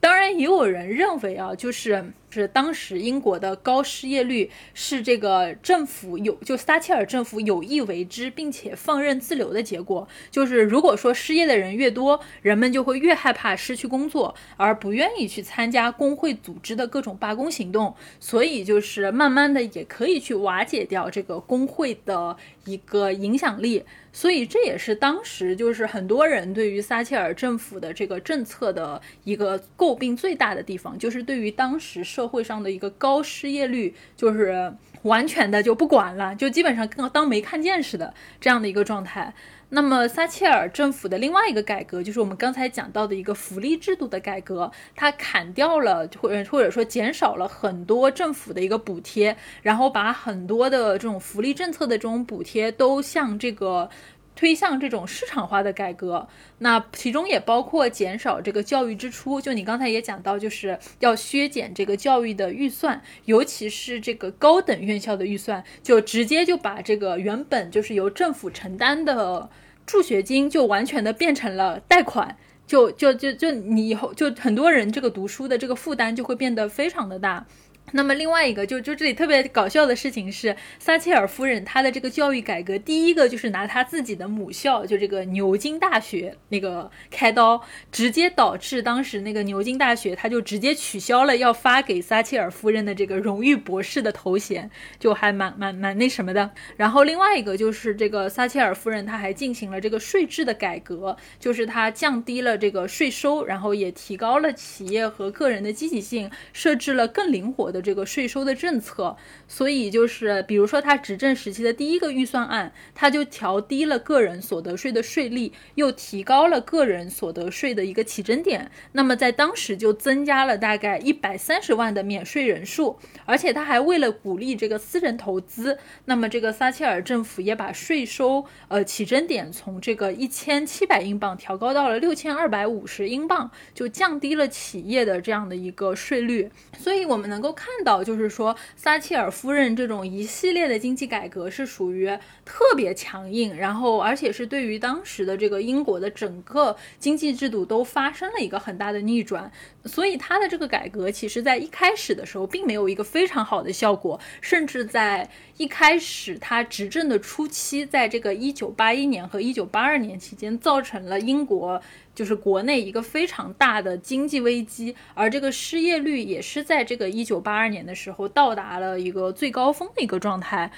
[0.00, 10.08] 当然，也有人认为啊，就是是当时英国的高失业率是这个政府有就撒切尔政府有意为之，并且放任自流的结果。
[10.30, 17.94] 就是如果说失业的人越多，人们就会越害怕失去工作，而不愿意去参加工会组织的各种罢工行动。
[18.18, 23.84] 所以就是慢慢的也可以去瓦解掉这个工会的一个影响力。
[24.14, 34.70] 所以这也是当时就是很多人对于撒切尔政府的这个政策的一个诟病最大的地方，就是对于当时社会上的一个高失业率，就是
[35.04, 39.32] 完全的就不管了，就基本上跟当没看见似的这样的一个状态。
[39.74, 53.88] 那么撒切尔政府的另外一个改革，就是我们刚才讲到的一个福利制度的改革，它砍掉了或者或者说减少了很多政府的一个补贴，然后把很多的这种福利政策的这种补贴都向这个。
[54.34, 56.26] 推向这种市场化的改革，
[56.60, 59.38] 那其中也包括减少这个教育支出。
[59.38, 69.50] 就你刚才也讲到，就是要削减这个教育的预算，尤其是这个高等院校的预算，就直接就把这个原本就是由政府承担的
[69.86, 72.36] 助学金，就完全的变成了贷款。
[72.64, 77.46] 就就就就你以后就很多人这个读书的这个负担就会变得非常的大。
[77.92, 96.50] 那么另外一个就就这里特别搞笑的事情是，撒切尔夫人她的这个教育改革，第一个就是拿她自己的母校就这个牛津大学那个开刀，直接导致当时那个牛津大学他就直接取消了要发给撒切尔夫人的这个荣誉博士的头衔，就还蛮蛮蛮那什么的。
[96.78, 107.81] 然后另外一个就是这个撒切尔夫人她还进行了这个税制的改革，就是她降低了这个税收，然后也提高了企业和个人的积极性，设置了更灵活的。
[107.82, 109.16] 这个税收的政策，
[109.48, 118.70] 所以就是比如说他执政时期的第一个预算案，他就调低了个人所得税的税率，又提高了个人所得税的一个起征点。
[118.92, 136.48] 那么在当时就增加了大概一百三十万的免税人数，而且他还为了鼓励这个私人投资，那么这个撒切尔政府也把税收呃起征点从这个一千七百英镑调高到了六千二百五十英镑，就降低了企业的这样的一个税率。
[136.78, 137.71] 所以我们能够看。
[137.74, 142.06] 看到就是说，撒切尔夫人这种一系列的经济改革是属于
[142.44, 149.50] 特别强硬，然后而且是对于当时的这个英国的整个经济制度都发生了一个很大的逆转。
[149.86, 161.80] 所以他的这个改革，其实在一开始的时候并没有一个非常好的效果，甚至在一开始他执政的初期，在这个一九八一年和一九八二年期间，造成了英国。
[162.14, 170.70] 就是国内一个非常大的经济危机，而这个失业率也是在这个一九八二年的时候到达了一个最高峰的一个状态，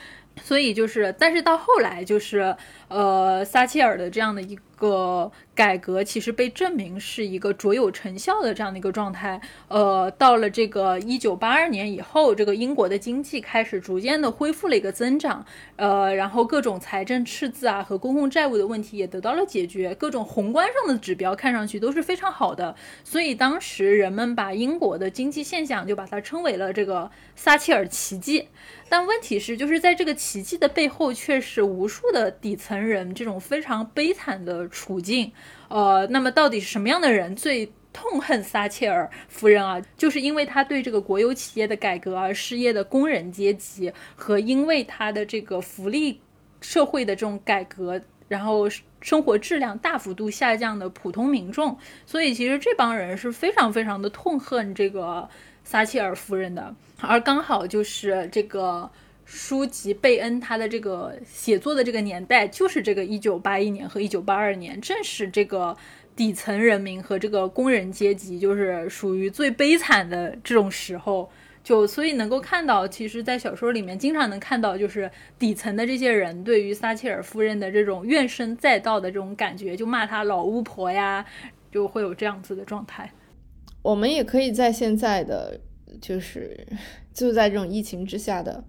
[0.43, 2.57] 所以就是，但是到后来就是，
[2.89, 5.31] 呃，撒切尔的这样的一个。
[5.55, 9.41] 改革其实被证明是一个卓有成效的这样的一个状态。
[9.69, 15.47] 呃，到了这个一九八二年以后，这个英国的经济开始逐渐的恢复了一个增长。
[15.77, 22.75] 呃，然后各种财政赤字啊和公共债务的问题也得到了解决，各种宏观上的指标看上去都是非常好的。
[23.05, 28.49] 所以当时人们把英国的经济现象就把它称为了这个撒切尔奇迹。
[28.89, 35.33] 但问题是，就是在这个奇迹的背后，却是无数的底层人这种非常悲惨的处境。
[35.69, 39.81] 呃，那么到底是什么样的人最痛恨撒切尔夫人啊？
[39.97, 46.21] 就是因为他对这个国有企业的改革而失业的工人阶级，和因为他的这个福利
[46.61, 48.69] 社会的这种改革，然后
[49.01, 51.77] 生活质量大幅度下降的普通民众。
[52.05, 55.29] 所以其实这帮人是非常非常的痛恨这个
[55.63, 56.75] 撒切尔夫人的。
[57.01, 58.91] 而刚好就是这个
[59.25, 65.77] 书籍贝恩他的这个写作的这个年代，就是这个一九八一年和一九八二年，正是这个
[66.15, 71.31] 底层人民和这个工人阶级就是属于最悲惨的这种时候。
[71.63, 81.25] 就所以能够看到，其实，在小说里面经常能看到，就是底层的这些人对于撒切尔夫人的这种怨声载道的这种感觉，就骂她老巫婆呀，
[81.73, 83.11] 就会有这样子的状态。
[83.81, 85.59] 我们也可以在现在的。
[86.01, 86.67] 就是
[87.13, 88.65] 就在这种疫情之下的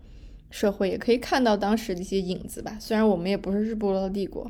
[0.49, 2.77] 社会，也可以看到当时的一些影子吧。
[2.80, 4.49] 虽然我们也不是日不落帝国，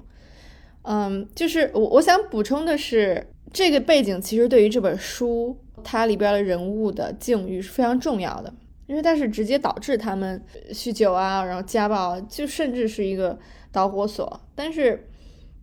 [0.83, 8.53] 嗯，就是我我想补充的是，这个背景其实对于这本书它里边的人物的境遇是非常重要的，
[8.87, 13.37] 因为它是直接导致他们酗酒啊，然后家暴，就甚至是一个
[13.71, 14.41] 导火索。
[14.53, 15.07] 但是，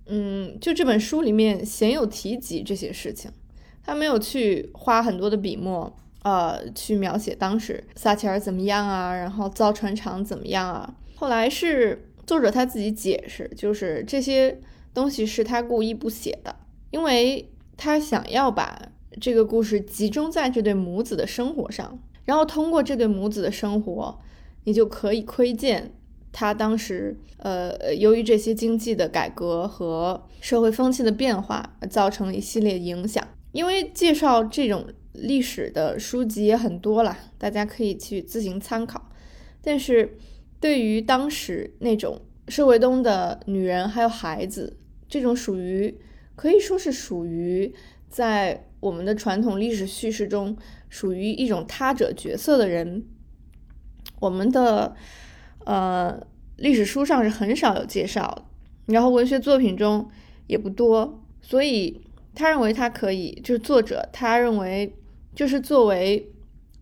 [0.07, 3.31] 嗯，就这本书里面鲜有提及这些事情，
[3.85, 10.95] 他没有去花很多的笔墨，呃，去描写当时撒切尔怎么样啊，然后造船厂怎么样啊。
[11.17, 14.61] 后来是作者他自己解释，就是这些
[14.95, 16.55] 东西是他故意不写的，
[16.91, 18.81] 因为他想要把
[19.21, 24.19] 这个故事集中在这对母子的生活上，然后通过这对母子的生活，
[24.65, 25.93] 你就可以窥见
[26.31, 33.27] 他当时，呃，由于这些经济的改革和社会风气的变化，造成了一系列影响。
[33.53, 39.11] 因为介绍这种历史的书籍也很多了，大家可以去自行参考，
[39.63, 40.19] 但是。
[40.63, 44.79] 对于当时那种社会中的女人还有孩子，
[45.09, 45.93] 这种属于
[46.37, 47.75] 可以说是属于
[48.09, 50.57] 在我们的传统历史叙事中
[50.89, 53.05] 属于一种他者角色的人，
[54.21, 54.95] 我们的
[55.65, 56.25] 呃
[56.59, 58.49] 历史书上是很少有介绍，
[58.87, 60.09] 然后文学作品中
[60.47, 62.01] 也不多，所以
[62.37, 64.95] 他认为他可以，就是作者他认为
[65.35, 66.31] 就是作为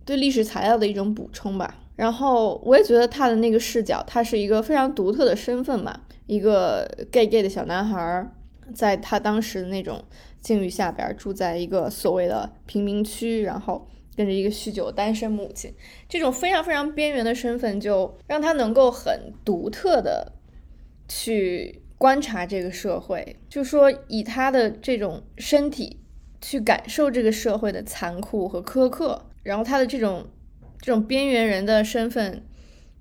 [0.04, 1.76] 对历史材料的一种补充吧。
[1.96, 8.26] 然后我也觉得他的那个视角，他是一个非常独特的身份嘛，一个 gay gay 的小男孩，
[8.74, 10.02] 在他当时的那种
[10.40, 13.86] 境遇下边，住在一个所谓的贫民区，然后
[14.16, 15.70] 跟着一个酗酒单身母亲，
[16.08, 20.32] 这种非常非常边缘的身份，就让他能够很独特的
[21.06, 26.00] 去观察这个社会，就说以他的这种身体
[26.40, 30.26] 去感受这个社会的残酷和苛刻，然后他的这种。
[30.82, 32.42] 这种边缘人的身份，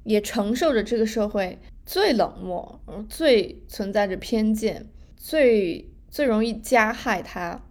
[0.04, 4.86] 也承受着这个社会最冷漠、最存在着偏见、
[5.16, 7.64] 最最容易加害他，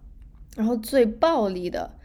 [0.57, 1.99] 然后最暴力的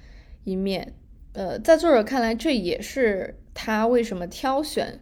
[0.43, 0.95] 一面。
[1.31, 4.99] 呃，在作者看来，这也是他为什么挑选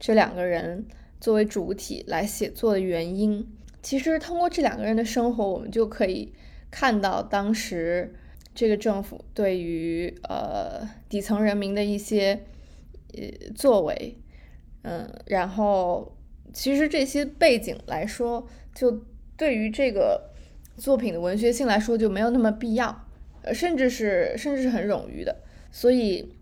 [0.00, 0.86] 这两个人
[1.20, 3.46] 作为主体来写作的原因。
[3.82, 6.32] 其实，通过这两个人的生活，我们就可以
[6.70, 8.14] 看到当时。
[8.54, 12.40] 这个政府对于呃底层人民的一些
[13.14, 14.18] 呃作为，
[14.82, 16.16] 嗯，然后
[16.52, 19.04] 其实这些背景来说，就
[19.36, 20.32] 对于这个
[20.76, 23.06] 作品的文学性来说就没有那么必要，
[23.42, 25.36] 呃，甚至是甚至是很冗余的，
[25.70, 26.34] 所以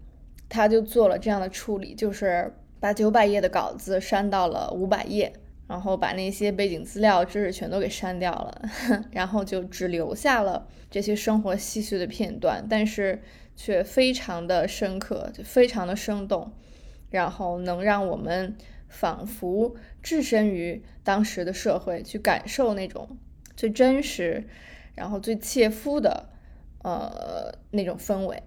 [0.49, 2.51] 他就做了这样的处理，就是
[2.81, 5.35] 把九百页的稿子删到了五百页。
[5.69, 8.63] 然后把那些背景资料知识全都给删掉了，
[9.11, 13.21] 然后就只留下了这些生活细碎的片段，但是
[13.57, 16.53] 却非常的深刻，就非常的生动，
[17.11, 18.57] 然后能让我们
[18.89, 23.19] 仿佛置身于当时的社会，去感受那种
[23.57, 24.47] 最真实，
[24.95, 26.29] 然后最切肤的，
[26.85, 28.41] 呃那种氛围。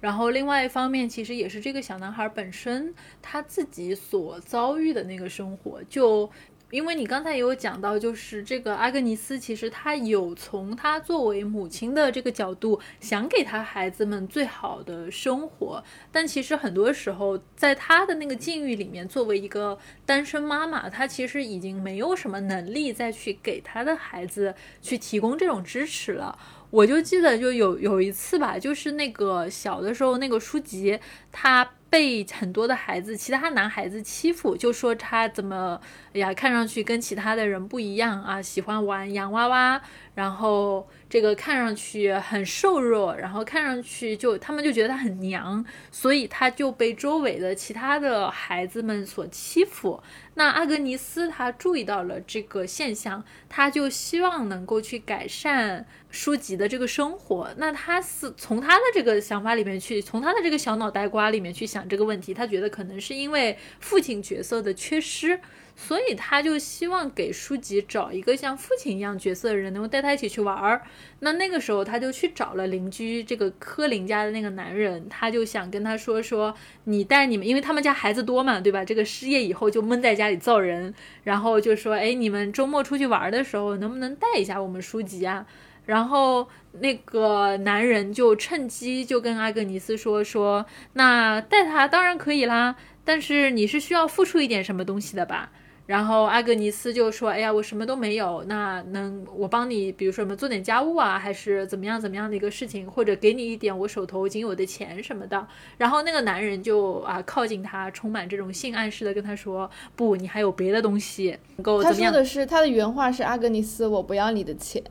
[0.00, 6.28] 然后另外一方面，其实也是这个小男孩本身他自己所遭遇的那个生活，就。
[6.72, 15.82] 因为你刚才也有讲到，就是这个阿格尼斯，其实他有从他作为母亲的这个角度，想给他孩子们最好的生活。
[16.10, 24.52] 但其实很多时候，在他的那个境遇里面，作为一个单身妈妈，她其实已经没有什么能力再去给他的孩子
[24.82, 26.36] 去提供这种支持了。
[26.70, 30.98] 我就记得就有有一次吧，就是那个小的时候那个书籍，
[31.30, 31.70] 他。
[31.96, 35.80] 被很多的孩子，其他男孩子欺负，就说他怎么
[36.12, 39.80] 呀，看上去跟其他的人不一样啊，喜欢玩洋娃娃，
[40.14, 40.86] 然后。
[41.08, 50.02] 这个看上去很瘦弱，然后看上去就他们就觉得他很娘，所以他就被周围的其他的孩子们所欺负。
[50.34, 57.48] 那阿格尼斯他注意到了这个现象，他就希望能够去改善书籍的这个生活。
[57.56, 65.40] 那他是从他的这个想法里面去，从他的这个小脑袋瓜里面去想这个问题，他觉得可能是因为父亲角色的缺失。
[65.78, 70.82] 所以他就希望给书籍找一个像父亲一样角色的人，能够带他一起去玩儿。
[71.20, 76.54] 那那个时候他就去找了邻居这个柯林家的那个男人，他就想跟他说说，
[76.84, 78.82] 你带你们，因为他们家孩子多嘛，对吧？
[78.82, 80.94] 这个失业以后就闷在家里造人，
[81.24, 85.46] 然后就说，哎，你们周末出去玩的时候，能不能带一下我们书籍啊？
[85.84, 86.48] 然后
[86.80, 95.52] 那个男人就趁机就跟阿格尼斯说说，那带他当然可以啦，但是你是需要付出一点什么东西的吧？
[95.86, 105.46] 然后阿格尼斯就说：“哎呀，我什么都没有，那能我帮你，比如说什么做点家务啊，还是怎么样怎么样的一个事情，或者给你一点我手头仅有的钱什么的。”
[105.78, 114.82] 然后那个男人就啊靠近他，充满这种性暗示的跟他说：“不，你还有别的东西能够怎么样？”他说的是他的原话是：“阿格尼斯，我不要你的钱。”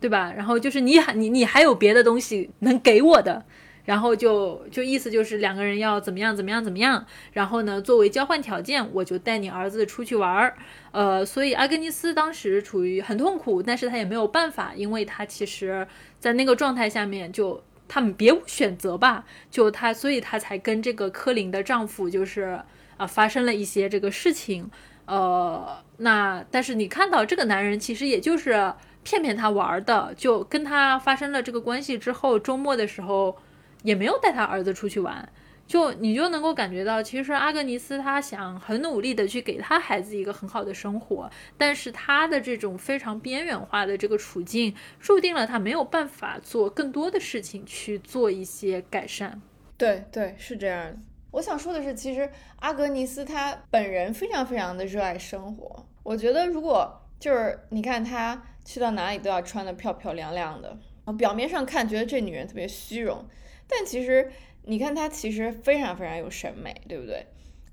[0.00, 0.30] 对吧？
[0.36, 3.42] 然后就是你还你你还有别的东西能给我的，
[3.84, 10.56] 然后就就意思就是两个人要怎么样怎么样怎么样，然后呢，作为交换条件，我就带你儿子出去玩儿。
[10.92, 15.86] 呃，所以阿格尼斯当时处于很痛苦，但是他也没有办法，因为他其实
[16.18, 17.62] 在那个状态下面就。
[17.86, 22.58] 他们别无选择吧，就她，所以她才跟这个柯林的丈夫就是
[22.96, 24.70] 啊发生了一些这个事情，
[25.04, 33.36] 呃，那但是你看到这个男人其实也就是骗骗她玩的，就跟她发生了这个关系之后，周末的时候
[33.84, 35.26] 也没有带他儿子出去玩。
[35.66, 49.40] 就你就能够感觉到，其实阿格尼斯他想很努力的去给他孩子一个很好的生活，但是他的这种非常边缘化的这个处境，注定了他没有办法做更多的事情去做一些改善。
[49.78, 50.94] 对对，是这样。
[51.30, 55.86] 我想说的是，其实阿格尼斯他本人非常非常的热爱生活。
[56.02, 60.76] 我觉得如果就是你看他去到哪里都要穿的漂漂亮亮的，
[61.16, 63.24] 表面上看觉得这女人特别虚荣，
[63.68, 64.30] 但其实。
[64.66, 67.26] 你看他其实非常非常有审美，对不对？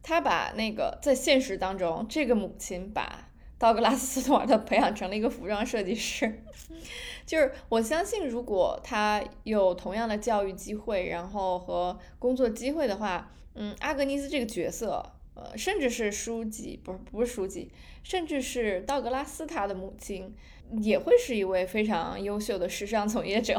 [0.04, 6.44] 他把那个在现实当中，这个母亲把道格拉斯·斯图尔特培养成了一个服装设计师。
[7.26, 17.72] 就是我相信，如果他有同样的教育机会，然后和工作机会的话，嗯，阿格尼斯这个角色，呃，甚至是书记，不是不是书记，
[18.04, 20.36] 甚至是道格拉斯他的母亲，
[20.82, 23.58] 也会是一位非常优秀的时尚从业者，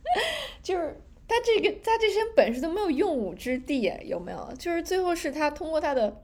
[0.62, 1.00] 就是。
[1.28, 4.54] 他这个他这身本事都没有用武之地，有没有？
[4.58, 6.22] 就是最后是他通过他的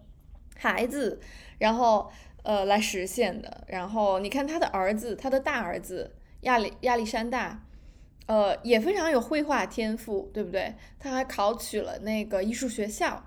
[0.57, 1.21] 孩子，
[1.59, 2.11] 然后
[2.45, 3.65] 呃来实现的。
[3.67, 7.65] 然后你看他的儿子，他的大儿子亚历亚历山大，
[8.27, 10.75] 呃也非常有绘画天赋，对不对？
[11.01, 13.25] 他还考取了那个艺术学校。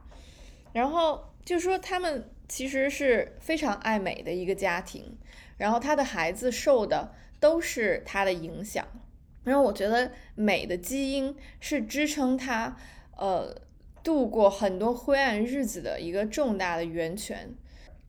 [0.71, 5.17] 然后就说他们其实是非常爱美的一个家庭，
[5.57, 8.85] 然后他的孩子受的都是他的影响。
[9.45, 12.75] 然后我觉得美的基因是支撑他，
[13.15, 13.55] 呃，
[14.03, 17.55] 度过很多灰暗日子的一个重大的源泉。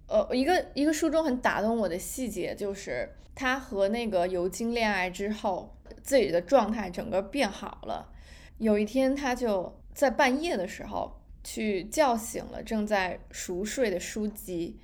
[0.08, 8.10] 呃，一个一个书中很打动我的细节就是，他和那个尤金恋爱之后，自己的状态整个变好了。
[8.58, 14.78] 有一天，他就在半夜的时候去叫醒了正在熟睡的书籍，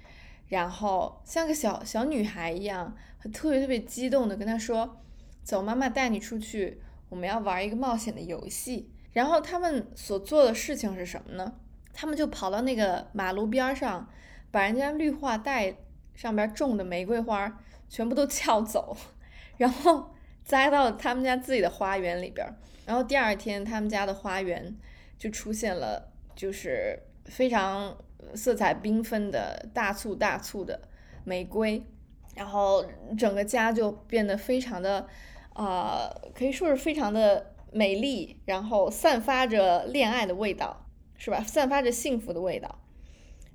[0.48, 2.94] 然后像个小小女孩一样，
[3.32, 4.98] 特别特别激动的跟他说。
[5.42, 8.90] 走，妈妈带你出去，我们要玩一个冒险的游戏。
[9.12, 11.52] 然后他们所做的事情是什么呢？
[11.92, 14.08] 他们就跑到那个马路边上，
[14.50, 15.76] 把人家绿化带
[16.14, 17.60] 上边种的玫瑰花
[17.90, 18.96] 全部都撬走，
[19.58, 22.46] 然后栽到他们家自己的花园里边。
[22.86, 24.74] 然后第二天，他们家的花园
[25.18, 27.94] 就出现了，就是非常
[28.34, 30.80] 色彩缤纷的大簇大簇的
[31.24, 31.84] 玫瑰，
[32.34, 32.82] 然后
[33.18, 35.06] 整个家就变得非常的。
[35.54, 41.42] 呃，可以说是非常的美丽，然后散发着恋爱的味道，是吧？
[41.42, 42.78] 散发着幸福的味道。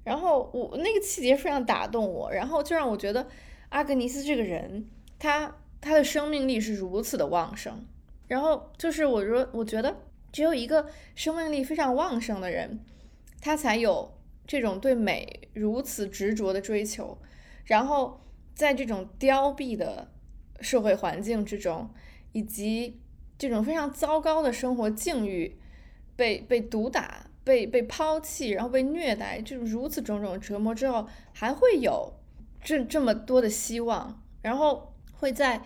[0.04, 3.28] 然后我那个细节非常打动我，然后就让我觉得
[3.70, 4.88] 阿格尼斯这个人，
[5.18, 7.86] 他他的生命力是如此的旺盛。
[8.28, 9.98] 然后就是我说，我觉得
[10.32, 12.80] 只有一个生命力非常旺盛的人，
[13.42, 14.14] 他才有
[14.46, 17.18] 这种对美如此执着的追求。
[17.66, 18.22] 然后
[18.54, 20.12] 在这种凋敝的。
[20.60, 21.90] 社会环境之中，
[22.32, 23.00] 以及
[23.38, 25.58] 这种非常糟糕的生活境遇，
[26.16, 32.14] 被被毒打、被被抛弃，然后被虐待，就如此种种折磨之后，还会有
[32.64, 35.62] 这这么多的希望，然后会在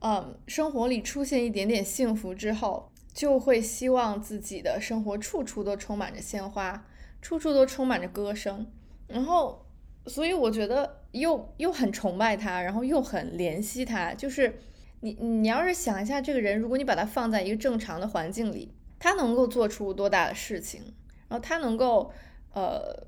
[0.00, 6.86] 嗯生活里出现一点点幸福之后，就会希望自己的生活处处都充满着鲜花，
[7.20, 8.66] 处处都充满着歌声，
[9.06, 9.66] 然后。
[10.06, 14.14] 所以我觉得又又很崇拜他，然后又很怜惜他。
[14.14, 14.58] 就是
[15.00, 20.82] 你你要是想一下，这个人，如果你把他放在一个正常的环境里，他能够做出多大的事情？
[21.28, 22.10] 然后他能够
[22.54, 23.06] 呃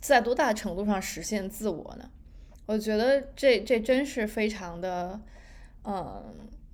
[0.00, 2.10] 在多大的程度上实现自我呢？
[2.66, 5.20] 我觉得这这真是非常的
[5.84, 6.22] 嗯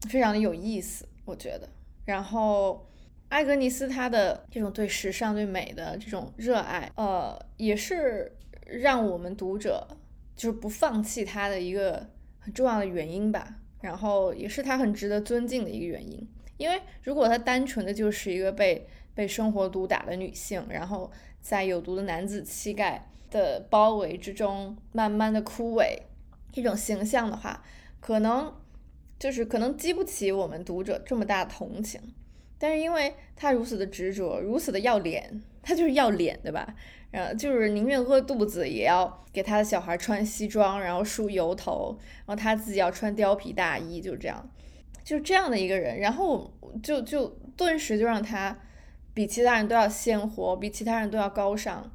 [0.08, 1.06] 非常的有意思。
[1.26, 1.68] 我觉得，
[2.06, 2.88] 然后
[3.28, 8.34] 艾格尼斯他的这种对时尚、对美的这种热爱，呃，也是。
[8.80, 9.86] 让我们读者
[10.34, 12.08] 就是不放弃她的一个
[12.38, 16.28] 很重要的原因吧，然后也是她很值得尊敬的一个原因。
[16.56, 25.98] 因为如果她单纯的就是一个被被生活毒打的女性，然后在有毒的男子气概的包围之中慢慢的枯萎
[26.52, 27.62] 这种形象的话，
[28.00, 28.54] 可能
[29.18, 32.00] 就是可能激不起我们读者这么大的同情。
[32.58, 36.74] 但是因为她如此的执着，如此的要脸，她就是要脸，对吧？
[37.12, 44.50] 呃，就是宁愿饿肚子也要给他的小孩穿西装，然后梳油头，然后他自己要穿貂皮大衣，就这样。
[45.04, 46.50] 就这样的一个人，然后
[46.82, 47.26] 就就
[47.56, 48.56] 顿时就让他
[49.12, 51.90] 比其他人都要鲜活，比其他人都要高尚。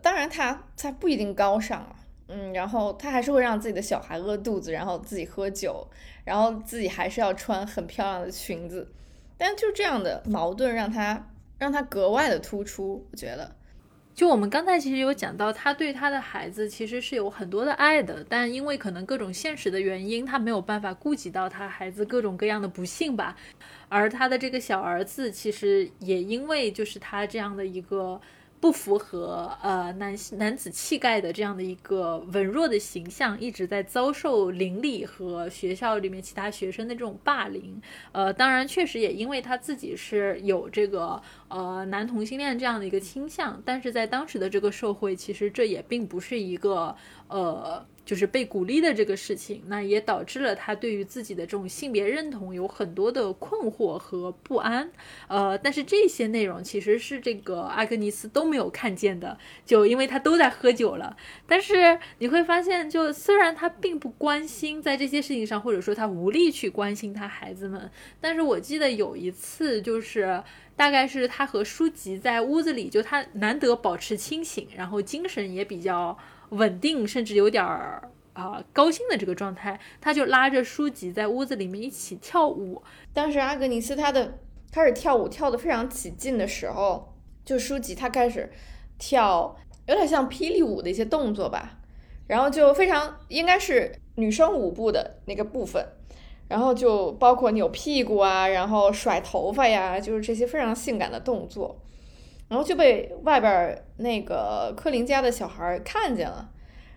[0.00, 1.96] 当然他他不一定高尚啊，
[2.28, 5.86] 嗯，然后他还是会让自己的小孩饿肚子，然后自己喝酒，
[6.24, 8.90] 然后自己还是要穿很漂亮的裙子。
[9.36, 11.28] 但就这样的矛盾让他
[11.58, 13.54] 让他格外的突出，我觉得。
[14.14, 23.36] 就我们刚才其实有讲到，他对他的孩子其实是有很多的爱的，但因为可能各种现实的原因，他没有办法顾及到他孩子各种各样的不幸吧。
[23.88, 28.20] 而他的这个小儿子其实也因为就是他这样的一个。
[28.62, 37.82] 不符合呃男男子气概的这样的一个文弱的形象，一直在遭受邻里和学校里面其他学生的这种霸凌。
[38.12, 46.94] 呃，当然确实也因为他自己是有这个呃男同性恋这样的一个倾向，但是在当时的这个社会，其实这也并不是一个
[47.26, 47.84] 呃。
[48.04, 54.90] 就是被鼓励的这个事情，那也导致了他对于自己的这种性别认同有很多的困惑和不安。
[55.28, 61.16] 呃，但是这些内容其实是这个阿格尼斯都没有看见的，就因为他都在喝酒了。
[61.46, 67.88] 但是你会发现，就虽然他并不关心在这些事情上，或者说他无力去关心他孩子们，
[68.20, 70.42] 但是我记得有一次，就是
[70.74, 76.18] 大概是他和书籍在屋子里，就他难得保持清醒，然后精神也比较。
[76.52, 82.82] 稳定，甚至有点儿啊高兴的这个状态，他就拉着书籍在屋子里面一起跳舞。
[83.12, 84.38] 当时阿格尼斯他的
[84.70, 87.14] 开始跳舞，跳得非常起劲的时候，
[87.44, 88.50] 就书籍他开始
[88.98, 89.56] 跳，
[89.86, 91.78] 有点像霹雳舞的一些动作吧，
[92.26, 95.86] 然后就非常应该是女生舞步的那个部分，
[96.48, 101.78] 然后就包括扭屁股啊，然后甩头发呀，就是这些非常性感的动作。
[102.52, 106.50] 然后就被外边那个柯林家的小孩看见了，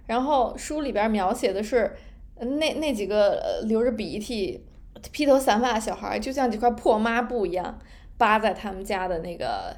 [0.06, 1.96] 然后书里边描写的是，
[2.36, 4.66] 那那几个流着鼻涕、
[5.14, 7.80] 披头散发的小孩，就像几块破抹布一样
[8.18, 9.74] 扒在他们家的那个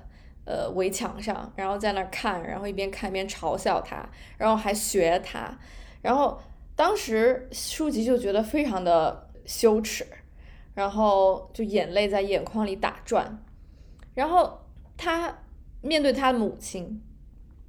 [0.46, 4.04] 呃围墙上，然后在那看，然后一边看一边嘲笑他，
[4.40, 5.56] 然后还学他，
[6.02, 6.42] 然后
[6.76, 10.04] 当时书籍就觉得非常的羞耻，
[10.74, 13.38] 然后就眼泪在眼眶里打转，
[14.16, 14.60] 然后
[14.98, 15.38] 他。
[15.88, 17.02] 面对他的母亲，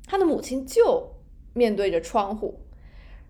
[0.04, 1.14] 他的母亲就
[1.52, 2.60] 面对着窗户，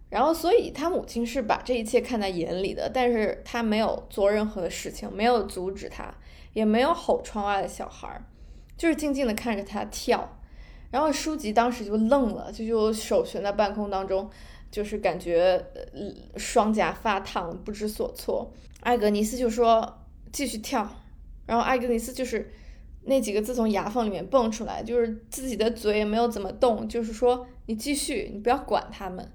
[0.09, 6.15] 然后所以他母亲是把这一切看在眼里的，但是他没有做任何的事情，没有阻止他，
[6.55, 8.19] 也没有吼窗外的小孩，
[8.79, 10.39] 就是静静的看着他跳。
[10.91, 14.31] 然后书籍当时就愣了，就就手悬在半空当中，
[14.71, 15.63] 就是感觉
[16.37, 18.51] 双颊发烫，不知所措。
[18.81, 20.89] 艾格尼斯就说继续跳，
[21.45, 22.51] 然后艾格尼斯就是。
[23.05, 29.27] 那几个字从牙缝里面蹦出来，就是自己的嘴也没有怎么动，就是说你继续，你不要管他们。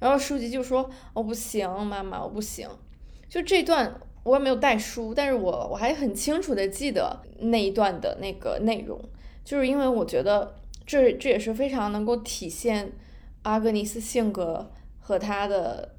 [0.00, 2.68] 然后书籍就说：“我不行，妈妈，我不行。”
[3.28, 9.00] 就这段我也没有带书，但是我我还很清楚的记得那一段的那个内容，
[9.44, 12.90] 就是因为我觉得这这也是非常能够体现
[13.42, 15.94] 阿格尼斯性格和他的，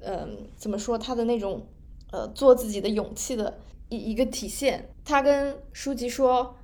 [0.00, 1.66] 嗯，怎么说他的那种
[2.12, 3.58] 呃做自己的勇气的
[3.88, 4.88] 一一个体现。
[5.10, 6.56] 他跟书籍说。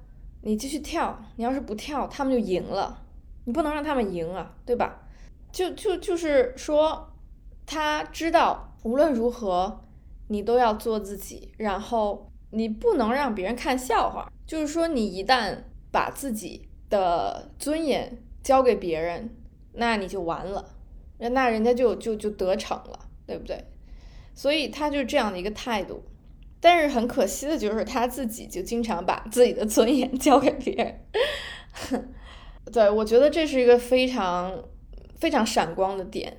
[0.43, 3.02] 你继续跳，你要是不跳，他们就赢了。
[3.47, 5.02] 你不能让他们赢啊，对吧？
[5.51, 7.12] 就就就是说，
[7.66, 9.81] 他知道无论如何，
[10.28, 14.31] 你都要做自己，然后你不能让别人看笑话。
[14.47, 15.56] 就是说，你一旦
[15.90, 19.35] 把自己的尊严交给别人，
[19.73, 20.77] 那你就完了，
[21.18, 23.64] 那人家就就就得逞了，对不对？
[24.32, 26.05] 所以他就这样的一个态度。
[26.68, 32.12] 但是很可惜的就是他自己就经常把自己的尊严 交给别人，
[32.72, 34.64] 对我觉得这是一个非常
[35.20, 36.36] 非常闪光的点。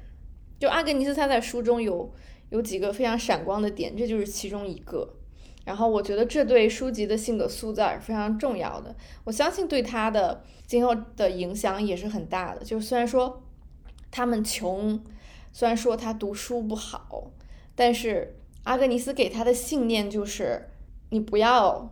[0.59, 2.13] 就阿格尼斯他在书中有
[2.49, 5.15] 有几个非常闪光的点，这就是其中一个。
[5.63, 8.93] 然后我觉得这对书籍的性格塑造是非常重要的，
[9.23, 12.65] 我相信对他的今后的影响也是很大的。
[12.65, 13.41] 就虽然说
[14.11, 15.01] 他们穷，
[15.53, 17.31] 虽然说他读书不好，
[17.73, 18.33] 但是。
[18.67, 20.69] 阿格尼斯给他的信念就是：
[21.11, 21.89] 你不要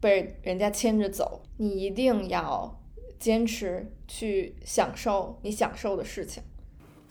[0.00, 2.80] 被人家牵着走，你一定要
[3.18, 6.40] 坚持去享受你享受的事情。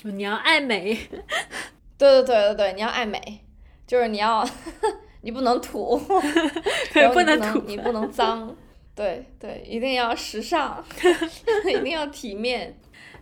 [0.04, 0.98] 你要爱美，
[1.98, 3.20] 对对对对对，你要爱美，
[3.86, 4.48] 就是你要，
[5.20, 5.98] 你不能土，
[7.14, 8.56] 不能土，你不能脏，
[8.96, 10.82] 对对，一定要时尚，
[11.70, 12.80] 一定要体面。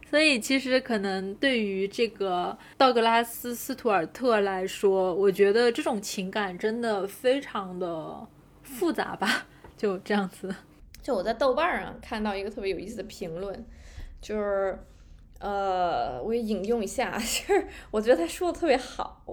[0.10, 8.28] 所以，其实可能对于这个道格拉斯·斯图尔特来说，我觉得这种情感真的非常的
[8.64, 9.46] 复杂吧。
[9.78, 10.54] 就这样子，
[11.04, 13.64] 就我在豆瓣上看到一个特别有意思的评论，
[14.20, 14.80] 就是，
[15.40, 17.24] 呃，我也引用一下，就
[17.54, 19.24] 是我觉得他说的特别好。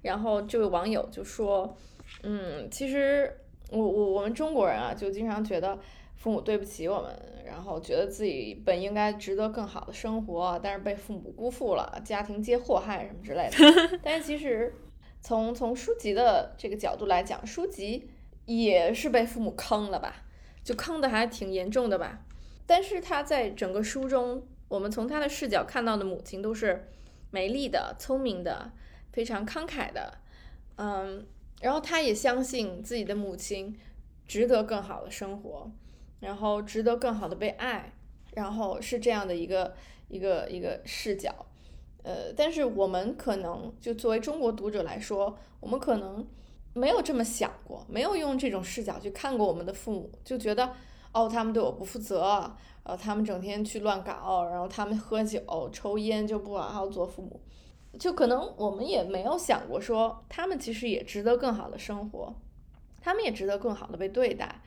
[0.00, 1.76] 然后这位网友就说，
[2.22, 3.30] 嗯，其实
[3.70, 5.78] 我我我们中国人啊，就经常觉得
[6.22, 7.12] 父母对不起我们，
[7.44, 13.98] 然后觉得自己本应该值得更好的生活，但是被父母辜负了，家庭皆祸害什么之类的。
[14.04, 14.72] 但是其实
[15.20, 18.08] 从从书籍的这个角度来讲，书籍
[18.44, 20.14] 也是被父母坑了吧，
[20.62, 22.24] 就坑的还挺严重的吧。
[22.66, 26.88] 但是他在整个书中，我们从他的视角看到的母亲都是
[27.32, 28.70] 美丽的、聪明的、
[29.10, 30.18] 非常慷慨的，
[30.76, 31.26] 嗯。
[31.60, 33.78] 然后他也相信自己的母亲
[34.26, 35.70] 值得更好的生活，
[36.22, 37.92] 然后值得更好的被爱，
[38.34, 39.74] 然后是这样的一个
[40.08, 41.34] 一个一个视角，
[42.04, 46.26] 呃，但是我们可能就作为中国读者来说，我们可能
[46.74, 50.72] 没有这么想过，没有用这种视角去看过我们的父母，就觉得
[51.12, 52.50] 哦，他们对我不负责，
[52.84, 57.40] 呃，他们整天去乱搞，然后他们喝酒抽烟就不好好做父母。
[57.98, 62.34] 就可能我们也没有想过，说他们其实也值得更好的生活，
[63.02, 64.62] 他们也值得更好的被对待，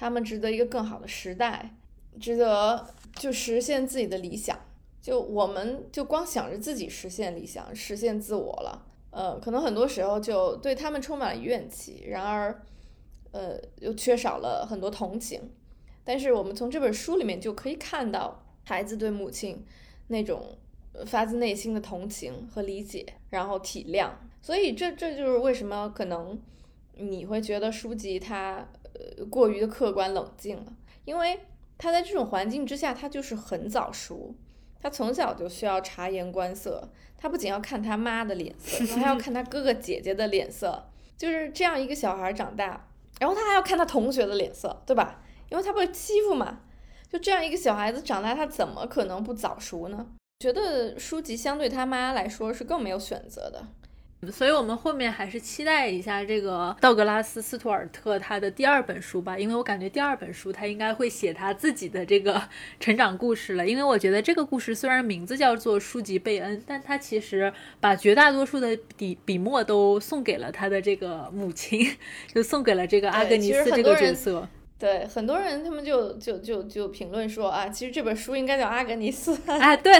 [0.00, 1.76] 他们值得一个更好的时代，
[2.18, 4.58] 值得就实现自己的理想。
[5.02, 12.62] 就我们就光想着自己实现理想、实现自我了，呃，可能很多时候就对他们充满了怨气，然而，
[13.32, 15.50] 呃，又缺少了很多同情。
[16.02, 19.62] 但是我们从这本书里面就可以看到孩子对母亲
[20.08, 20.56] 那种。
[21.06, 24.10] 发自内心的同情和理解，然后体谅，
[24.42, 26.36] 所以这这就是为什么可能
[26.96, 28.68] 你会觉得书籍它
[29.30, 30.72] 过于的客观冷静了，
[31.04, 31.40] 因为
[31.78, 34.34] 他在这种环境之下，他就是很早熟，
[34.80, 45.22] 他从小就需要察言观色，他不仅要看他妈的脸色，他还要看他哥哥姐姐的脸色，就是这样一个小孩长大，然后他还要看他同学的脸色，对吧？
[45.50, 46.60] 因为他被欺负嘛，
[47.10, 50.06] 就这样一个小孩子长大，他怎么可能不早熟呢？
[50.38, 53.66] 觉得书籍相对他妈来说是更没有选择的，
[54.30, 62.42] 所以我们后面还是期待一下这个道格拉斯·斯图尔特他的第二本书吧，因为我感觉第二本书他应该会写他自己的这个
[62.78, 63.66] 成长故事了。
[63.66, 71.86] 因为我觉得这个故事虽然名字叫做《书籍贝恩》，但他其实把绝大多数的笔笔墨都送给了他的这个母亲，
[72.34, 74.46] 就送给了这个阿格尼斯这个角色。
[74.78, 79.76] 对很多人，他们就就就就评论说啊，其实这本书应该叫《阿格尼斯》啊。
[79.76, 79.92] 对，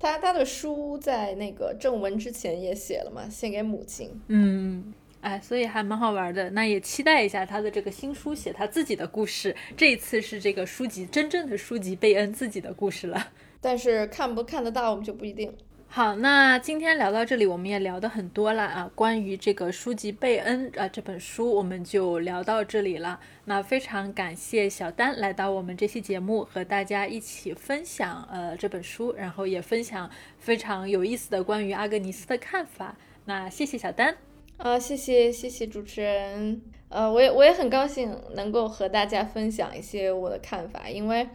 [0.00, 4.10] 他他的书在那个正文之前也写了嘛，献给母亲。
[4.28, 6.48] 嗯，哎，所以还蛮好玩的。
[6.50, 9.54] 那也期待一下他的这个新书，写他自己的故事。
[9.76, 13.28] 这一次是这个书籍真正的书籍贝恩自己的故事了，
[13.60, 15.54] 但是看不看得到我们就不一定。
[15.92, 18.88] 好，那今天聊到这里，我们也聊的很多了啊。
[18.94, 23.18] 关于这个书籍贝恩啊这本书，我们就聊到这里了。
[23.46, 30.08] 那非常感谢小丹来到我们这期节目，和大家一起分享呃这本书，然后也分享
[30.38, 32.96] 非常有意思的关于阿格尼斯的看法。
[33.24, 34.16] 那谢谢小丹，
[34.58, 41.26] 啊，谢谢谢谢主持人，呃，我也我也很高兴能够和大家分享一些我的看法，因为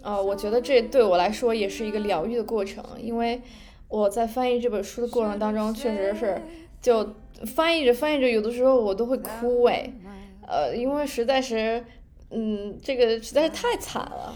[0.00, 3.42] 呃，我觉得这对我来说也是一个疗愈的过程，因为。
[3.90, 6.40] 我在翻译这本书的过程当中，确实是
[6.80, 7.14] 就
[7.44, 9.92] 翻译着翻译着，有的时候我都会哭哎，
[10.46, 11.84] 呃，因为实在是，
[12.30, 14.32] 嗯，这个实在是太惨了。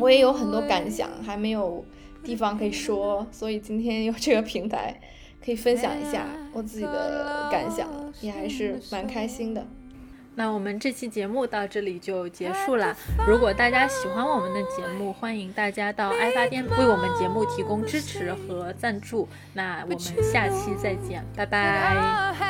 [0.00, 1.84] 我也有很多感想，还没有
[2.22, 5.00] 地方可以说，所以今天有这个平台
[5.44, 7.88] 可以分享一下我自己的感想，
[8.20, 9.66] 也还是蛮开心的。
[10.34, 12.96] 那我们这期节目到这里就结束了。
[13.26, 19.28] 如果大家喜欢我们的节目，欢迎大家到爱发电为我们节目提供支持和赞助。
[19.52, 22.46] 那我们下期再见，拜拜。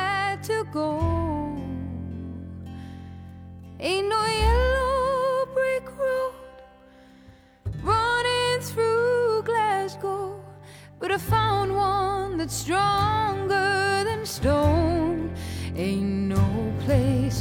[15.73, 16.30] Ain't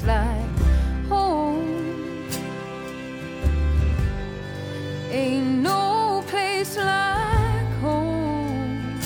[0.04, 0.58] like
[1.08, 2.28] home.
[5.10, 9.00] Ain't no place like home.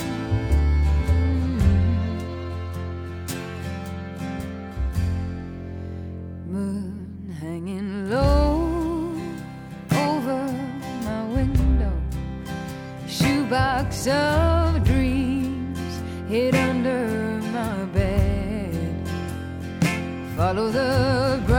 [6.47, 9.17] Moon hanging low
[9.93, 10.47] over
[11.05, 11.93] my window.
[13.09, 14.54] Shoebox of
[20.45, 21.54] Follow the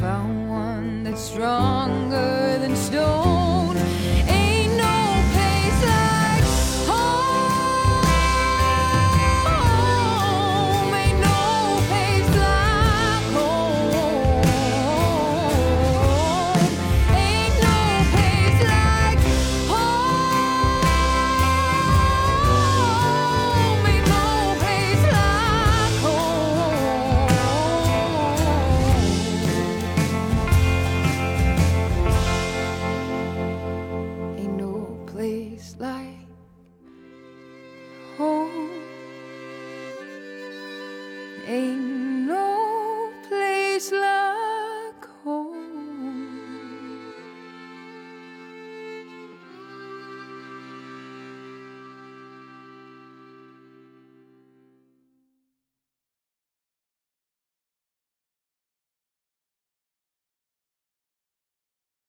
[0.00, 1.75] found one that's stronger